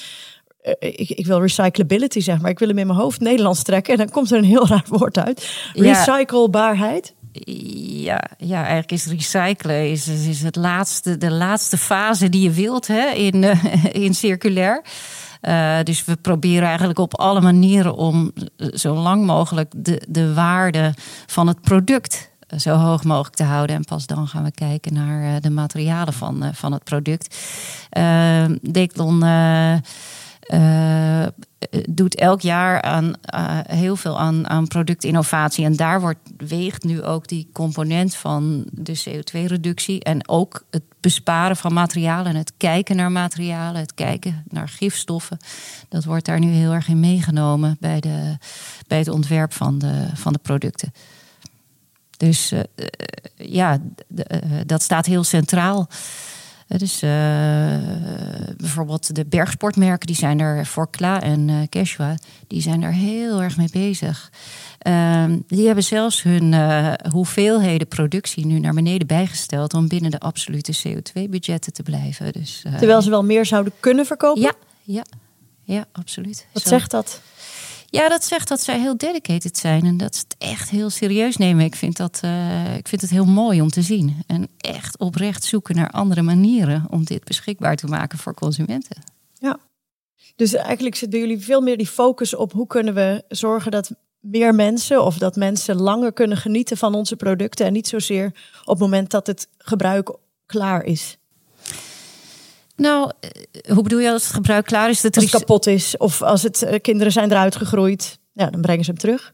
ik, 0.79 1.11
ik, 1.11 1.27
wil 1.27 1.41
recyclability 1.41 2.21
zeg 2.21 2.41
maar. 2.41 2.51
Ik 2.51 2.59
wil 2.59 2.69
hem 2.69 2.79
in 2.79 2.87
mijn 2.87 2.99
hoofd 2.99 3.21
Nederlands 3.21 3.63
trekken. 3.63 3.93
En 3.93 3.99
dan 3.99 4.11
komt 4.11 4.31
er 4.31 4.39
een 4.39 4.45
heel 4.45 4.69
raar 4.77 4.85
woord 4.89 5.19
uit. 5.19 5.71
Recyclebaarheid. 5.73 7.15
Ja, 8.03 8.31
ja, 8.39 8.59
eigenlijk 8.59 8.93
is 8.93 9.07
recyclen 9.07 9.91
is, 9.91 10.09
is 10.09 10.43
het 10.43 10.57
laatste, 10.57 11.19
de 11.19 11.31
laatste 11.31 11.79
fase 11.79 12.29
die 12.29 12.43
je 12.43 12.51
wilt 12.51 12.87
hè, 12.87 13.09
in, 13.09 13.43
uh, 13.43 13.85
in 14.05 14.15
circulair. 14.15 14.85
Uh, 15.43 15.79
dus 15.83 16.05
we 16.05 16.17
proberen 16.17 16.69
eigenlijk 16.69 16.99
op 16.99 17.19
alle 17.19 17.41
manieren 17.41 17.95
om 17.95 18.33
zo 18.75 18.95
lang 18.95 19.27
mogelijk 19.27 19.73
de, 19.77 20.03
de 20.09 20.35
waarde 20.35 20.95
van 21.27 21.47
het 21.47 21.61
product 21.61 22.31
zo 22.57 22.75
hoog 22.75 23.05
mogelijk 23.05 23.35
te 23.35 23.45
houden. 23.45 23.77
En 23.77 23.85
pas 23.85 24.07
dan 24.07 24.29
gaan 24.29 24.45
we 24.45 24.51
kijken 24.51 24.93
naar 24.93 25.41
de 25.41 25.51
materialen 25.51 26.13
van, 26.13 26.51
van 26.53 26.73
het 26.73 26.85
product. 26.85 27.37
Uh, 27.99 28.49
uh, 28.49 29.77
doet 31.89 32.15
elk 32.15 32.41
jaar 32.41 32.83
aan, 32.83 33.05
uh, 33.05 33.59
heel 33.67 33.97
veel 33.97 34.19
aan, 34.19 34.49
aan 34.49 34.69
productinnovatie. 34.69 35.65
En 35.65 35.77
daar 35.77 36.01
wordt, 36.01 36.19
weegt 36.37 36.85
nu 36.85 37.03
ook 37.03 37.29
die 37.29 37.49
component 37.53 38.15
van 38.15 38.65
de 38.73 39.03
CO2-reductie. 39.09 40.05
En 40.05 40.29
ook 40.29 40.65
het 40.71 40.83
besparen 41.01 41.57
van 41.57 41.73
materialen 41.73 42.27
en 42.27 42.37
het 42.37 42.53
kijken 42.57 42.97
naar 42.97 43.13
materialen, 43.13 43.81
het 43.81 43.95
kijken 43.95 44.45
naar 44.49 44.69
gifstoffen. 44.69 45.39
Dat 45.89 46.05
wordt 46.05 46.27
daar 46.27 46.41
nu 46.41 46.51
heel 46.51 46.73
erg 46.73 46.89
in 46.89 47.01
meegenomen 47.01 47.77
bij, 47.81 48.01
de, 48.01 48.37
bij 48.87 48.99
het 48.99 49.09
ontwerp 49.09 49.53
van 49.53 49.79
de, 49.79 50.07
van 50.15 50.33
de 50.33 50.39
producten. 50.43 50.93
Dus 52.17 52.53
uh, 52.53 52.61
ja, 53.37 53.79
dat 54.67 54.83
staat 54.83 55.07
heel 55.07 55.25
centraal. 55.25 55.89
Dus 56.79 57.03
uh, 57.03 57.11
bijvoorbeeld 58.57 59.15
de 59.15 59.25
bergsportmerken, 59.25 60.07
die 60.07 60.17
zijn 60.17 60.41
er, 60.41 60.65
Forkla 60.65 61.23
en 61.23 61.49
uh, 61.49 61.57
Quechua, 61.69 62.15
die 62.47 62.63
zijn 62.63 62.83
er 62.83 62.93
heel 62.93 63.43
erg 63.43 63.57
mee 63.57 63.69
bezig. 63.73 64.31
Uh, 64.87 65.25
die 65.47 65.67
hebben 65.67 65.85
zelfs 65.85 66.23
hun 66.23 66.53
uh, 66.53 66.93
hoeveelheden 67.11 67.89
productie 67.89 68.47
nu 68.47 68.59
naar 68.59 68.75
beneden 68.75 69.07
bijgesteld 69.07 69.75
om 69.75 69.89
binnen 69.89 70.11
de 70.11 70.21
absolute 70.21 70.77
CO2-budgetten 70.79 71.73
te 71.73 71.83
blijven. 71.83 72.33
Dus, 72.33 72.63
Terwijl 72.79 73.03
ze 73.03 73.11
wel 73.11 73.25
meer 73.25 73.47
zouden 73.47 73.73
kunnen 73.81 74.07
verkopen? 74.07 74.43
Ja, 74.43 74.53
ja, 74.83 75.05
ja 75.65 75.85
absoluut. 75.93 76.47
Wat 76.53 76.63
Zo. 76.63 76.69
zegt 76.69 76.91
dat? 76.91 77.21
Ja, 77.91 78.09
dat 78.09 78.25
zegt 78.25 78.49
dat 78.49 78.61
zij 78.61 78.81
heel 78.81 78.97
dedicated 78.97 79.57
zijn 79.57 79.85
en 79.85 79.97
dat 79.97 80.17
ze 80.17 80.23
het 80.29 80.37
echt 80.39 80.71
heel 80.71 80.91
serieus 80.91 81.37
nemen. 81.37 81.65
Ik 81.65 81.75
vind, 81.75 81.97
dat, 81.97 82.21
uh, 82.25 82.77
ik 82.77 82.89
vind 82.89 83.01
het 83.01 83.11
heel 83.11 83.25
mooi 83.25 83.61
om 83.61 83.69
te 83.69 83.83
zien. 83.83 84.23
En 84.27 84.49
echt 84.57 84.99
oprecht 84.99 85.45
zoeken 85.45 85.77
naar 85.77 85.91
andere 85.91 86.23
manieren 86.23 86.87
om 86.91 87.05
dit 87.05 87.25
beschikbaar 87.25 87.77
te 87.77 87.87
maken 87.87 88.19
voor 88.19 88.35
consumenten. 88.35 89.03
Ja, 89.39 89.59
dus 90.37 90.55
eigenlijk 90.55 90.95
zit 90.95 91.11
bij 91.11 91.19
jullie 91.19 91.41
veel 91.41 91.61
meer 91.61 91.77
die 91.77 91.87
focus 91.87 92.35
op 92.35 92.53
hoe 92.53 92.67
kunnen 92.67 92.95
we 92.95 93.25
zorgen 93.29 93.71
dat 93.71 93.91
meer 94.21 94.55
mensen 94.55 95.05
of 95.05 95.19
dat 95.19 95.37
mensen 95.37 95.77
langer 95.81 96.13
kunnen 96.13 96.37
genieten 96.37 96.77
van 96.77 96.95
onze 96.95 97.17
producten 97.17 97.67
en 97.67 97.73
niet 97.73 97.89
zozeer 97.89 98.27
op 98.61 98.69
het 98.69 98.79
moment 98.79 99.11
dat 99.11 99.27
het 99.27 99.49
gebruik 99.59 100.17
klaar 100.47 100.85
is. 100.85 101.19
Nou, 102.81 103.11
eh, 103.21 103.31
hoe 103.75 103.83
bedoel 103.83 103.99
je 103.99 104.11
als 104.11 104.25
het 104.25 104.33
gebruik 104.33 104.65
klaar 104.65 104.89
is? 104.89 105.01
Dat 105.01 105.15
het 105.15 105.31
kapot 105.31 105.67
is 105.67 105.97
of 105.97 106.23
als 106.23 106.43
het 106.43 106.63
uh, 106.63 106.75
kinderen 106.81 107.13
zijn 107.13 107.31
eruit 107.31 107.57
gegroeid, 107.57 108.19
ja, 108.33 108.51
dan 108.51 108.61
brengen 108.61 108.85
ze 108.85 108.91
hem 108.91 109.01
terug. 109.01 109.33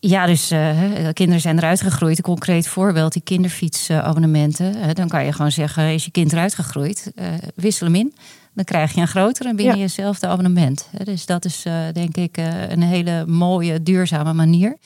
Ja, 0.00 0.26
dus 0.26 0.52
uh, 0.52 0.80
kinderen 1.12 1.40
zijn 1.40 1.58
eruit 1.58 1.80
gegroeid. 1.80 2.16
Een 2.16 2.24
concreet 2.24 2.68
voorbeeld, 2.68 3.12
die 3.12 3.22
kinderfietsabonnementen. 3.22 4.94
dan 4.94 5.08
kan 5.08 5.24
je 5.24 5.32
gewoon 5.32 5.52
zeggen, 5.52 5.92
is 5.92 6.04
je 6.04 6.10
kind 6.10 6.32
eruit 6.32 6.54
gegroeid? 6.54 7.12
wissel 7.54 7.86
hem 7.86 7.94
in. 7.94 8.14
Dan 8.54 8.64
krijg 8.64 8.92
je 8.92 9.00
een 9.00 9.08
grotere 9.08 9.54
binnen 9.54 9.78
jezelfde 9.78 10.26
abonnement. 10.26 10.88
Dus 11.04 11.26
dat 11.26 11.44
is 11.44 11.62
denk 11.92 12.16
ik 12.16 12.36
een 12.68 12.82
hele 12.82 13.26
mooie, 13.26 13.82
duurzame 13.82 14.32
manier. 14.32 14.76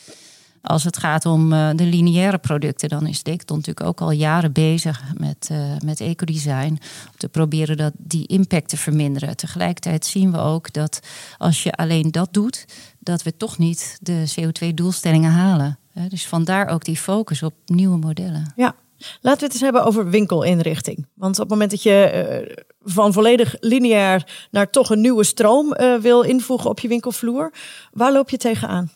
Als 0.62 0.84
het 0.84 0.96
gaat 0.96 1.26
om 1.26 1.52
uh, 1.52 1.70
de 1.74 1.84
lineaire 1.84 2.38
producten, 2.38 2.88
dan 2.88 3.06
is 3.06 3.22
Decathlon 3.22 3.58
natuurlijk 3.58 3.86
ook 3.86 4.00
al 4.00 4.10
jaren 4.10 4.52
bezig 4.52 5.02
met, 5.16 5.48
uh, 5.52 5.58
met 5.84 6.00
ecodesign. 6.00 6.78
Om 7.06 7.16
te 7.16 7.28
proberen 7.28 7.76
dat 7.76 7.92
die 7.96 8.26
impact 8.26 8.68
te 8.68 8.76
verminderen. 8.76 9.36
Tegelijkertijd 9.36 10.06
zien 10.06 10.32
we 10.32 10.38
ook 10.38 10.72
dat 10.72 11.00
als 11.38 11.62
je 11.62 11.72
alleen 11.72 12.10
dat 12.10 12.28
doet, 12.32 12.64
dat 12.98 13.22
we 13.22 13.36
toch 13.36 13.58
niet 13.58 13.98
de 14.00 14.32
CO2-doelstellingen 14.40 15.30
halen. 15.30 15.78
Dus 16.08 16.26
vandaar 16.26 16.68
ook 16.68 16.84
die 16.84 16.96
focus 16.96 17.42
op 17.42 17.54
nieuwe 17.66 17.96
modellen. 17.96 18.52
Ja, 18.56 18.74
Laten 19.20 19.40
we 19.40 19.44
het 19.44 19.52
eens 19.52 19.60
hebben 19.60 19.84
over 19.84 20.10
winkelinrichting. 20.10 21.06
Want 21.14 21.34
op 21.34 21.40
het 21.40 21.50
moment 21.50 21.70
dat 21.70 21.82
je 21.82 22.44
uh, 22.48 22.56
van 22.82 23.12
volledig 23.12 23.56
lineair 23.60 24.46
naar 24.50 24.70
toch 24.70 24.90
een 24.90 25.00
nieuwe 25.00 25.24
stroom 25.24 25.76
wil 26.00 26.22
invoegen 26.22 26.70
op 26.70 26.80
je 26.80 26.88
winkelvloer, 26.88 27.52
waar 27.92 28.12
loop 28.12 28.30
je 28.30 28.36
tegenaan? 28.36 28.90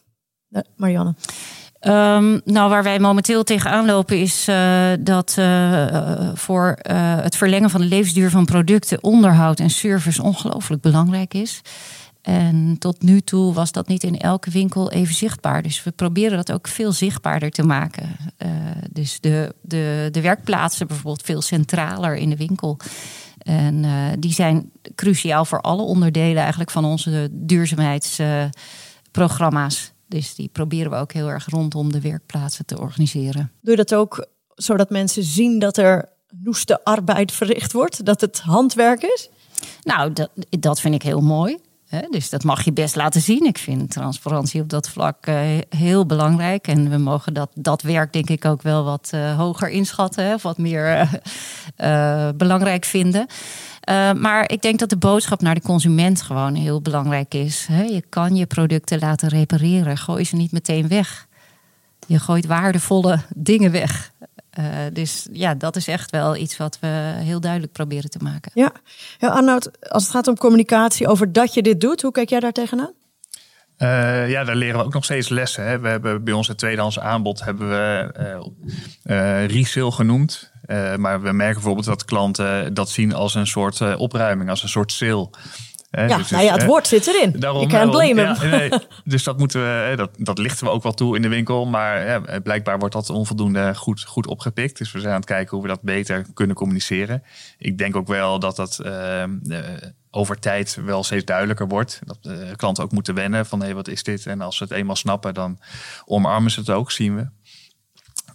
Marianne? 0.77 1.15
Um, 1.87 2.41
nou, 2.45 2.71
waar 2.71 2.83
wij 2.83 2.99
momenteel 2.99 3.45
tegenaan 3.45 3.87
lopen 3.87 4.21
is 4.21 4.49
uh, 4.49 4.91
dat 5.01 5.37
uh, 5.39 6.31
voor 6.35 6.79
uh, 6.91 7.21
het 7.21 7.37
verlengen 7.37 7.71
van 7.71 7.81
de 7.81 7.87
levensduur 7.87 8.31
van 8.31 8.45
producten 8.45 9.03
onderhoud 9.03 9.61
en 9.61 9.71
service 9.71 10.23
ongelooflijk 10.23 10.83
belangrijk 10.83 11.35
is. 11.35 11.61
En 12.23 12.77
tot 12.79 13.03
nu 13.03 13.21
toe 13.21 13.53
was 13.53 13.73
dat 13.73 13.89
niet 13.89 14.03
in 14.03 14.19
elke 14.19 14.51
winkel 14.51 14.91
even 14.91 15.15
zichtbaar. 15.15 15.63
Dus 15.63 15.83
we 15.83 15.91
proberen 15.91 16.37
dat 16.37 16.53
ook 16.53 16.69
veel 16.69 16.93
zichtbaarder 16.93 17.51
te 17.51 17.63
maken. 17.63 18.17
dus 18.91 19.21
de, 19.21 19.55
de, 19.63 20.09
de 20.11 20.21
werkplaatsen 20.21 20.87
bijvoorbeeld 20.87 21.23
veel 21.23 21.43
centraler 21.43 22.17
in 22.17 22.31
de 22.31 22.37
winkel. 22.37 22.77
En 23.39 23.85
die 24.19 24.33
zijn 24.33 24.71
cruciaal 24.95 25.45
voor 25.45 25.61
alle 25.61 25.83
onderdelen 25.83 26.41
eigenlijk 26.41 26.71
van 26.71 26.85
onze 26.85 27.29
duurzaamheidsprogramma's. 27.33 29.94
Dus 30.15 30.35
die 30.35 30.49
proberen 30.49 30.91
we 30.91 30.97
ook 30.97 31.13
heel 31.13 31.29
erg 31.29 31.47
rondom 31.47 31.93
de 31.93 32.01
werkplaatsen 32.01 32.67
te 32.67 32.81
organiseren. 32.81 33.53
Doe 33.61 33.71
je 33.71 33.85
dat 33.85 33.95
ook 33.95 34.27
zodat 34.55 34.91
mensen 34.91 35.23
zien 35.23 35.59
dat 35.59 35.77
er 35.77 36.09
noeste 36.43 36.85
arbeid 36.85 37.33
verricht 37.33 37.73
wordt? 37.73 38.05
Dat 38.05 38.21
het 38.21 38.41
handwerk 38.41 39.03
is? 39.03 39.29
Nou, 39.83 40.13
dat, 40.13 40.31
dat 40.51 40.81
vind 40.81 40.95
ik 40.95 41.03
heel 41.03 41.21
mooi. 41.21 41.59
Dus 42.11 42.31
dat 42.31 42.45
mag 42.45 42.65
je 42.65 42.73
best 42.73 42.97
laten 42.97 43.21
zien. 43.21 43.45
Ik 43.45 43.59
vind 43.59 43.91
transparantie 43.91 44.61
op 44.61 44.69
dat 44.69 44.89
vlak 44.89 45.27
eh, 45.27 45.37
heel 45.69 46.07
belangrijk. 46.07 46.69
En 46.69 46.91
we 46.91 46.97
mogen 46.97 47.35
dat, 47.35 47.51
dat 47.55 47.83
werk 47.83 48.13
denk 48.13 48.31
ik 48.31 48.45
ook 48.45 48.63
wel 48.63 48.85
wat 48.85 49.11
uh, 49.15 49.37
hoger 49.37 49.69
inschatten. 49.69 50.35
Of 50.35 50.43
wat 50.43 50.59
meer 50.59 51.09
uh, 51.79 52.29
belangrijk 52.37 52.85
vinden. 52.85 53.27
Uh, 53.91 54.13
maar 54.13 54.51
ik 54.51 54.63
denk 54.63 54.79
dat 54.79 54.89
de 54.89 54.97
boodschap 54.97 55.41
naar 55.41 55.55
de 55.55 55.61
consument 55.61 56.23
gewoon 56.23 56.55
heel 56.55 56.83
belangrijk 56.83 57.35
is. 57.35 57.67
Je 57.67 58.03
kan 58.09 58.37
je 58.37 58.47
producten 58.47 58.99
laten 58.99 59.29
repareren. 59.29 59.97
Gooi 59.97 60.25
ze 60.25 60.37
niet 60.37 60.53
meteen 60.53 60.89
weg. 60.89 61.27
Je 62.07 62.19
gooit 62.19 62.47
waardevolle 62.47 63.19
dingen 63.35 63.71
weg. 63.71 64.13
Uh, 64.59 64.67
dus 64.93 65.29
ja, 65.33 65.55
dat 65.55 65.77
is 65.77 65.89
echt 65.89 66.11
wel 66.11 66.37
iets 66.37 66.57
wat 66.57 66.79
we 66.81 67.13
heel 67.17 67.41
duidelijk 67.41 67.73
proberen 67.73 68.11
te 68.11 68.19
maken. 68.23 68.51
Ja, 68.55 68.73
ja 69.19 69.29
Arnoud, 69.29 69.91
als 69.91 70.03
het 70.03 70.13
gaat 70.13 70.27
om 70.27 70.37
communicatie 70.37 71.09
over 71.09 71.33
dat 71.33 71.55
je 71.55 71.63
dit 71.63 71.81
doet, 71.81 72.03
hoe 72.03 72.13
kijk 72.13 72.29
jij 72.29 72.41
daar 72.41 72.53
tegenaan? 72.53 72.93
Uh, 73.79 74.31
ja, 74.31 74.45
daar 74.45 74.57
leren 74.57 74.79
we 74.79 74.85
ook 74.85 74.93
nog 74.93 75.05
steeds 75.05 75.29
lessen. 75.29 75.67
Hè. 75.67 75.81
We 75.81 75.89
hebben 75.89 76.25
bij 76.25 76.35
ons 76.35 76.49
het 76.49 76.59
tweedehands 76.59 76.99
aanbod 76.99 77.45
hebben 77.45 77.69
we 77.69 78.15
uh, 79.05 79.47
resale 79.47 79.93
genoemd. 79.93 80.53
Uh, 80.67 80.97
maar 80.97 81.23
we 81.23 81.33
merken 81.33 81.55
bijvoorbeeld 81.55 81.87
dat 81.87 82.05
klanten 82.05 82.75
dat 82.75 82.91
zien 82.91 83.15
als 83.15 83.35
een 83.35 83.47
soort 83.47 83.81
uh, 83.81 84.01
opruiming, 84.01 84.51
als 84.51 84.63
een 84.63 84.69
soort 84.69 84.93
sale. 84.93 85.31
ja, 85.91 86.17
dus, 86.17 86.31
nou 86.31 86.45
ja, 86.45 86.53
het 86.53 86.65
woord 86.65 86.87
zit 86.87 87.07
erin. 87.07 87.35
Daarom, 87.39 87.61
je 87.61 87.67
kan 87.67 87.91
blame 87.91 88.21
ja, 88.21 88.43
nee, 88.43 88.71
dus 89.05 89.23
dat, 89.23 89.39
moeten 89.39 89.61
we, 89.61 89.93
dat, 89.97 90.11
dat 90.17 90.39
lichten 90.39 90.67
we 90.67 90.73
ook 90.73 90.83
wel 90.83 90.95
toe 90.95 91.17
in 91.17 91.23
de 91.23 91.29
winkel. 91.29 91.67
Maar 91.67 92.07
ja, 92.07 92.41
blijkbaar 92.41 92.79
wordt 92.79 92.95
dat 92.95 93.11
onvoldoende 93.11 93.75
goed, 93.75 94.05
goed 94.05 94.27
opgepikt. 94.27 94.79
Dus 94.79 94.93
we 94.93 95.01
zijn 95.01 95.13
aan 95.13 95.19
het 95.19 95.29
kijken 95.29 95.51
hoe 95.51 95.63
we 95.63 95.73
dat 95.73 95.83
beter 95.83 96.27
kunnen 96.35 96.57
communiceren. 96.57 97.23
Ik 97.59 97.79
denk 97.79 97.97
ook 97.97 98.09
wel 98.09 98.39
dat 98.39 98.57
dat 98.57 98.81
uh, 98.85 99.25
over 100.11 100.39
tijd 100.39 100.79
wel 100.85 101.05
steeds 101.05 101.25
duidelijker 101.25 101.69
wordt. 101.69 102.01
Dat 102.05 102.19
klanten 102.57 102.85
ook 102.85 102.93
moeten 102.93 103.15
wennen 103.15 103.47
van 103.47 103.59
hé, 103.59 103.65
hey, 103.65 103.75
wat 103.75 103.89
is 103.89 104.03
dit? 104.03 104.27
En 104.27 104.41
als 104.41 104.57
ze 104.57 104.63
het 104.63 104.73
eenmaal 104.73 104.97
snappen, 104.97 105.35
dan 105.35 105.59
omarmen 106.05 106.51
ze 106.51 106.61
het 106.61 106.71
ook, 106.71 106.91
zien 106.91 107.17
we. 107.17 107.27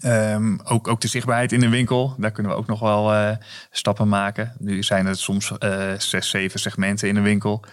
Um, 0.06 0.60
ook, 0.64 0.88
ook 0.88 1.02
de 1.02 1.08
zichtbaarheid 1.08 1.52
in 1.52 1.60
de 1.60 1.70
winkel, 1.70 2.16
daar 2.18 2.32
kunnen 2.32 2.52
we 2.52 2.58
ook 2.58 2.68
nog 2.68 2.80
wel 2.80 3.14
uh, 3.14 3.32
stappen 3.72 4.08
maken. 4.08 4.54
Nu 4.60 4.84
zijn 4.84 5.06
er 5.06 5.16
soms 5.16 5.52
uh, 5.60 5.93
zes, 5.97 6.30
zeven 6.30 6.60
segmenten 6.60 7.08
in 7.08 7.14
de 7.14 7.22
winkel. 7.22 7.64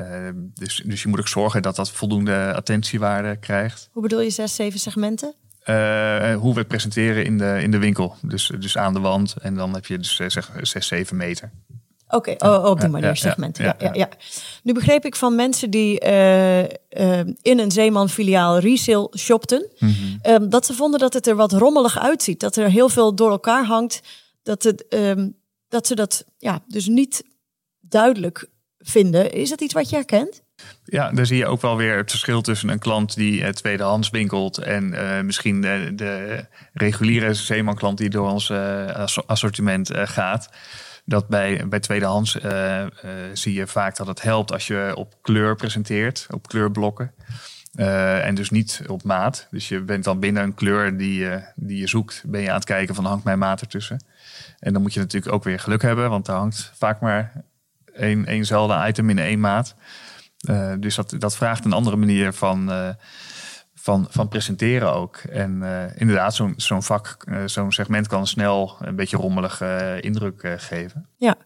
Uh, 0.00 0.28
dus, 0.34 0.82
dus 0.84 1.02
je 1.02 1.08
moet 1.08 1.18
ook 1.18 1.28
zorgen 1.28 1.62
dat 1.62 1.76
dat 1.76 1.90
voldoende 1.90 2.54
attentiewaarde 2.54 3.36
krijgt. 3.36 3.88
Hoe 3.92 4.02
bedoel 4.02 4.20
je 4.20 4.30
zes, 4.30 4.54
zeven 4.54 4.80
segmenten? 4.80 5.34
hoe 6.38 6.52
we 6.52 6.58
het 6.58 6.68
presenteren 6.68 7.24
in 7.24 7.38
de, 7.38 7.58
in 7.62 7.70
de 7.70 7.78
winkel. 7.78 8.16
Dus, 8.22 8.52
dus 8.58 8.76
aan 8.76 8.92
de 8.92 9.00
wand. 9.00 9.36
En 9.36 9.54
dan 9.54 9.74
heb 9.74 9.86
je 9.86 9.98
dus 9.98 10.16
zeg, 10.16 10.50
zes, 10.60 10.86
zeven 10.86 11.16
meter. 11.16 11.50
Oké, 12.10 12.30
okay, 12.30 12.50
oh, 12.50 12.64
op 12.64 12.80
die 12.80 12.88
manier, 12.88 13.16
segmenten. 13.16 13.64
Ja, 13.64 13.74
ja, 13.78 13.90
ja, 13.92 14.08
Nu 14.62 14.72
begreep 14.72 15.04
ik 15.04 15.16
van 15.16 15.34
mensen 15.34 15.70
die 15.70 16.04
uh, 16.04 16.62
uh, 16.62 16.68
in 17.42 17.58
een 17.58 17.70
Zeeman-filiaal 17.70 18.58
resale 18.58 19.10
shopten, 19.18 19.68
mm 19.78 19.88
-hmm. 19.88 20.32
um, 20.32 20.50
dat 20.50 20.66
ze 20.66 20.74
vonden 20.74 21.00
dat 21.00 21.12
het 21.12 21.26
er 21.26 21.36
wat 21.36 21.52
rommelig 21.52 21.98
uitziet. 21.98 22.40
Dat 22.40 22.56
er 22.56 22.70
heel 22.70 22.88
veel 22.88 23.14
door 23.14 23.30
elkaar 23.30 23.64
hangt. 23.64 24.00
Dat, 24.42 24.62
het, 24.62 24.84
um, 24.88 25.36
dat 25.68 25.86
ze 25.86 25.94
dat 25.94 26.24
ja, 26.38 26.62
dus 26.66 26.86
niet 26.86 27.24
duidelijk 27.80 28.46
vinden. 28.78 29.32
Is 29.32 29.50
dat 29.50 29.60
iets 29.60 29.74
wat 29.74 29.90
je 29.90 29.96
herkent? 29.96 30.42
Ja, 30.84 31.10
daar 31.10 31.26
zie 31.26 31.36
je 31.36 31.46
ook 31.46 31.60
wel 31.60 31.76
weer 31.76 31.96
het 31.96 32.10
verschil 32.10 32.40
tussen 32.40 32.68
een 32.68 32.78
klant 32.78 33.14
die 33.14 33.40
uh, 33.40 33.48
tweedehands 33.48 34.10
winkelt 34.10 34.58
en 34.58 34.92
uh, 34.92 35.20
misschien 35.20 35.60
de, 35.60 35.92
de 35.94 36.44
reguliere 36.72 37.34
Zeeman-klant 37.34 37.98
die 37.98 38.10
door 38.10 38.30
ons 38.30 38.52
assortiment 39.26 39.90
gaat 39.92 40.48
dat 41.08 41.28
bij, 41.28 41.68
bij 41.68 41.80
tweedehands 41.80 42.36
uh, 42.36 42.84
zie 43.32 43.54
je 43.54 43.66
vaak 43.66 43.96
dat 43.96 44.06
het 44.06 44.22
helpt 44.22 44.52
als 44.52 44.66
je 44.66 44.92
op 44.94 45.14
kleur 45.22 45.56
presenteert, 45.56 46.26
op 46.30 46.48
kleurblokken. 46.48 47.12
Uh, 47.74 48.26
en 48.26 48.34
dus 48.34 48.50
niet 48.50 48.82
op 48.86 49.02
maat. 49.02 49.46
Dus 49.50 49.68
je 49.68 49.80
bent 49.80 50.04
dan 50.04 50.20
binnen 50.20 50.42
een 50.42 50.54
kleur 50.54 50.96
die, 50.96 51.20
uh, 51.20 51.36
die 51.54 51.78
je 51.78 51.86
zoekt, 51.86 52.22
ben 52.26 52.40
je 52.40 52.48
aan 52.48 52.54
het 52.54 52.64
kijken 52.64 52.94
van 52.94 53.04
hangt 53.04 53.24
mijn 53.24 53.38
maat 53.38 53.60
ertussen. 53.60 54.04
En 54.58 54.72
dan 54.72 54.82
moet 54.82 54.94
je 54.94 55.00
natuurlijk 55.00 55.32
ook 55.32 55.44
weer 55.44 55.60
geluk 55.60 55.82
hebben, 55.82 56.10
want 56.10 56.28
er 56.28 56.34
hangt 56.34 56.72
vaak 56.74 57.00
maar 57.00 57.32
één, 57.94 58.26
éénzelfde 58.26 58.88
item 58.88 59.10
in 59.10 59.18
één 59.18 59.40
maat. 59.40 59.74
Dus 60.78 60.94
dat, 60.94 61.14
dat 61.18 61.36
vraagt 61.36 61.64
een 61.64 61.72
andere 61.72 61.96
manier 61.96 62.32
van, 62.32 62.70
van, 63.88 64.06
van 64.10 64.28
presenteren 64.28 64.94
ook. 64.94 65.16
En 65.16 65.58
uh, 65.62 65.84
inderdaad, 65.96 66.34
zo'n 66.34 66.54
zo'n 66.56 66.82
vak, 66.82 67.16
uh, 67.28 67.42
zo'n 67.46 67.72
segment 67.72 68.06
kan 68.06 68.26
snel 68.26 68.76
een 68.80 68.96
beetje 68.96 69.16
rommelig 69.16 69.60
uh, 69.62 70.02
indruk 70.02 70.54
geven. 70.56 71.08
Ja, 71.16 71.36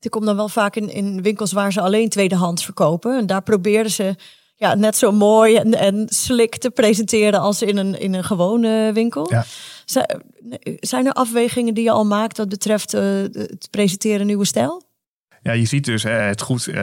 ik 0.00 0.10
kom 0.10 0.24
dan 0.24 0.36
wel 0.36 0.48
vaak 0.48 0.76
in, 0.76 0.88
in 0.88 1.22
winkels 1.22 1.52
waar 1.52 1.72
ze 1.72 1.80
alleen 1.80 2.08
tweedehands 2.08 2.64
verkopen. 2.64 3.18
En 3.18 3.26
daar 3.26 3.42
probeerden 3.42 3.92
ze 3.92 4.14
ja, 4.56 4.74
net 4.74 4.96
zo 4.96 5.12
mooi 5.12 5.56
en, 5.56 5.74
en 5.74 6.06
slik 6.08 6.56
te 6.56 6.70
presenteren 6.70 7.40
als 7.40 7.62
in 7.62 7.76
een, 7.76 8.00
in 8.00 8.14
een 8.14 8.24
gewone 8.24 8.92
winkel. 8.92 9.30
Ja. 9.30 9.44
Zijn 10.80 11.06
er 11.06 11.12
afwegingen 11.12 11.74
die 11.74 11.84
je 11.84 11.90
al 11.90 12.04
maakt 12.04 12.36
wat 12.36 12.48
betreft 12.48 12.92
het 12.92 13.68
presenteren 13.70 14.26
nieuwe 14.26 14.46
stijl? 14.46 14.82
Ja, 15.42 15.52
je 15.52 15.64
ziet 15.64 15.84
dus 15.84 16.02
het 16.02 16.40
goed, 16.40 16.66
uh, 16.66 16.74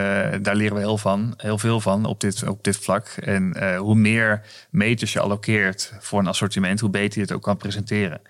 daar 0.42 0.56
leren 0.56 0.74
we 0.74 0.80
heel, 0.80 0.98
van, 0.98 1.34
heel 1.36 1.58
veel 1.58 1.80
van 1.80 2.04
op 2.04 2.20
dit, 2.20 2.48
op 2.48 2.64
dit 2.64 2.76
vlak. 2.76 3.06
En 3.06 3.54
uh, 3.56 3.78
hoe 3.78 3.94
meer 3.94 4.42
meters 4.70 5.12
je 5.12 5.20
allokeert 5.20 5.92
voor 6.00 6.18
een 6.18 6.26
assortiment, 6.26 6.80
hoe 6.80 6.90
beter 6.90 7.14
je 7.14 7.26
het 7.26 7.32
ook 7.32 7.42
kan 7.42 7.56
presenteren. 7.56 8.20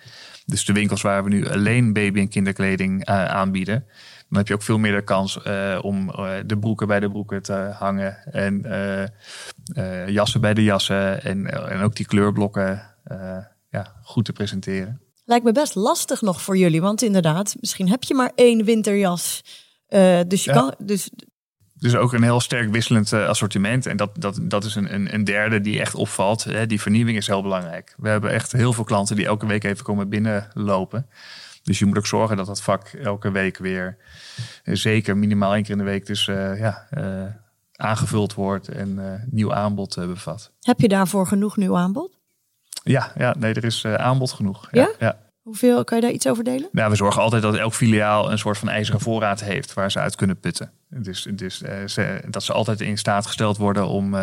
Dus 0.46 0.64
de 0.64 0.72
winkels 0.72 1.02
waar 1.02 1.24
we 1.24 1.28
nu 1.28 1.48
alleen 1.48 1.92
baby- 1.92 2.20
en 2.20 2.28
kinderkleding 2.28 3.04
aanbieden, 3.04 3.84
dan 4.28 4.38
heb 4.38 4.48
je 4.48 4.54
ook 4.54 4.62
veel 4.62 4.78
meer 4.78 4.94
de 4.94 5.04
kans 5.04 5.42
om 5.82 6.06
de 6.46 6.58
broeken 6.60 6.86
bij 6.86 7.00
de 7.00 7.10
broeken 7.10 7.42
te 7.42 7.74
hangen 7.78 8.16
en 8.32 8.62
jassen 10.06 10.40
bij 10.40 10.54
de 10.54 10.62
jassen 10.62 11.22
en, 11.22 11.68
en 11.70 11.80
ook 11.80 11.96
die 11.96 12.06
kleurblokken 12.06 12.82
ja, 13.70 13.94
goed 14.02 14.24
te 14.24 14.32
presenteren. 14.32 15.00
Lijkt 15.24 15.44
me 15.44 15.52
best 15.52 15.74
lastig 15.74 16.20
nog 16.20 16.42
voor 16.42 16.56
jullie, 16.56 16.80
want 16.80 17.02
inderdaad, 17.02 17.56
misschien 17.60 17.88
heb 17.88 18.02
je 18.02 18.14
maar 18.14 18.32
één 18.34 18.64
winterjas 18.64 19.42
uh, 19.88 20.20
dus 20.26 20.44
je 20.44 20.52
ja. 20.52 20.56
kan. 20.56 20.74
Dus, 20.78 21.10
dus 21.74 21.96
ook 21.96 22.12
een 22.12 22.22
heel 22.22 22.40
sterk 22.40 22.72
wisselend 22.72 23.12
uh, 23.12 23.28
assortiment. 23.28 23.86
En 23.86 23.96
dat, 23.96 24.10
dat, 24.20 24.38
dat 24.42 24.64
is 24.64 24.74
een, 24.74 24.94
een, 24.94 25.14
een 25.14 25.24
derde 25.24 25.60
die 25.60 25.80
echt 25.80 25.94
opvalt. 25.94 26.44
Hè. 26.44 26.66
Die 26.66 26.80
vernieuwing 26.80 27.16
is 27.16 27.26
heel 27.26 27.42
belangrijk. 27.42 27.94
We 27.96 28.08
hebben 28.08 28.30
echt 28.30 28.52
heel 28.52 28.72
veel 28.72 28.84
klanten 28.84 29.16
die 29.16 29.26
elke 29.26 29.46
week 29.46 29.64
even 29.64 29.84
komen 29.84 30.08
binnenlopen. 30.08 31.06
Dus 31.62 31.78
je 31.78 31.86
moet 31.86 31.96
ook 31.96 32.06
zorgen 32.06 32.36
dat 32.36 32.46
dat 32.46 32.62
vak 32.62 32.86
elke 32.88 33.30
week 33.30 33.58
weer 33.58 33.96
zeker 34.64 35.16
minimaal 35.16 35.54
één 35.54 35.62
keer 35.62 35.70
in 35.70 35.78
de 35.78 35.84
week 35.84 36.06
dus 36.06 36.24
ja, 36.24 36.88
aangevuld 37.72 38.34
wordt 38.34 38.68
en 38.68 39.20
nieuw 39.30 39.54
aanbod 39.54 39.94
bevat. 39.94 40.52
Heb 40.60 40.80
je 40.80 40.88
daarvoor 40.88 41.26
genoeg 41.26 41.56
nieuw 41.56 41.76
aanbod? 41.76 42.18
Ja, 42.82 43.12
ja 43.16 43.34
nee, 43.38 43.54
er 43.54 43.64
is 43.64 43.84
aanbod 43.84 44.32
genoeg. 44.32 44.68
Ja? 44.70 44.90
ja? 44.98 45.27
Hoeveel, 45.48 45.84
kan 45.84 45.96
je 45.96 46.02
daar 46.02 46.12
iets 46.12 46.26
over 46.26 46.44
delen? 46.44 46.68
Nou, 46.72 46.90
we 46.90 46.96
zorgen 46.96 47.22
altijd 47.22 47.42
dat 47.42 47.54
elk 47.56 47.74
filiaal 47.74 48.30
een 48.30 48.38
soort 48.38 48.58
van 48.58 48.68
ijzeren 48.68 49.00
voorraad 49.00 49.40
heeft 49.40 49.74
waar 49.74 49.90
ze 49.90 49.98
uit 49.98 50.16
kunnen 50.16 50.40
putten. 50.40 50.72
Dus, 50.88 51.28
dus 51.34 51.58
ze, 51.86 52.22
dat 52.28 52.42
ze 52.42 52.52
altijd 52.52 52.80
in 52.80 52.98
staat 52.98 53.26
gesteld 53.26 53.56
worden 53.56 53.86
om 53.86 54.16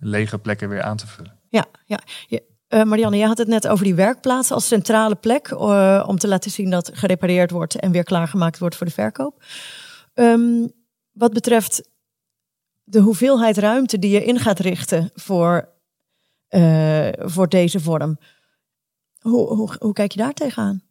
lege 0.00 0.38
plekken 0.38 0.68
weer 0.68 0.82
aan 0.82 0.96
te 0.96 1.06
vullen. 1.06 1.38
Ja, 1.48 1.64
ja. 1.86 2.00
Marianne, 2.84 3.16
je 3.16 3.26
had 3.26 3.38
het 3.38 3.48
net 3.48 3.68
over 3.68 3.84
die 3.84 3.94
werkplaats 3.94 4.50
als 4.50 4.66
centrale 4.66 5.14
plek 5.14 5.60
om 6.06 6.18
te 6.18 6.28
laten 6.28 6.50
zien 6.50 6.70
dat 6.70 6.90
gerepareerd 6.94 7.50
wordt 7.50 7.74
en 7.74 7.92
weer 7.92 8.04
klaargemaakt 8.04 8.58
wordt 8.58 8.76
voor 8.76 8.86
de 8.86 8.92
verkoop. 8.92 9.42
Um, 10.14 10.72
wat 11.12 11.32
betreft 11.32 11.88
de 12.82 13.00
hoeveelheid 13.00 13.58
ruimte 13.58 13.98
die 13.98 14.10
je 14.10 14.24
in 14.24 14.38
gaat 14.38 14.58
richten 14.58 15.10
voor, 15.14 15.68
voor 17.18 17.48
deze 17.48 17.80
vorm, 17.80 18.18
hoe, 19.30 19.54
hoe, 19.54 19.76
hoe 19.78 19.92
kijk 19.92 20.12
je 20.12 20.18
daar 20.18 20.32
tegenaan? 20.32 20.82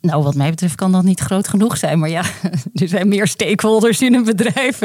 Nou, 0.00 0.22
wat 0.22 0.34
mij 0.34 0.50
betreft 0.50 0.74
kan 0.74 0.92
dat 0.92 1.02
niet 1.02 1.20
groot 1.20 1.48
genoeg 1.48 1.76
zijn. 1.76 1.98
Maar 1.98 2.08
ja, 2.08 2.22
er 2.74 2.88
zijn 2.88 3.08
meer 3.08 3.26
stakeholders 3.26 4.00
in 4.00 4.14
een 4.14 4.24
bedrijf. 4.24 4.80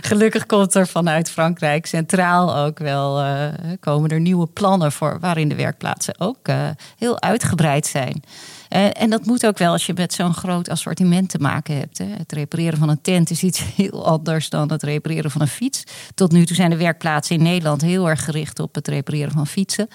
Gelukkig 0.00 0.46
komt 0.46 0.74
er 0.74 0.86
vanuit 0.86 1.30
Frankrijk 1.30 1.86
centraal 1.86 2.56
ook 2.56 2.78
wel 2.78 3.20
uh, 3.20 3.48
komen 3.80 4.10
er 4.10 4.20
nieuwe 4.20 4.46
plannen 4.46 4.92
voor 4.92 5.18
waarin 5.20 5.48
de 5.48 5.54
werkplaatsen 5.54 6.20
ook 6.20 6.48
uh, 6.48 6.68
heel 6.96 7.20
uitgebreid 7.20 7.86
zijn. 7.86 8.22
En, 8.68 8.92
en, 8.92 9.10
dat 9.10 9.24
moet 9.24 9.46
ook 9.46 9.58
wel 9.58 9.72
als 9.72 9.86
je 9.86 9.92
met 9.96 10.12
zo'n 10.12 10.34
groot 10.34 10.68
assortiment 10.68 11.28
te 11.28 11.38
maken 11.38 11.76
hebt. 11.76 11.98
Hè. 11.98 12.04
Het 12.04 12.32
repareren 12.32 12.78
van 12.78 12.88
een 12.88 13.00
tent 13.00 13.30
is 13.30 13.42
iets 13.42 13.62
heel 13.76 14.06
anders 14.06 14.48
dan 14.48 14.70
het 14.70 14.82
repareren 14.82 15.30
van 15.30 15.40
een 15.40 15.48
fiets. 15.48 15.84
Tot 16.14 16.32
nu 16.32 16.46
toe 16.46 16.56
zijn 16.56 16.70
de 16.70 16.76
werkplaatsen 16.76 17.36
in 17.36 17.42
Nederland 17.42 17.80
heel 17.80 18.08
erg 18.08 18.24
gericht 18.24 18.58
op 18.58 18.74
het 18.74 18.88
repareren 18.88 19.32
van 19.32 19.46
fietsen. 19.46 19.88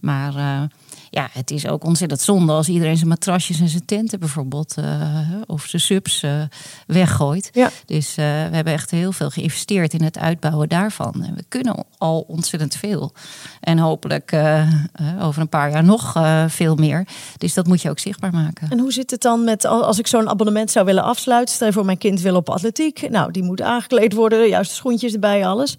Maar 0.00 0.68
ja, 1.10 1.28
het 1.32 1.50
is 1.50 1.66
ook 1.66 1.84
ontzettend 1.84 2.20
zonde 2.20 2.52
als 2.52 2.68
iedereen 2.68 2.96
zijn 2.96 3.08
matrasjes 3.08 3.60
en 3.60 3.68
zijn 3.68 3.84
tenten 3.84 4.18
bijvoorbeeld, 4.18 4.74
uh, 4.78 5.18
of 5.46 5.64
zijn 5.64 5.82
subs 5.82 6.22
uh, 6.22 6.42
weggooit. 6.86 7.50
Ja. 7.52 7.70
Dus 7.86 8.08
uh, 8.08 8.14
we 8.24 8.54
hebben 8.54 8.72
echt 8.72 8.90
heel 8.90 9.12
veel 9.12 9.30
geïnvesteerd 9.30 9.92
in 9.92 10.02
het 10.02 10.18
uitbouwen 10.18 10.68
daarvan. 10.68 11.24
En 11.24 11.34
we 11.34 11.44
kunnen 11.48 11.84
al 11.98 12.24
ontzettend 12.28 12.76
veel. 12.76 13.12
En 13.60 13.78
hopelijk 13.78 14.36
over 15.20 15.40
een 15.40 15.48
paar 15.48 15.70
jaar 15.70 15.84
nog 15.84 16.16
veel 16.46 16.74
meer. 16.74 17.06
Dus 17.38 17.54
dat 17.54 17.66
moet 17.66 17.82
je 17.82 17.90
ook 17.90 17.98
zichtbaar 17.98 18.32
maken. 18.32 18.70
En 18.70 18.78
hoe 18.78 18.92
zit 18.92 19.10
het 19.10 19.22
dan 19.22 19.44
met 19.44 19.64
als 19.64 19.98
ik 19.98 20.06
zo'n 20.06 20.28
abonnement 20.28 20.70
zou 20.70 20.86
willen 20.86 21.04
afsluiten? 21.04 21.54
Stel 21.54 21.72
voor 21.72 21.84
mijn 21.84 21.98
kind 21.98 22.20
wil 22.20 22.36
op 22.36 22.48
atletiek. 22.48 23.10
Nou, 23.10 23.30
die 23.30 23.42
moet 23.42 23.62
aangekleed 23.62 24.12
worden, 24.12 24.48
juist 24.48 24.70
de 24.70 24.76
schoentjes 24.76 25.12
erbij, 25.12 25.46
alles. 25.46 25.76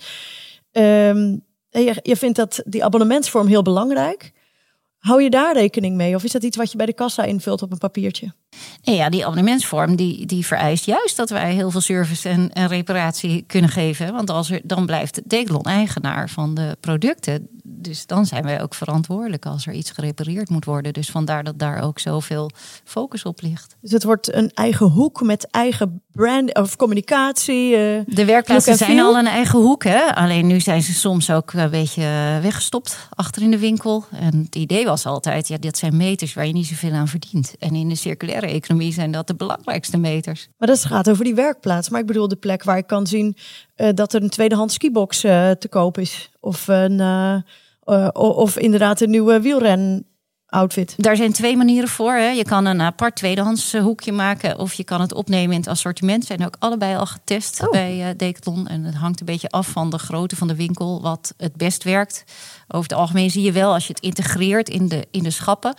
Um, 0.72 1.44
je, 1.70 2.00
je 2.02 2.16
vindt 2.16 2.38
dat 2.38 2.62
die 2.66 2.84
abonnementsvorm 2.84 3.48
heel 3.48 3.62
belangrijk. 3.62 4.32
Hou 5.02 5.24
je 5.24 5.30
daar 5.30 5.54
rekening 5.54 5.96
mee? 5.96 6.16
Of 6.16 6.24
is 6.24 6.32
dat 6.32 6.44
iets 6.44 6.58
wat 6.58 6.72
je 6.72 6.78
bij 6.78 6.86
de 6.86 6.94
kassa 6.94 7.24
invult 7.24 7.62
op 7.62 7.72
een 7.72 7.78
papiertje? 7.78 8.34
Nee, 8.84 8.96
ja, 8.96 9.10
die 9.10 9.24
abonnementsvorm 9.24 9.96
die, 9.96 10.26
die 10.26 10.46
vereist 10.46 10.86
juist 10.86 11.18
dat 11.18 11.30
wij 11.30 11.54
heel 11.54 11.72
veel 11.72 11.82
service 11.82 12.30
en, 12.30 12.52
en 12.54 12.68
reparatie 12.68 13.44
kunnen 13.48 13.70
geven. 13.70 14.14
Want 14.14 14.30
als 14.30 14.52
er, 14.52 14.62
dan 14.64 14.86
blijft 14.86 15.22
de 15.30 15.60
eigenaar 15.62 16.30
van 16.30 16.54
de 16.54 16.78
producten. 16.80 17.48
Dus 17.82 18.06
dan 18.06 18.26
zijn 18.26 18.44
wij 18.44 18.62
ook 18.62 18.74
verantwoordelijk 18.74 19.46
als 19.46 19.68
er 19.68 19.74
iets 19.74 19.92
gerepareerd 19.92 20.50
moet 20.50 20.66
worden. 20.66 20.94
Dus 20.94 21.10
vandaar 21.10 21.44
dat 21.44 21.60
daar 21.60 21.82
ook 21.82 22.00
zoveel 22.00 22.50
focus 22.84 23.24
op 23.24 23.42
ligt. 23.42 23.76
Dus 23.82 23.92
het 23.92 24.04
wordt 24.04 24.34
een 24.34 24.52
eigen 24.54 24.86
hoek 24.86 25.22
met 25.22 25.48
eigen 25.52 26.02
brand 26.12 26.56
of 26.56 26.76
communicatie. 26.76 27.72
Uh, 27.72 28.02
de 28.06 28.26
werkplaatsen 28.26 28.78
zijn 28.78 29.00
al 29.00 29.18
een 29.18 29.28
eigen 29.28 29.60
hoek. 29.60 29.84
Hè? 29.84 30.16
Alleen 30.16 30.48
nu 30.48 30.60
zijn 30.60 30.82
ze 30.82 30.94
soms 30.94 31.32
ook 31.32 31.54
een 31.54 31.70
beetje 31.70 32.02
weggestopt 32.42 33.08
achter 33.10 33.42
in 33.42 33.52
de 33.52 33.60
winkel. 33.60 34.06
En 34.12 34.42
het 34.44 34.56
idee 34.56 34.86
was 34.86 35.06
altijd, 35.06 35.48
ja, 35.48 35.58
dat 35.58 35.78
zijn 35.78 35.98
meters 35.98 36.34
waar 36.34 36.48
je 36.48 36.54
niet 36.54 36.68
zoveel 36.68 36.92
aan 36.92 37.08
verdient. 37.08 37.56
En 37.60 37.76
in 37.76 37.90
de 37.90 37.96
circulaire 37.96 38.48
economie 38.48 38.94
zijn 38.94 39.12
dat 39.12 39.28
de 39.28 39.36
belangrijkste 39.36 39.98
meters. 39.98 40.48
Maar 40.58 40.68
dat 40.68 40.86
gaat 40.86 41.10
over 41.10 41.24
die 41.24 41.36
werkplaats. 41.36 41.90
Maar 41.90 42.00
ik 42.00 42.06
bedoel 42.06 42.28
de 42.28 42.36
plek 42.36 42.64
waar 42.64 42.78
ik 42.78 42.88
kan 42.88 43.08
zien 43.08 43.38
uh, 43.78 43.90
dat 43.94 44.14
er 44.14 44.24
een 44.24 44.30
tweedehands 44.30 44.74
skibox 44.74 45.26
uh, 45.26 45.52
te 45.52 45.68
koop 45.68 45.98
is. 45.98 46.32
Of, 46.40 46.68
een, 46.68 47.00
uh, 47.92 48.08
of 48.14 48.58
inderdaad 48.58 49.02
een 49.02 49.10
nieuwe 49.10 49.42
wielren 49.42 50.06
outfit. 50.52 50.94
Daar 50.98 51.16
zijn 51.16 51.34
twee 51.34 51.58
manieren 51.58 51.90
voor. 51.90 52.14
Hè. 52.14 52.30
Je 52.30 52.44
kan 52.44 52.66
een 52.66 52.82
apart 52.82 53.16
tweedehands 53.16 53.74
hoekje 53.78 54.12
maken 54.12 54.60
of 54.60 54.74
je 54.74 54.84
kan 54.84 55.02
het 55.02 55.14
opnemen 55.14 55.52
in 55.52 55.60
het 55.60 55.68
assortiment. 55.68 56.26
Zijn 56.26 56.46
ook 56.46 56.56
allebei 56.60 56.96
al 56.96 57.06
getest 57.06 57.62
oh. 57.64 57.72
bij 57.72 57.98
uh, 57.98 58.08
Decathlon. 58.18 58.68
En 58.68 58.84
het 58.84 58.96
hangt 58.96 59.20
een 59.20 59.26
beetje 59.26 59.50
af 59.50 59.68
van 59.68 59.90
de 59.90 59.98
grootte 59.98 60.36
van 60.36 60.48
de 60.48 60.56
winkel 60.56 61.02
wat 61.02 61.34
het 61.38 61.56
best 61.56 61.84
werkt. 61.84 62.24
Over 62.68 62.90
het 62.90 63.00
algemeen 63.00 63.30
zie 63.30 63.44
je 63.44 63.52
wel 63.52 63.74
als 63.74 63.88
je 63.88 63.94
het 63.94 64.04
integreert 64.04 64.70
in 64.70 64.88
de, 64.88 65.08
in 65.12 65.24
de 65.24 65.30
schappen 65.30 65.74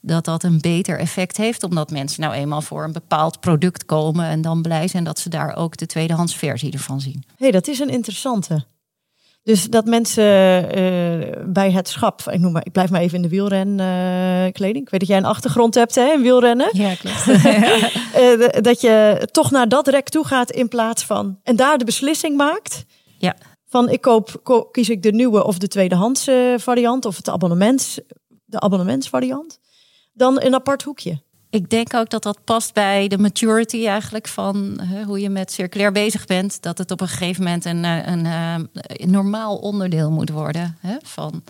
dat 0.00 0.24
dat 0.24 0.42
een 0.42 0.60
beter 0.60 0.98
effect 0.98 1.36
heeft. 1.36 1.62
Omdat 1.62 1.90
mensen 1.90 2.20
nou 2.20 2.34
eenmaal 2.34 2.62
voor 2.62 2.84
een 2.84 2.92
bepaald 2.92 3.40
product 3.40 3.84
komen 3.84 4.26
en 4.26 4.40
dan 4.40 4.62
blij 4.62 4.88
zijn 4.88 5.04
dat 5.04 5.18
ze 5.18 5.28
daar 5.28 5.56
ook 5.56 5.76
de 5.76 5.86
tweedehands 5.86 6.36
versie 6.36 6.72
ervan 6.72 7.00
zien. 7.00 7.22
Hé, 7.26 7.34
hey, 7.36 7.50
dat 7.50 7.68
is 7.68 7.78
een 7.78 7.90
interessante. 7.90 8.64
Dus 9.42 9.64
dat 9.64 9.86
mensen 9.86 10.24
uh, 10.24 11.44
bij 11.46 11.70
het 11.70 11.88
schap, 11.88 12.22
ik, 12.30 12.40
noem 12.40 12.52
maar, 12.52 12.66
ik 12.66 12.72
blijf 12.72 12.90
maar 12.90 13.00
even 13.00 13.16
in 13.16 13.22
de 13.22 13.28
wielrenkleding. 13.28 14.46
Uh, 14.46 14.52
kleding. 14.52 14.84
ik 14.84 14.90
weet 14.90 15.00
dat 15.00 15.08
jij 15.08 15.18
een 15.18 15.24
achtergrond 15.24 15.74
hebt 15.74 15.94
hè, 15.94 16.12
in 16.12 16.22
wielrennen. 16.22 16.68
Ja, 16.72 16.94
klopt. 16.94 17.26
uh, 18.20 18.62
dat 18.62 18.80
je 18.80 19.28
toch 19.30 19.50
naar 19.50 19.68
dat 19.68 19.88
rek 19.88 20.08
toe 20.08 20.26
gaat 20.26 20.50
in 20.50 20.68
plaats 20.68 21.04
van. 21.04 21.38
En 21.42 21.56
daar 21.56 21.78
de 21.78 21.84
beslissing 21.84 22.36
maakt. 22.36 22.84
Ja. 23.18 23.36
Van 23.66 23.88
ik 23.88 24.00
koop, 24.00 24.40
koop 24.42 24.72
kies 24.72 24.88
ik 24.88 25.02
de 25.02 25.12
nieuwe 25.12 25.44
of 25.44 25.58
de 25.58 25.68
tweedehands 25.68 26.28
variant 26.56 27.04
of 27.04 27.16
het 27.16 27.28
abonnements, 27.28 28.00
de 28.44 28.60
abonnementsvariant 28.60 29.58
dan 30.12 30.42
een 30.42 30.54
apart 30.54 30.82
hoekje. 30.82 31.22
Ik 31.52 31.70
denk 31.70 31.94
ook 31.94 32.10
dat 32.10 32.22
dat 32.22 32.44
past 32.44 32.74
bij 32.74 33.08
de 33.08 33.18
maturity 33.18 33.86
eigenlijk 33.86 34.28
van 34.28 34.80
hoe 35.06 35.20
je 35.20 35.30
met 35.30 35.52
circulair 35.52 35.92
bezig 35.92 36.26
bent. 36.26 36.62
Dat 36.62 36.78
het 36.78 36.90
op 36.90 37.00
een 37.00 37.08
gegeven 37.08 37.42
moment 37.44 37.64
een, 37.64 37.84
eh, 37.84 38.06
een, 38.06 38.24
een, 38.24 38.68
eh, 38.72 38.96
een 39.06 39.10
normaal 39.10 39.56
onderdeel 39.56 40.10
moet 40.10 40.30
worden 40.30 40.78
van, 41.02 41.42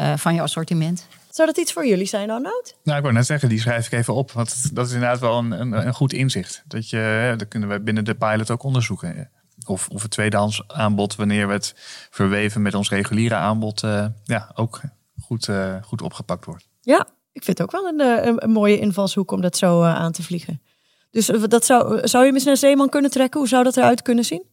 uh, 0.00 0.16
van 0.16 0.34
je 0.34 0.40
assortiment. 0.40 1.06
Zou 1.28 1.48
dat 1.48 1.56
iets 1.56 1.72
voor 1.72 1.86
jullie 1.86 2.06
zijn, 2.06 2.30
Arnoud? 2.30 2.76
Nou, 2.84 2.96
ik 2.96 3.02
wou 3.02 3.14
net 3.14 3.26
zeggen, 3.26 3.48
die 3.48 3.60
schrijf 3.60 3.86
ik 3.86 3.92
even 3.92 4.14
op. 4.14 4.32
Want 4.32 4.74
dat 4.74 4.86
is 4.86 4.92
inderdaad 4.92 5.20
wel 5.20 5.38
een, 5.38 5.50
een, 5.50 5.86
een 5.86 5.94
goed 5.94 6.12
inzicht. 6.12 6.62
Dat, 6.66 6.90
je, 6.90 7.34
dat 7.36 7.48
kunnen 7.48 7.68
we 7.68 7.80
binnen 7.80 8.04
de 8.04 8.14
pilot 8.14 8.50
ook 8.50 8.62
onderzoeken. 8.62 9.30
Of, 9.66 9.88
of 9.88 10.02
het 10.02 10.10
tweedehands 10.10 10.68
aanbod, 10.68 11.16
wanneer 11.16 11.46
we 11.46 11.52
het 11.52 11.74
verweven 12.10 12.62
met 12.62 12.74
ons 12.74 12.90
reguliere 12.90 13.34
aanbod, 13.34 13.82
uh, 13.82 14.06
ja, 14.24 14.50
ook 14.54 14.80
goed, 15.20 15.48
uh, 15.48 15.74
goed 15.82 16.02
opgepakt 16.02 16.44
wordt. 16.44 16.68
Ja, 16.80 17.06
ik 17.32 17.44
vind 17.44 17.58
het 17.58 17.62
ook 17.62 17.72
wel 17.72 17.86
een, 17.86 18.00
eh, 18.00 18.26
een, 18.26 18.44
een 18.44 18.50
mooie 18.50 18.78
invalshoek 18.78 19.30
om 19.30 19.40
dat 19.40 19.56
zo 19.56 19.82
uh, 19.82 19.94
aan 19.94 20.12
te 20.12 20.22
vliegen. 20.22 20.62
Dus 21.10 21.28
eh, 21.28 21.42
dat 21.48 21.64
zou, 21.64 22.08
zou 22.08 22.24
je 22.24 22.32
misschien 22.32 22.52
een 22.52 22.58
zeeman 22.58 22.88
kunnen 22.88 23.10
trekken? 23.10 23.40
Hoe 23.40 23.48
zou 23.48 23.64
dat 23.64 23.76
eruit 23.76 24.02
kunnen 24.02 24.24
zien? 24.24 24.44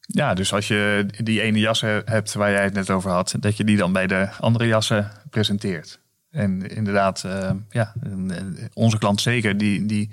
Ja, 0.00 0.34
dus 0.34 0.52
als 0.52 0.68
je 0.68 1.06
die 1.22 1.40
ene 1.40 1.58
jassen 1.58 2.02
hebt 2.04 2.34
waar 2.34 2.50
jij 2.50 2.64
het 2.64 2.74
net 2.74 2.90
over 2.90 3.10
had, 3.10 3.34
dat 3.40 3.56
je 3.56 3.64
die 3.64 3.76
dan 3.76 3.92
bij 3.92 4.06
de 4.06 4.28
andere 4.40 4.66
jassen 4.66 5.10
presenteert. 5.30 6.00
En 6.30 6.68
inderdaad, 6.68 7.22
uh, 7.26 7.50
ja, 7.70 7.92
onze 8.72 8.98
klant 8.98 9.20
zeker, 9.20 9.58
die, 9.58 9.86
die 9.86 10.10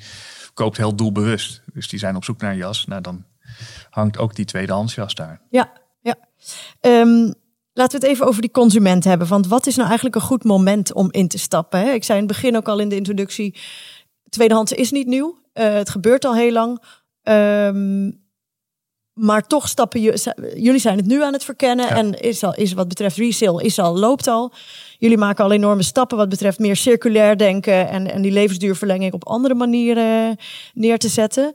koopt 0.54 0.78
heel 0.78 0.96
doelbewust. 0.96 1.62
Dus 1.74 1.88
die 1.88 2.00
zijn 2.00 2.16
op 2.16 2.24
zoek 2.24 2.42
naar 2.42 2.52
een 2.52 2.58
jas. 2.58 2.86
Nou, 2.86 3.02
dan 3.02 3.26
hangt 3.90 4.18
ook 4.18 4.36
die 4.36 4.46
tweedehands 4.46 4.96
jas 4.96 5.16
daar. 5.16 5.42
Ja, 5.50 5.72
ja. 6.02 6.16
Um, 6.82 7.34
Laten 7.74 8.00
we 8.00 8.06
het 8.06 8.16
even 8.16 8.28
over 8.28 8.42
die 8.42 8.52
consument 8.52 9.04
hebben. 9.04 9.28
Want 9.28 9.48
wat 9.48 9.68
is 9.68 9.76
nou 9.76 9.88
eigenlijk 9.88 10.16
een 10.16 10.22
goed 10.22 10.44
moment 10.44 10.94
om 10.94 11.12
in 11.12 11.28
te 11.28 11.38
stappen? 11.38 11.94
Ik 11.94 12.04
zei 12.04 12.20
in 12.20 12.26
het 12.26 12.34
begin 12.34 12.58
ook 12.58 12.68
al 12.68 12.80
in 12.80 12.90
de 12.90 12.96
introductie: 12.96 13.60
tweedehands 14.30 14.72
is 14.72 14.92
niet 14.92 15.08
nieuw. 15.08 15.40
Uh, 15.54 15.74
het 15.74 15.90
gebeurt 15.90 16.26
al 16.26 16.36
heel 16.36 16.52
lang. 16.52 16.84
Um, 17.24 18.20
maar 19.14 19.48
toch 19.48 19.68
stappen 19.68 20.02
jullie 20.56 20.80
zijn 20.80 20.98
het 20.98 21.06
nu 21.06 21.24
aan 21.24 21.34
het 21.34 21.44
verkennen. 21.44 21.90
En 21.90 22.20
is, 22.20 22.44
al, 22.44 22.56
is 22.56 22.74
wat 22.74 22.88
betreft 22.88 23.18
resale, 23.18 23.64
is 23.64 23.80
al, 23.80 23.98
loopt 23.98 24.28
al. 24.28 24.54
Jullie 24.98 25.18
maken 25.18 25.44
al 25.44 25.52
enorme 25.52 25.84
stappen 25.84 26.18
wat 26.18 26.30
betreft 26.30 26.60
meer 26.60 26.76
circulair 26.76 27.38
denken. 27.38 27.90
En, 27.90 28.12
en 28.12 28.22
die 28.22 28.32
levensduurverlenging 28.32 29.14
op 29.14 29.28
andere 29.28 29.54
manieren 29.54 30.38
neer 30.74 30.98
te 30.98 31.10
zetten. 31.10 31.54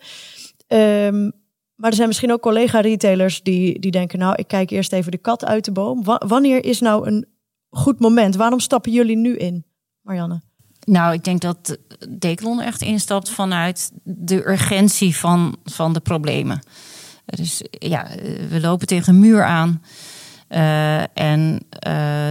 Um, 0.69 1.33
maar 1.77 1.91
er 1.91 1.97
zijn 1.97 2.09
misschien 2.09 2.33
ook 2.33 2.41
collega-retailers 2.41 3.43
die, 3.43 3.79
die 3.81 3.91
denken, 3.91 4.19
nou, 4.19 4.35
ik 4.35 4.49
kijk 4.49 4.71
eerst 4.71 4.93
even 4.93 5.13
de 5.13 5.19
kat 5.19 5.45
uit 5.45 5.65
de 5.65 5.73
boom. 5.73 6.05
wanneer 6.05 6.65
is 6.65 6.81
nou 6.81 7.07
een 7.07 7.27
goed 7.69 8.01
moment? 8.01 8.37
Waarom 8.37 8.61
stappen 8.61 8.93
jullie 8.93 9.17
nu 9.17 9.37
in, 9.37 9.65
Marianne? 10.01 10.43
Nou, 10.85 11.13
ik 11.13 11.25
denk 11.25 11.41
dat 11.41 11.79
Decathlon 12.09 12.61
echt 12.61 12.83
instapt 12.83 13.31
vanuit 13.31 13.91
de 14.03 14.49
urgentie 14.49 15.17
van, 15.17 15.57
van 15.65 15.93
de 15.93 16.01
problemen. 16.01 16.61
Dus 17.25 17.63
ja, 17.71 18.09
we 18.49 18.61
lopen 18.61 18.87
tegen 18.87 19.15
een 19.15 19.21
muur 19.21 19.45
aan. 19.45 19.83
En 20.49 21.61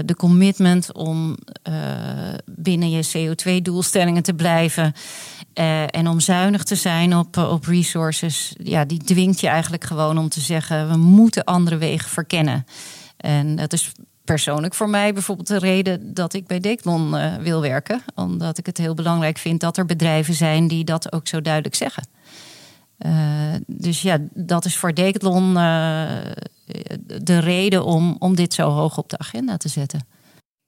de 0.06 0.16
commitment 0.18 0.94
om 0.94 1.38
binnen 2.46 2.90
je 2.90 3.08
CO2-doelstellingen 3.18 4.24
te 4.24 4.34
blijven. 4.34 4.94
en 5.90 6.08
om 6.08 6.20
zuinig 6.20 6.64
te 6.64 6.76
zijn 6.76 7.16
op, 7.16 7.38
op 7.38 7.66
resources, 7.66 8.56
ja, 8.64 8.86
die 8.86 9.04
dwingt 9.04 9.40
je 9.40 9.48
eigenlijk 9.48 9.84
gewoon 9.84 10.18
om 10.18 10.30
te 10.30 10.42
zeggen: 10.42 10.90
we 10.90 10.98
moeten 10.98 11.44
andere 11.44 11.78
wegen 11.78 12.10
verkennen. 12.10 12.66
En 13.18 13.56
dat 13.56 13.74
is 13.74 13.92
persoonlijk 14.26 14.74
voor 14.74 14.90
mij 14.90 15.14
bijvoorbeeld 15.14 15.48
de 15.48 15.60
reden 15.60 16.14
dat 16.14 16.34
ik 16.34 16.48
bij 16.48 16.60
Decathlon 16.60 17.16
wil 17.42 17.62
werken. 17.62 18.02
Omdat 18.16 18.58
ik 18.58 18.66
het 18.66 18.78
heel 18.78 18.94
belangrijk 18.94 19.38
vind 19.38 19.60
dat 19.60 19.78
er 19.78 19.86
bedrijven 19.86 20.34
zijn 20.34 20.68
die 20.68 20.84
dat 20.84 21.12
ook 21.12 21.28
zo 21.28 21.42
duidelijk 21.42 21.76
zeggen. 21.76 22.08
Uh, 23.00 23.54
dus 23.68 24.02
ja, 24.02 24.18
dat 24.34 24.66
is 24.66 24.78
voor 24.78 24.94
Decathlon 24.94 25.48
uh, 25.50 26.12
de 27.22 27.40
reden 27.40 27.86
om, 27.86 28.16
om 28.20 28.36
dit 28.36 28.54
zo 28.54 28.70
hoog 28.70 28.98
op 28.98 29.10
de 29.10 29.18
agenda 29.18 29.58
te 29.58 29.68
zetten. 29.68 30.08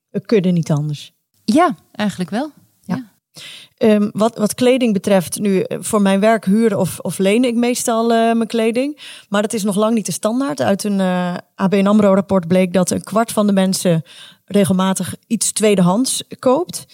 We 0.09 0.25
kunnen 0.25 0.53
niet 0.53 0.71
anders. 0.71 1.13
Ja, 1.45 1.75
eigenlijk 1.91 2.29
wel. 2.29 2.51
Um, 3.83 4.09
wat, 4.13 4.37
wat 4.37 4.53
kleding 4.53 4.93
betreft, 4.93 5.39
nu 5.39 5.59
eh, 5.59 5.77
voor 5.81 6.01
mijn 6.01 6.19
werk 6.19 6.45
huren 6.45 6.79
of, 6.79 6.99
of 6.99 7.17
leen 7.17 7.43
ik 7.43 7.55
meestal 7.55 8.03
uh, 8.03 8.33
mijn 8.33 8.47
kleding. 8.47 8.99
Maar 9.29 9.41
dat 9.41 9.53
is 9.53 9.63
nog 9.63 9.75
lang 9.75 9.93
niet 9.93 10.05
de 10.05 10.11
standaard. 10.11 10.61
Uit 10.61 10.83
een 10.83 10.99
uh, 10.99 11.27
eh, 11.27 11.37
ABN 11.55 11.85
AMRO-rapport 11.85 12.47
bleek 12.47 12.73
dat 12.73 12.89
een 12.89 13.03
kwart 13.03 13.31
van 13.31 13.47
de 13.47 13.53
mensen 13.53 14.03
regelmatig 14.45 15.15
iets 15.27 15.51
tweedehands 15.51 16.23
koopt. 16.39 16.85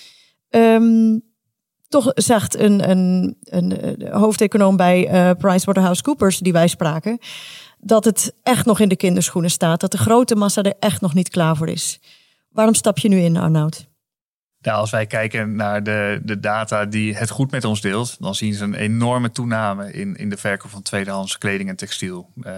Um, 0.50 1.22
toch 1.94 2.12
zegt 2.14 2.60
een, 2.60 2.90
een, 2.90 3.38
een, 3.44 3.86
een 3.86 4.12
hoofdeconoom 4.12 4.78
bij 4.78 5.14
uh, 5.14 5.32
PricewaterhouseCoopers, 5.38 6.38
die 6.38 6.54
wij 6.54 6.68
spraken, 6.68 7.20
dat 7.80 8.06
het 8.06 8.34
echt 8.44 8.66
nog 8.66 8.80
in 8.80 8.90
de 8.90 8.96
kinderschoenen 8.96 9.52
staat. 9.52 9.80
Dat 9.80 9.92
de 9.92 9.98
grote 9.98 10.36
massa 10.36 10.62
er 10.62 10.74
echt 10.80 11.02
nog 11.02 11.14
niet 11.14 11.30
klaar 11.30 11.56
voor 11.56 11.70
is. 11.70 12.00
Waarom 12.50 12.74
stap 12.74 12.98
je 12.98 13.10
nu 13.10 13.20
in, 13.20 13.38
Arnoud? 13.38 13.88
Nou, 14.62 14.78
als 14.78 14.92
wij 14.92 15.06
kijken 15.06 15.56
naar 15.56 15.84
de, 15.84 16.22
de 16.24 16.40
data 16.40 16.86
die 16.86 17.16
het 17.16 17.30
goed 17.30 17.52
met 17.52 17.64
ons 17.64 17.82
deelt, 17.82 18.18
dan 18.20 18.36
zien 18.36 18.54
ze 18.54 18.64
een 18.64 18.74
enorme 18.74 19.32
toename 19.32 19.92
in, 19.92 20.16
in 20.16 20.30
de 20.30 20.38
verkoop 20.38 20.72
van 20.72 20.82
tweedehands 20.82 21.38
kleding 21.38 21.70
en 21.70 21.76
textiel. 21.76 22.30
Uh, 22.44 22.54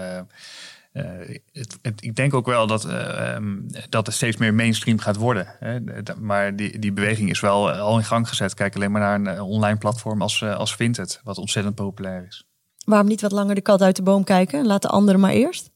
het, 1.52 1.78
het, 1.82 2.02
ik 2.02 2.16
denk 2.16 2.34
ook 2.34 2.46
wel 2.46 2.66
dat, 2.66 2.86
uh, 2.86 3.34
um, 3.34 3.66
dat 3.88 4.06
het 4.06 4.14
steeds 4.14 4.36
meer 4.36 4.54
mainstream 4.54 4.98
gaat 4.98 5.16
worden. 5.16 5.46
Hè. 5.58 5.78
Maar 6.20 6.56
die, 6.56 6.78
die 6.78 6.92
beweging 6.92 7.30
is 7.30 7.40
wel 7.40 7.70
al 7.70 7.98
in 7.98 8.04
gang 8.04 8.28
gezet. 8.28 8.54
Kijk 8.54 8.74
alleen 8.74 8.90
maar 8.90 9.18
naar 9.18 9.36
een 9.36 9.40
online 9.40 9.78
platform 9.78 10.22
als, 10.22 10.42
als 10.42 10.74
Vinted, 10.74 11.20
wat 11.24 11.38
ontzettend 11.38 11.74
populair 11.74 12.24
is. 12.28 12.46
Waarom 12.84 13.08
niet 13.08 13.20
wat 13.20 13.32
langer 13.32 13.54
de 13.54 13.60
kat 13.60 13.82
uit 13.82 13.96
de 13.96 14.02
boom 14.02 14.24
kijken? 14.24 14.66
Laat 14.66 14.82
de 14.82 14.88
anderen 14.88 15.20
maar 15.20 15.32
eerst? 15.32 15.70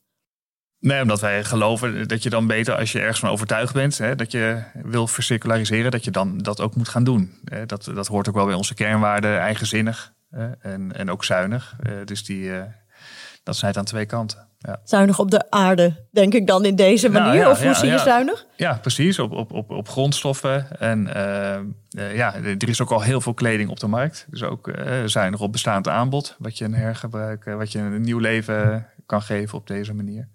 Nee, 0.79 1.03
omdat 1.03 1.21
wij 1.21 1.45
geloven 1.45 2.09
dat 2.09 2.23
je 2.23 2.31
dan 2.31 2.47
beter, 2.47 2.75
als 2.75 2.93
je 2.93 3.01
ergens 3.01 3.19
van 3.19 3.31
overtuigd 3.31 3.75
bent, 3.75 3.99
hè, 3.99 4.17
dat 4.17 4.33
je 4.33 4.63
wil 4.83 5.07
vercirculariseren, 5.07 5.91
dat 5.91 6.05
je 6.05 6.11
dan 6.11 6.39
dat 6.39 6.61
ook 6.61 6.75
moet 6.75 6.89
gaan 6.89 7.05
doen. 7.05 7.39
Hè. 7.45 7.67
Dat, 7.67 7.85
dat 7.85 8.07
hoort 8.07 8.29
ook 8.29 8.35
wel 8.35 8.47
bij 8.47 8.55
onze 8.55 8.75
kernwaarden, 8.75 9.39
eigenzinnig 9.39 10.13
hè, 10.31 10.51
en, 10.51 10.97
en 10.97 11.11
ook 11.11 11.25
zuinig. 11.25 11.77
Dus 12.05 12.25
die, 12.25 12.51
dat 13.43 13.57
snijdt 13.57 13.77
aan 13.77 13.85
twee 13.85 14.07
kanten. 14.07 14.49
Ja. 14.63 14.81
Zuinig 14.85 15.19
op 15.19 15.31
de 15.31 15.51
aarde, 15.51 16.07
denk 16.11 16.35
ik 16.35 16.47
dan 16.47 16.65
in 16.65 16.77
deze 16.77 17.09
nou 17.09 17.25
manier? 17.25 17.41
ja, 17.41 17.51
of 17.51 17.63
hoe 17.63 17.75
zie 17.75 17.91
je 17.91 17.99
zuinig? 17.99 18.47
Ja, 18.57 18.79
precies. 18.83 19.19
Op, 19.19 19.33
op, 19.33 19.53
op, 19.53 19.71
op 19.71 19.89
grondstoffen. 19.89 20.81
En 20.81 21.07
uh, 21.07 22.15
ja, 22.17 22.35
er 22.35 22.69
is 22.69 22.81
ook 22.81 22.91
al 22.91 23.01
heel 23.01 23.21
veel 23.21 23.35
kleding 23.35 23.71
op 23.71 23.81
de 23.81 23.87
markt. 23.87 24.27
Dus 24.31 24.43
ook 24.43 24.71
zuinig 25.05 25.41
op 25.41 25.53
bestaand 25.53 25.89
aanbod. 25.89 26.37
Wat 26.39 26.59
je 26.59 26.65
een 26.65 26.75
hergebruik, 26.75 27.45
wat 27.45 27.73
je 27.73 27.79
een 27.79 28.03
nieuw 28.03 28.19
leven 28.19 28.87
kan 29.07 29.23
geven 29.23 29.59
op 29.59 29.67
deze 29.67 29.95
manier. 29.95 30.29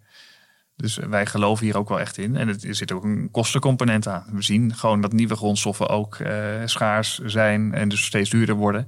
Dus 0.75 0.95
wij 0.95 1.25
geloven 1.25 1.65
hier 1.65 1.77
ook 1.77 1.89
wel 1.89 1.99
echt 1.99 2.17
in. 2.17 2.35
En 2.37 2.47
er 2.47 2.75
zit 2.75 2.91
ook 2.91 3.03
een 3.03 3.31
kostencomponent 3.31 4.07
aan. 4.07 4.25
We 4.31 4.41
zien 4.41 4.75
gewoon 4.75 5.01
dat 5.01 5.11
nieuwe 5.11 5.35
grondstoffen 5.35 5.89
ook 5.89 6.19
uh, 6.19 6.61
schaars 6.65 7.17
zijn 7.17 7.73
en 7.73 7.89
dus 7.89 8.05
steeds 8.05 8.29
duurder 8.29 8.55
worden. 8.55 8.87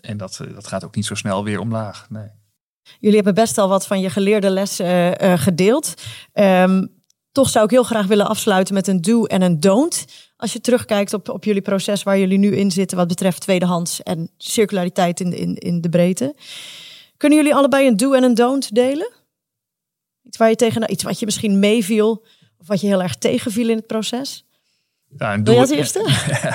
En 0.00 0.16
dat, 0.16 0.40
eh, 0.40 0.54
dat 0.54 0.66
gaat 0.66 0.84
ook 0.84 0.94
niet 0.94 1.06
zo 1.06 1.14
snel 1.14 1.44
weer 1.44 1.60
omlaag. 1.60 2.06
Nee. 2.10 2.28
Jullie 2.98 3.16
hebben 3.16 3.34
best 3.34 3.58
al 3.58 3.68
wat 3.68 3.86
van 3.86 4.00
je 4.00 4.10
geleerde 4.10 4.50
lessen 4.50 5.24
uh, 5.24 5.38
gedeeld. 5.38 5.94
Um, 6.34 6.98
toch 7.32 7.48
zou 7.48 7.64
ik 7.64 7.70
heel 7.70 7.82
graag 7.82 8.06
willen 8.06 8.28
afsluiten 8.28 8.74
met 8.74 8.86
een 8.86 9.00
do 9.00 9.24
en 9.24 9.42
een 9.42 9.60
don't. 9.60 10.04
Als 10.36 10.52
je 10.52 10.60
terugkijkt 10.60 11.14
op, 11.14 11.28
op 11.28 11.44
jullie 11.44 11.62
proces 11.62 12.02
waar 12.02 12.18
jullie 12.18 12.38
nu 12.38 12.56
in 12.56 12.70
zitten, 12.70 12.96
wat 12.96 13.08
betreft 13.08 13.40
tweedehands 13.40 14.02
en 14.02 14.30
circulariteit 14.36 15.20
in, 15.20 15.32
in, 15.32 15.54
in 15.54 15.80
de 15.80 15.88
breedte. 15.88 16.34
Kunnen 17.16 17.38
jullie 17.38 17.54
allebei 17.54 17.86
een 17.86 17.96
do 17.96 18.12
en 18.12 18.22
een 18.22 18.34
don't 18.34 18.74
delen? 18.74 19.12
Iets 20.22 20.36
waar 20.36 20.48
je 20.48 20.56
tegen, 20.56 20.92
iets 20.92 21.02
wat 21.02 21.18
je 21.18 21.24
misschien 21.24 21.58
meeviel 21.58 22.24
of 22.58 22.66
wat 22.66 22.80
je 22.80 22.86
heel 22.86 23.02
erg 23.02 23.14
tegenviel 23.14 23.68
in 23.68 23.76
het 23.76 23.86
proces? 23.86 24.44
Ja, 25.18 25.34
een 25.34 25.44
doel, 25.44 25.58
als 25.58 25.70
eerste? 25.70 26.08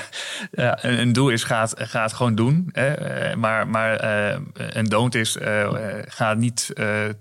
ja, 0.51 0.83
een 0.83 1.13
doel 1.13 1.29
is 1.29 1.43
gaat, 1.43 1.73
gaat 1.77 2.13
gewoon 2.13 2.35
doen. 2.35 2.69
Hè. 2.71 2.93
Eh, 2.93 3.35
maar, 3.35 3.67
maar 3.67 4.03
uh, 4.03 4.41
een 4.53 4.85
don't 4.85 5.15
is 5.15 5.37
uh, 5.37 5.69
ga 6.05 6.33
niet 6.33 6.73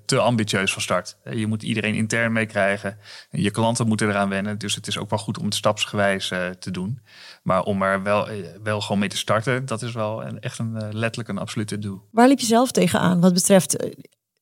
te 0.05 0.19
ambitieus 0.19 0.73
van 0.73 0.83
start. 0.83 1.17
Je 1.31 1.47
moet 1.47 1.63
iedereen 1.63 1.95
intern 1.95 2.33
meekrijgen. 2.33 2.99
Je 3.31 3.51
klanten 3.51 3.87
moeten 3.87 4.09
eraan 4.09 4.29
wennen. 4.29 4.59
Dus 4.59 4.75
het 4.75 4.87
is 4.87 4.99
ook 4.99 5.11
wel 5.11 5.19
goed 5.19 5.39
om 5.39 5.45
het 5.45 5.55
stapsgewijs 5.55 6.29
te 6.59 6.71
doen. 6.71 7.01
Maar 7.43 7.63
om 7.63 7.83
er 7.83 8.03
wel, 8.03 8.29
wel 8.63 8.81
gewoon 8.81 8.99
mee 8.99 9.09
te 9.09 9.17
starten, 9.17 9.67
dat 9.67 9.83
is 9.83 9.93
wel 9.93 10.25
een, 10.25 10.41
echt 10.41 10.59
een 10.59 10.97
letterlijk 10.97 11.29
een 11.29 11.39
absolute 11.39 11.79
doel. 11.79 12.09
Waar 12.11 12.29
liep 12.29 12.41
je 12.41 12.47
zelf 12.47 12.71
tegenaan 12.71 13.21
wat 13.21 13.35
betreft 13.35 13.77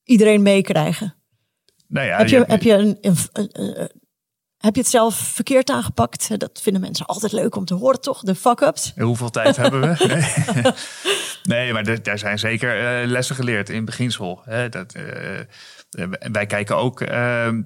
iedereen 0.05 0.43
meekrijgen? 0.43 1.14
Nou 1.88 2.07
ja, 2.07 2.16
heb, 2.16 2.28
je, 2.28 2.45
heb, 2.47 2.62
je 2.62 2.72
een, 2.72 2.99
een, 3.32 3.90
heb 4.62 4.74
je 4.74 4.80
het 4.80 4.90
zelf 4.90 5.14
verkeerd 5.14 5.70
aangepakt? 5.70 6.40
Dat 6.40 6.60
vinden 6.62 6.82
mensen 6.82 7.06
altijd 7.06 7.32
leuk 7.32 7.56
om 7.56 7.64
te 7.64 7.74
horen, 7.74 8.00
toch? 8.00 8.20
De 8.20 8.34
fuck-ups. 8.34 8.92
Hoeveel 8.96 9.30
tijd 9.30 9.56
hebben 9.56 9.80
we? 9.80 9.90
Nee, 11.42 11.64
nee 11.64 11.72
maar 11.72 12.02
daar 12.02 12.18
zijn 12.18 12.38
zeker 12.38 13.02
uh, 13.02 13.08
lessen 13.08 13.36
geleerd 13.36 13.68
in 13.68 13.84
beginsel. 13.84 14.40
Hè? 14.44 14.68
Dat, 14.68 14.94
uh, 14.94 16.06
wij 16.32 16.46
kijken 16.46 16.76
ook 16.76 17.00
uh, 17.00 17.08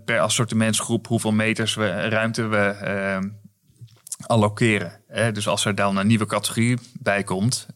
per 0.05 0.21
assortimentsgroep 0.21 1.07
hoeveel 1.07 1.33
meters 1.33 1.75
we 1.75 2.09
ruimte 2.09 2.47
we 2.47 3.31
allokeren. 4.27 5.01
Hè? 5.09 5.33
Dus 5.33 5.49
als 5.49 5.65
er 5.65 5.75
dan 5.75 5.97
een 5.97 6.07
nieuwe 6.07 6.27
categorie 6.27 6.79
bij 7.01 7.23
komt, 7.23 7.67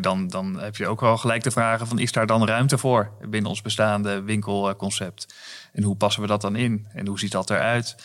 dan, 0.00 0.28
dan 0.28 0.60
heb 0.60 0.76
je 0.76 0.86
ook 0.86 1.00
wel 1.00 1.16
gelijk 1.16 1.42
de 1.42 1.50
vragen 1.50 1.86
van 1.86 1.98
is 1.98 2.12
daar 2.12 2.26
dan 2.26 2.46
ruimte 2.46 2.78
voor 2.78 3.12
binnen 3.28 3.50
ons 3.50 3.62
bestaande 3.62 4.22
winkelconcept? 4.22 5.34
En 5.72 5.82
hoe 5.82 5.96
passen 5.96 6.22
we 6.22 6.28
dat 6.28 6.40
dan 6.40 6.56
in? 6.56 6.86
En 6.92 7.06
hoe 7.06 7.18
ziet 7.18 7.32
dat 7.32 7.50
eruit? 7.50 7.96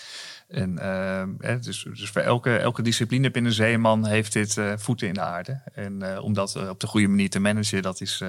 En 0.51 0.79
uh, 0.81 1.53
dus, 1.61 1.87
dus 1.93 2.09
voor 2.09 2.21
elke, 2.21 2.57
elke 2.57 2.81
discipline 2.81 3.31
binnen 3.31 3.51
Zeeman 3.51 4.05
heeft 4.05 4.33
dit 4.33 4.55
uh, 4.55 4.73
voeten 4.77 5.07
in 5.07 5.13
de 5.13 5.21
aarde. 5.21 5.61
En 5.73 6.03
uh, 6.03 6.23
om 6.23 6.33
dat 6.33 6.69
op 6.69 6.79
de 6.79 6.87
goede 6.87 7.07
manier 7.07 7.29
te 7.29 7.39
managen, 7.39 7.81
dat 7.81 8.01
is, 8.01 8.23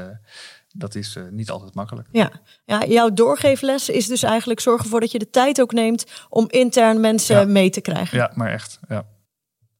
dat 0.72 0.94
is 0.94 1.18
niet 1.30 1.50
altijd 1.50 1.74
makkelijk. 1.74 2.08
Ja. 2.12 2.30
ja, 2.64 2.84
jouw 2.84 3.12
doorgeefles 3.12 3.88
is 3.88 4.06
dus 4.06 4.22
eigenlijk 4.22 4.60
zorgen 4.60 4.84
ervoor 4.84 5.00
dat 5.00 5.12
je 5.12 5.18
de 5.18 5.30
tijd 5.30 5.60
ook 5.60 5.72
neemt 5.72 6.04
om 6.28 6.46
intern 6.48 7.00
mensen 7.00 7.52
mee 7.52 7.70
te 7.70 7.80
krijgen. 7.80 8.18
Ja, 8.18 8.32
maar 8.34 8.50
echt. 8.50 8.80
Ja. 8.88 9.04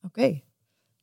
Oké. 0.03 0.41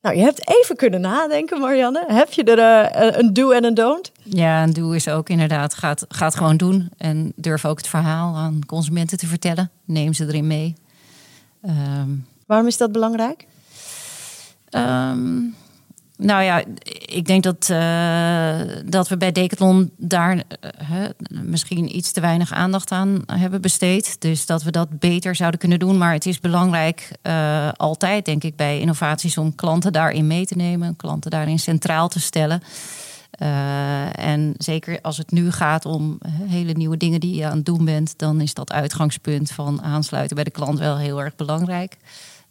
Nou, 0.02 0.16
je 0.16 0.22
hebt 0.22 0.50
even 0.50 0.76
kunnen 0.76 1.02
nadenken, 1.02 1.60
Marianne. 1.60 2.04
Heb 2.08 2.32
je 2.32 2.44
er 2.44 2.58
uh, 2.58 3.18
een 3.18 3.34
do 3.34 3.52
en 3.52 3.64
een 3.64 3.74
don't? 3.74 4.12
Ja, 4.24 4.64
een 4.64 4.74
do 4.74 4.92
is 4.92 5.08
ook 5.10 5.30
inderdaad, 5.30 5.74
gaat, 5.74 6.06
gaat 6.08 6.36
gewoon 6.36 6.58
doen. 6.58 6.92
En 6.98 7.34
durf 7.36 7.66
ook 7.66 7.78
het 7.78 7.88
verhaal 7.88 8.36
aan 8.36 8.66
consumenten 8.66 9.18
te 9.18 9.28
vertellen. 9.28 9.72
Neem 9.86 10.14
ze 10.14 10.26
erin 10.26 10.48
mee. 10.48 10.76
Um, 11.66 12.26
Waarom 12.45 12.68
is 12.68 12.78
dat 12.78 12.91
belangrijk? 12.91 13.45
Um, 14.70 15.55
nou 16.18 16.43
ja, 16.43 16.64
ik 17.05 17.26
denk 17.26 17.43
dat, 17.43 17.68
uh, 17.72 18.60
dat 18.86 19.07
we 19.07 19.18
bij 19.18 19.32
Decathlon 19.32 19.91
daar 19.97 20.36
uh, 20.36 20.43
misschien 21.30 21.95
iets 21.95 22.12
te 22.12 22.22
weinig 22.22 22.51
aandacht 22.51 22.91
aan 22.91 23.24
hebben 23.32 23.62
besteed. 23.62 24.22
Dus 24.22 24.45
dat 24.45 24.64
we 24.64 24.72
dat 24.72 24.99
beter 24.99 25.36
zouden 25.36 25.60
kunnen 25.60 25.80
doen. 25.80 25.97
Maar 25.97 26.14
het 26.14 26.26
is 26.26 26.39
belangrijk, 26.39 27.12
uh, 27.24 27.70
altijd 27.76 28.26
denk 28.26 28.43
ik, 28.43 28.55
bij 28.55 28.80
innovaties 28.80 29.38
om 29.38 29.55
klanten 29.55 29.93
daarin 29.93 30.28
mee 30.28 30.45
te 30.45 30.55
nemen, 30.55 30.95
klanten 30.95 31.32
daarin 31.32 31.60
centraal 31.60 32.07
te 32.07 32.20
stellen. 32.20 32.64
En 34.12 34.54
zeker 34.58 35.02
als 35.02 35.18
het 35.18 35.32
nu 35.32 35.52
gaat 35.52 35.86
om 35.86 36.18
hele 36.44 36.72
nieuwe 36.72 36.98
dingen 36.98 37.20
die 37.20 37.36
je 37.36 37.46
aan 37.46 37.58
het 37.58 37.66
doen 37.66 37.86
bent, 37.86 38.14
dan 38.18 38.42
is 38.42 38.54
dat 38.54 38.72
uitgangspunt 38.72 39.52
van 39.52 39.82
aansluiten 39.82 40.36
bij 40.36 40.44
de 40.44 40.52
klant 40.52 40.80
wel 40.80 40.98
heel 40.98 41.22
erg 41.22 41.36
belangrijk. 41.36 41.98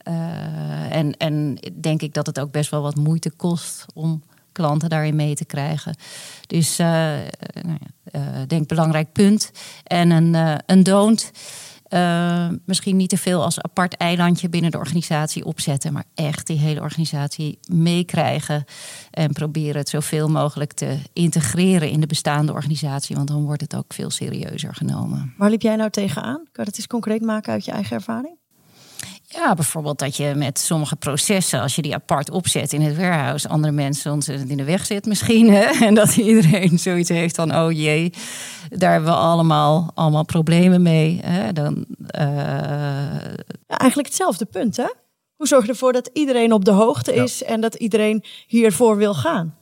Uh, 0.08 0.94
en, 0.94 1.16
en 1.16 1.58
denk 1.80 2.02
ik 2.02 2.14
dat 2.14 2.26
het 2.26 2.40
ook 2.40 2.50
best 2.50 2.70
wel 2.70 2.82
wat 2.82 2.96
moeite 2.96 3.30
kost 3.30 3.84
om 3.94 4.22
klanten 4.52 4.88
daarin 4.88 5.16
mee 5.16 5.34
te 5.34 5.44
krijgen. 5.44 5.94
Dus 6.46 6.80
uh, 6.80 7.12
denk 8.46 8.68
belangrijk 8.68 9.12
punt. 9.12 9.50
En 9.84 10.10
een, 10.10 10.60
een 10.66 10.82
don't. 10.82 11.30
Misschien 12.64 12.96
niet 12.96 13.08
te 13.08 13.16
veel 13.16 13.42
als 13.42 13.60
apart 13.60 13.96
eilandje 13.96 14.48
binnen 14.48 14.70
de 14.70 14.78
organisatie 14.78 15.44
opzetten, 15.44 15.92
maar 15.92 16.04
echt 16.14 16.46
die 16.46 16.58
hele 16.58 16.80
organisatie 16.80 17.58
meekrijgen 17.72 18.64
en 19.10 19.32
proberen 19.32 19.76
het 19.76 19.88
zoveel 19.88 20.28
mogelijk 20.28 20.72
te 20.72 20.98
integreren 21.12 21.90
in 21.90 22.00
de 22.00 22.06
bestaande 22.06 22.52
organisatie, 22.52 23.16
want 23.16 23.28
dan 23.28 23.44
wordt 23.44 23.62
het 23.62 23.76
ook 23.76 23.94
veel 23.94 24.10
serieuzer 24.10 24.74
genomen. 24.74 25.34
Waar 25.36 25.50
liep 25.50 25.62
jij 25.62 25.76
nou 25.76 25.90
tegenaan? 25.90 26.36
Kan 26.36 26.64
je 26.64 26.64
dat 26.64 26.76
eens 26.76 26.86
concreet 26.86 27.22
maken 27.22 27.52
uit 27.52 27.64
je 27.64 27.72
eigen 27.72 27.96
ervaring? 27.96 28.36
Ja, 29.30 29.54
bijvoorbeeld 29.54 29.98
dat 29.98 30.16
je 30.16 30.32
met 30.34 30.58
sommige 30.58 30.96
processen, 30.96 31.60
als 31.60 31.74
je 31.74 31.82
die 31.82 31.94
apart 31.94 32.30
opzet 32.30 32.72
in 32.72 32.80
het 32.80 32.96
warehouse, 32.96 33.48
andere 33.48 33.72
mensen 33.72 34.12
ontzettend 34.12 34.50
in 34.50 34.56
de 34.56 34.64
weg 34.64 34.86
zit 34.86 35.06
misschien. 35.06 35.50
Hè? 35.58 35.84
En 35.86 35.94
dat 35.94 36.16
iedereen 36.16 36.78
zoiets 36.78 37.08
heeft 37.08 37.34
van, 37.34 37.56
oh 37.56 37.72
jee, 37.72 38.12
daar 38.68 38.92
hebben 38.92 39.10
we 39.10 39.16
allemaal, 39.16 39.90
allemaal 39.94 40.24
problemen 40.24 40.82
mee. 40.82 41.20
Hè? 41.22 41.52
Dan, 41.52 41.84
uh... 42.18 42.20
ja, 43.66 43.76
eigenlijk 43.76 44.08
hetzelfde 44.08 44.44
punt, 44.44 44.76
hè? 44.76 44.88
Hoe 45.36 45.46
zorg 45.46 45.64
je 45.64 45.70
ervoor 45.70 45.92
dat 45.92 46.10
iedereen 46.12 46.52
op 46.52 46.64
de 46.64 46.70
hoogte 46.70 47.14
is 47.14 47.42
en 47.42 47.60
dat 47.60 47.74
iedereen 47.74 48.24
hiervoor 48.46 48.96
wil 48.96 49.14
gaan? 49.14 49.56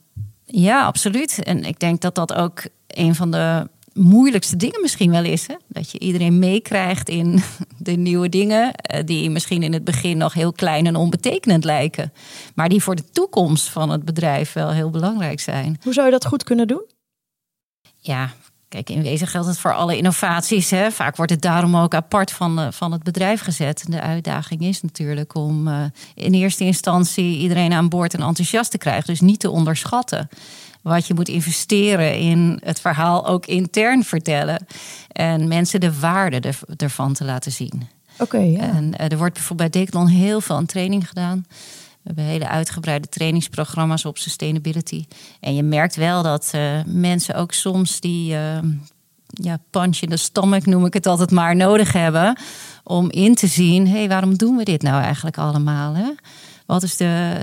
Ja, 0.45 0.85
absoluut. 0.85 1.43
En 1.43 1.64
ik 1.64 1.79
denk 1.79 2.01
dat 2.01 2.14
dat 2.14 2.35
ook 2.35 2.62
een 2.87 3.14
van 3.14 3.31
de 3.31 3.69
moeilijkste 3.97 4.57
dingen 4.57 4.80
misschien 4.80 5.11
wel 5.11 5.24
is. 5.24 5.47
Hè? 5.47 5.55
Dat 5.68 5.90
je 5.90 5.99
iedereen 5.99 6.38
meekrijgt 6.38 7.09
in 7.09 7.42
de 7.78 7.92
nieuwe 7.92 8.28
dingen, 8.28 8.74
eh, 8.74 9.05
die 9.05 9.30
misschien 9.30 9.62
in 9.62 9.72
het 9.72 9.84
begin 9.84 10.16
nog 10.16 10.32
heel 10.32 10.53
klein 10.53 10.86
en 10.86 10.97
onbetekenend 10.97 11.64
lijken, 11.64 12.12
maar 12.55 12.68
die 12.68 12.82
voor 12.82 12.97
de 12.97 13.11
toekomst 13.12 13.68
van 13.68 13.90
het 13.90 14.05
bedrijf 14.05 14.53
wel 14.53 14.70
heel 14.70 14.90
belangrijk 14.90 15.40
zijn. 15.40 15.78
Hoe 15.82 15.92
zou 15.92 16.07
je 16.07 16.12
dat 16.12 16.26
goed 16.26 16.44
kunnen 16.44 16.66
doen? 16.66 16.84
Ja, 17.99 18.32
Kijk, 18.68 18.90
in 18.90 19.03
wezen 19.03 19.26
geldt 19.26 19.49
het 19.49 19.59
voor 19.59 19.74
alle 19.74 19.97
innovaties. 19.97 20.70
Hè. 20.70 20.90
Vaak 20.90 21.16
wordt 21.16 21.32
het 21.32 21.42
daarom 21.42 21.76
ook 21.76 21.94
apart 21.94 22.32
van, 22.32 22.61
uh, 22.61 22.66
van 22.70 22.92
het 22.92 23.03
bedrijf 23.03 23.40
gezet. 23.40 23.84
De 23.88 24.01
uitdaging 24.01 24.61
is 24.61 24.82
natuurlijk 24.82 25.34
om 25.34 25.68
uh, 25.68 25.84
in 26.14 26.34
eerste 26.34 26.64
instantie 26.64 27.38
iedereen 27.38 27.72
aan 27.72 27.88
boord 27.88 28.14
en 28.14 28.22
enthousiast 28.22 28.70
te 28.70 28.78
krijgen. 28.78 29.07
Dus 29.07 29.20
niet 29.20 29.40
te 29.40 29.51
onderschatten 29.51 30.28
wat 30.87 31.07
je 31.07 31.14
moet 31.14 31.28
investeren 31.28 32.18
in 32.18 32.61
het 32.64 32.80
verhaal 32.80 33.26
ook 33.26 33.47
intern 33.47 34.05
vertellen. 34.05 34.66
En 35.12 35.49
mensen 35.49 35.80
de 35.80 35.99
waarde 35.99 36.53
ervan 36.76 37.12
te 37.12 37.24
laten 37.24 37.53
zien. 37.53 37.89
Oké. 38.18 38.39
ja. 38.39 38.61
En 38.61 38.95
uh, 39.01 39.11
er 39.11 39.18
wordt 39.18 39.34
bijvoorbeeld 39.34 39.70
bij 39.70 39.80
Decathlon 39.80 40.07
heel 40.07 40.41
veel 40.41 40.57
aan 40.57 40.66
training 40.66 41.09
gedaan. 41.09 41.45
We 41.49 42.12
hebben 42.14 42.24
hele 42.24 42.49
uitgebreide 42.49 43.09
trainingsprogramma's 43.09 44.05
op 44.05 44.18
sustainability. 44.18 45.07
En 45.41 45.55
je 45.55 45.62
merkt 45.62 45.97
wel 45.97 46.22
dat 46.22 46.53
uh, 46.55 46.78
mensen 46.87 47.34
ook 47.34 47.53
soms 47.53 48.01
die 48.01 48.32
uh, 48.32 48.59
ja, 49.26 49.59
punch 49.70 50.01
in 50.01 50.11
de 50.11 50.16
stomach, 50.16 50.66
noem 50.66 50.87
ik 50.87 50.95
het 50.95 51.07
altijd 51.07 51.30
maar, 51.30 51.57
nodig 51.57 51.93
hebben. 51.93 52.39
Om 52.84 53.11
in 53.11 53.34
te 53.34 53.47
zien, 53.47 53.87
hé, 53.87 53.99
hey, 53.99 54.09
waarom 54.09 54.37
doen 54.37 54.57
we 54.57 54.64
dit 54.64 54.82
nou 54.82 55.03
eigenlijk 55.03 55.39
allemaal? 55.39 55.95
Hè? 55.95 56.11
Wat 56.67 56.83
is 56.83 56.97
de, 56.97 57.35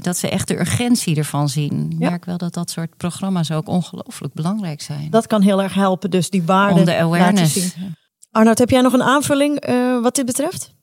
dat 0.00 0.16
ze 0.16 0.28
echt 0.28 0.48
de 0.48 0.58
urgentie 0.58 1.16
ervan 1.16 1.48
zien. 1.48 1.90
Ik 1.90 1.98
merk 1.98 2.24
wel 2.24 2.36
dat 2.36 2.54
dat 2.54 2.70
soort 2.70 2.96
programma's 2.96 3.50
ook 3.50 3.68
ongelooflijk 3.68 4.34
belangrijk 4.34 4.82
zijn. 4.82 5.10
Dat 5.10 5.26
kan 5.26 5.42
heel 5.42 5.62
erg 5.62 5.74
helpen, 5.74 6.10
dus 6.10 6.30
die 6.30 6.42
waarde 6.42 6.78
Om 6.80 6.84
de 6.84 6.96
awareness. 6.96 7.54
laten 7.56 7.70
zien. 7.70 7.96
Arnoud, 8.30 8.58
heb 8.58 8.70
jij 8.70 8.80
nog 8.80 8.92
een 8.92 9.02
aanvulling 9.02 9.68
uh, 9.68 10.02
wat 10.02 10.14
dit 10.14 10.26
betreft? 10.26 10.73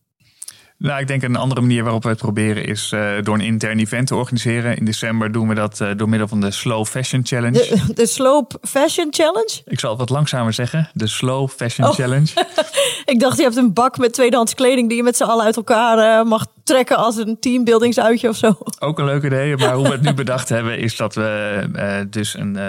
Nou, 0.81 0.99
ik 0.99 1.07
denk 1.07 1.23
een 1.23 1.35
andere 1.35 1.61
manier 1.61 1.83
waarop 1.83 2.03
we 2.03 2.09
het 2.09 2.17
proberen 2.17 2.65
is 2.65 2.91
uh, 2.91 3.11
door 3.21 3.35
een 3.35 3.41
intern 3.41 3.79
event 3.79 4.07
te 4.07 4.15
organiseren. 4.15 4.77
In 4.77 4.85
december 4.85 5.31
doen 5.31 5.47
we 5.47 5.55
dat 5.55 5.79
uh, 5.79 5.89
door 5.95 6.09
middel 6.09 6.27
van 6.27 6.41
de 6.41 6.51
Slow 6.51 6.85
Fashion 6.85 7.21
Challenge. 7.25 7.57
De, 7.59 7.93
de 7.93 8.05
Slow 8.05 8.45
Fashion 8.61 9.07
Challenge? 9.09 9.61
Ik 9.65 9.79
zal 9.79 9.89
het 9.89 9.99
wat 9.99 10.09
langzamer 10.09 10.53
zeggen. 10.53 10.89
De 10.93 11.07
Slow 11.07 11.49
Fashion 11.49 11.87
oh. 11.87 11.93
Challenge. 11.93 12.45
ik 13.13 13.19
dacht, 13.19 13.37
je 13.37 13.43
hebt 13.43 13.55
een 13.55 13.73
bak 13.73 13.97
met 13.97 14.13
tweedehands 14.13 14.53
kleding 14.53 14.87
die 14.87 14.97
je 14.97 15.03
met 15.03 15.17
z'n 15.17 15.23
allen 15.23 15.45
uit 15.45 15.55
elkaar 15.55 15.97
uh, 15.97 16.29
mag 16.29 16.45
trekken 16.63 16.97
als 16.97 17.17
een 17.17 17.37
teambuildingsuitje 17.39 18.29
of 18.29 18.35
zo. 18.35 18.57
Ook 18.79 18.99
een 18.99 19.05
leuk 19.05 19.23
idee. 19.23 19.57
Maar 19.57 19.73
hoe 19.73 19.87
we 19.87 19.91
het 19.91 20.01
nu 20.01 20.13
bedacht 20.23 20.49
hebben 20.49 20.79
is 20.79 20.95
dat 20.95 21.15
we 21.15 22.07
dus 22.09 22.37
een 22.37 22.59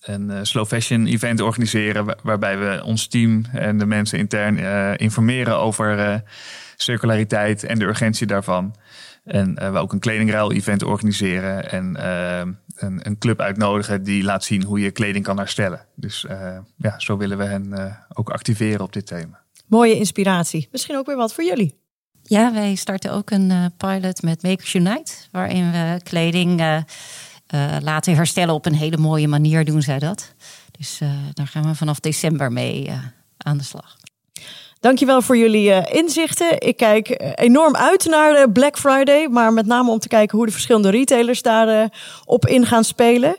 een 0.00 0.46
slow 0.46 0.66
fashion 0.66 1.06
event 1.06 1.40
organiseren. 1.40 2.16
Waarbij 2.22 2.58
we 2.58 2.82
ons 2.84 3.06
team 3.06 3.44
en 3.52 3.78
de 3.78 3.86
mensen 3.86 4.18
intern 4.18 4.58
uh, 4.58 4.92
informeren 4.96 5.58
over 5.58 5.98
uh, 5.98 6.14
circulariteit 6.76 7.64
en 7.64 7.78
de 7.78 7.84
urgentie 7.84 8.26
daarvan. 8.26 8.74
En 9.24 9.58
uh, 9.62 9.72
we 9.72 9.78
ook 9.78 9.92
een 9.92 9.98
kledingruil-event 9.98 10.82
organiseren 10.82 11.70
en 11.70 12.06
een, 12.76 13.06
een, 13.06 13.18
club 13.18 13.40
uitnodigen 13.40 14.02
die 14.02 14.22
laat 14.22 14.44
zien 14.44 14.62
hoe 14.62 14.80
je 14.80 14.90
kleding 14.90 15.24
kan 15.24 15.38
herstellen. 15.38 15.86
Dus 15.94 16.26
ja, 16.76 16.98
zo 16.98 17.16
willen 17.16 17.38
we 17.38 17.44
hen 17.44 17.96
ook 18.12 18.30
activeren 18.30 18.80
op 18.80 18.92
dit 18.92 19.06
thema. 19.06 19.40
Mooie 19.66 19.94
inspiratie. 19.94 20.68
Misschien 20.70 20.96
ook 20.96 21.06
weer 21.06 21.16
wat 21.16 21.34
voor 21.34 21.44
jullie. 21.44 21.78
Ja, 22.22 22.52
wij 22.52 22.74
starten 22.74 23.12
ook 23.12 23.30
een 23.30 23.72
pilot 23.76 24.22
met 24.22 24.42
Makers 24.42 24.74
Unite, 24.74 25.12
waarin 25.30 25.70
we 25.70 26.00
kleding 26.02 26.60
uh, 27.54 27.76
laten 27.80 28.14
herstellen 28.14 28.54
op 28.54 28.66
een 28.66 28.74
hele 28.74 28.96
mooie 28.96 29.28
manier 29.28 29.64
doen 29.64 29.82
zij 29.82 29.98
dat. 29.98 30.34
Dus 30.78 31.00
uh, 31.00 31.10
daar 31.32 31.46
gaan 31.46 31.66
we 31.66 31.74
vanaf 31.74 32.00
december 32.00 32.52
mee 32.52 32.86
uh, 32.88 32.98
aan 33.36 33.56
de 33.56 33.64
slag. 33.64 33.96
Dankjewel 34.80 35.22
voor 35.22 35.36
jullie 35.36 35.90
inzichten. 35.90 36.60
Ik 36.60 36.76
kijk 36.76 37.32
enorm 37.34 37.76
uit 37.76 38.04
naar 38.04 38.50
Black 38.50 38.78
Friday, 38.78 39.28
maar 39.28 39.52
met 39.52 39.66
name 39.66 39.90
om 39.90 39.98
te 39.98 40.08
kijken 40.08 40.36
hoe 40.36 40.46
de 40.46 40.52
verschillende 40.52 40.90
retailers 40.90 41.42
daarop 41.42 41.94
op 42.24 42.46
in 42.46 42.66
gaan 42.66 42.84
spelen. 42.84 43.36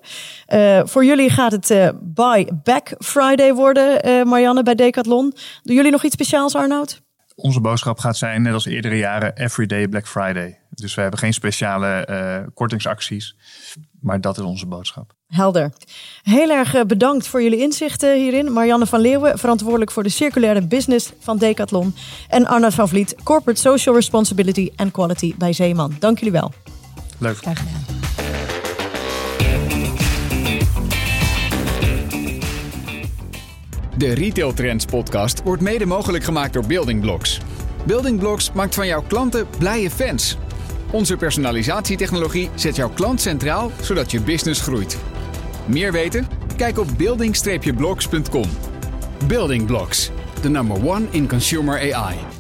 voor 0.84 1.06
jullie 1.06 1.30
gaat 1.30 1.52
het 1.52 1.94
Buy 2.02 2.48
Back 2.64 2.96
Friday 3.00 3.54
worden, 3.54 4.28
Marianne, 4.28 4.64
bij 4.64 4.76
Decathlon. 4.76 5.34
Doen 5.64 5.76
jullie 5.76 5.92
nog 5.92 6.04
iets 6.04 6.14
speciaals, 6.14 6.56
Arnoud? 6.56 7.02
Onze 7.36 7.62
boodschap 7.62 8.00
gaat 8.00 8.18
zijn, 8.18 8.42
net 8.42 8.54
als 8.54 8.66
eerdere 8.66 8.98
jaren, 8.98 9.36
Everyday 9.36 9.88
Black 9.88 10.08
Friday. 10.08 10.60
Dus 10.70 10.96
we 10.96 11.02
hebben 11.02 11.20
geen 11.20 11.34
speciale 11.34 12.50
kortingsacties, 12.54 13.36
maar 14.08 14.22
dat 14.22 14.38
is 14.38 14.44
onze 14.44 14.66
boodschap. 14.66 15.14
Helder. 15.28 15.72
Heel 16.24 16.50
erg 16.50 16.86
bedankt 16.86 17.28
voor 17.28 17.44
jullie 17.44 17.60
inzichten 17.60 18.16
hierin. 18.16 18.54
Marianne 18.54 18.86
van 18.86 19.00
Leeuwen, 19.00 19.40
verantwoordelijk 19.40 19.92
voor 19.92 20.04
de 20.04 20.10
circulaire 20.10 20.68
business 20.68 21.12
van 21.20 21.38
Decathlon. 21.38 21.96
En 22.30 22.46
Arnoud 22.46 22.74
van 22.74 22.88
Vliet, 22.88 23.16
Corporate 23.24 23.60
Social 23.60 23.96
Responsibility 23.96 24.72
and 24.76 24.92
Quality 24.92 25.36
bij 25.38 25.54
Zeeman. 25.54 25.96
Dank 26.00 26.18
jullie 26.18 26.34
wel. 26.34 26.52
Leuk. 27.18 27.38
Graag 27.38 27.58
gedaan. 27.58 27.86
De 33.98 34.14
Retail 34.14 34.54
Trends 34.54 34.86
podcast 34.86 35.44
wordt 35.44 35.62
mede 35.62 35.86
mogelijk 35.86 36.24
gemaakt 36.24 36.54
door 36.54 36.66
Building 36.66 37.02
Blocks. 37.02 37.40
Building 37.86 38.20
Blocks 38.20 38.52
maakt 38.52 38.76
van 38.76 38.88
jouw 38.88 39.04
klanten 39.08 39.48
blije 39.58 39.90
fans. 39.90 40.38
Onze 40.92 41.18
personalisatietechnologie 41.18 42.50
zet 42.56 42.76
jouw 42.76 42.90
klant 42.90 43.22
centraal, 43.22 43.72
zodat 43.82 44.12
je 44.12 44.22
business 44.22 44.62
groeit. 44.62 44.98
Meer 45.66 45.92
weten? 45.92 46.28
Kijk 46.58 46.78
op 46.78 46.88
building-blocks.com. 46.98 48.50
Building 49.28 49.66
Blocks, 49.66 50.12
the 50.42 50.50
number 50.50 50.86
one 50.86 51.06
in 51.12 51.28
consumer 51.28 51.94
AI. 51.94 52.37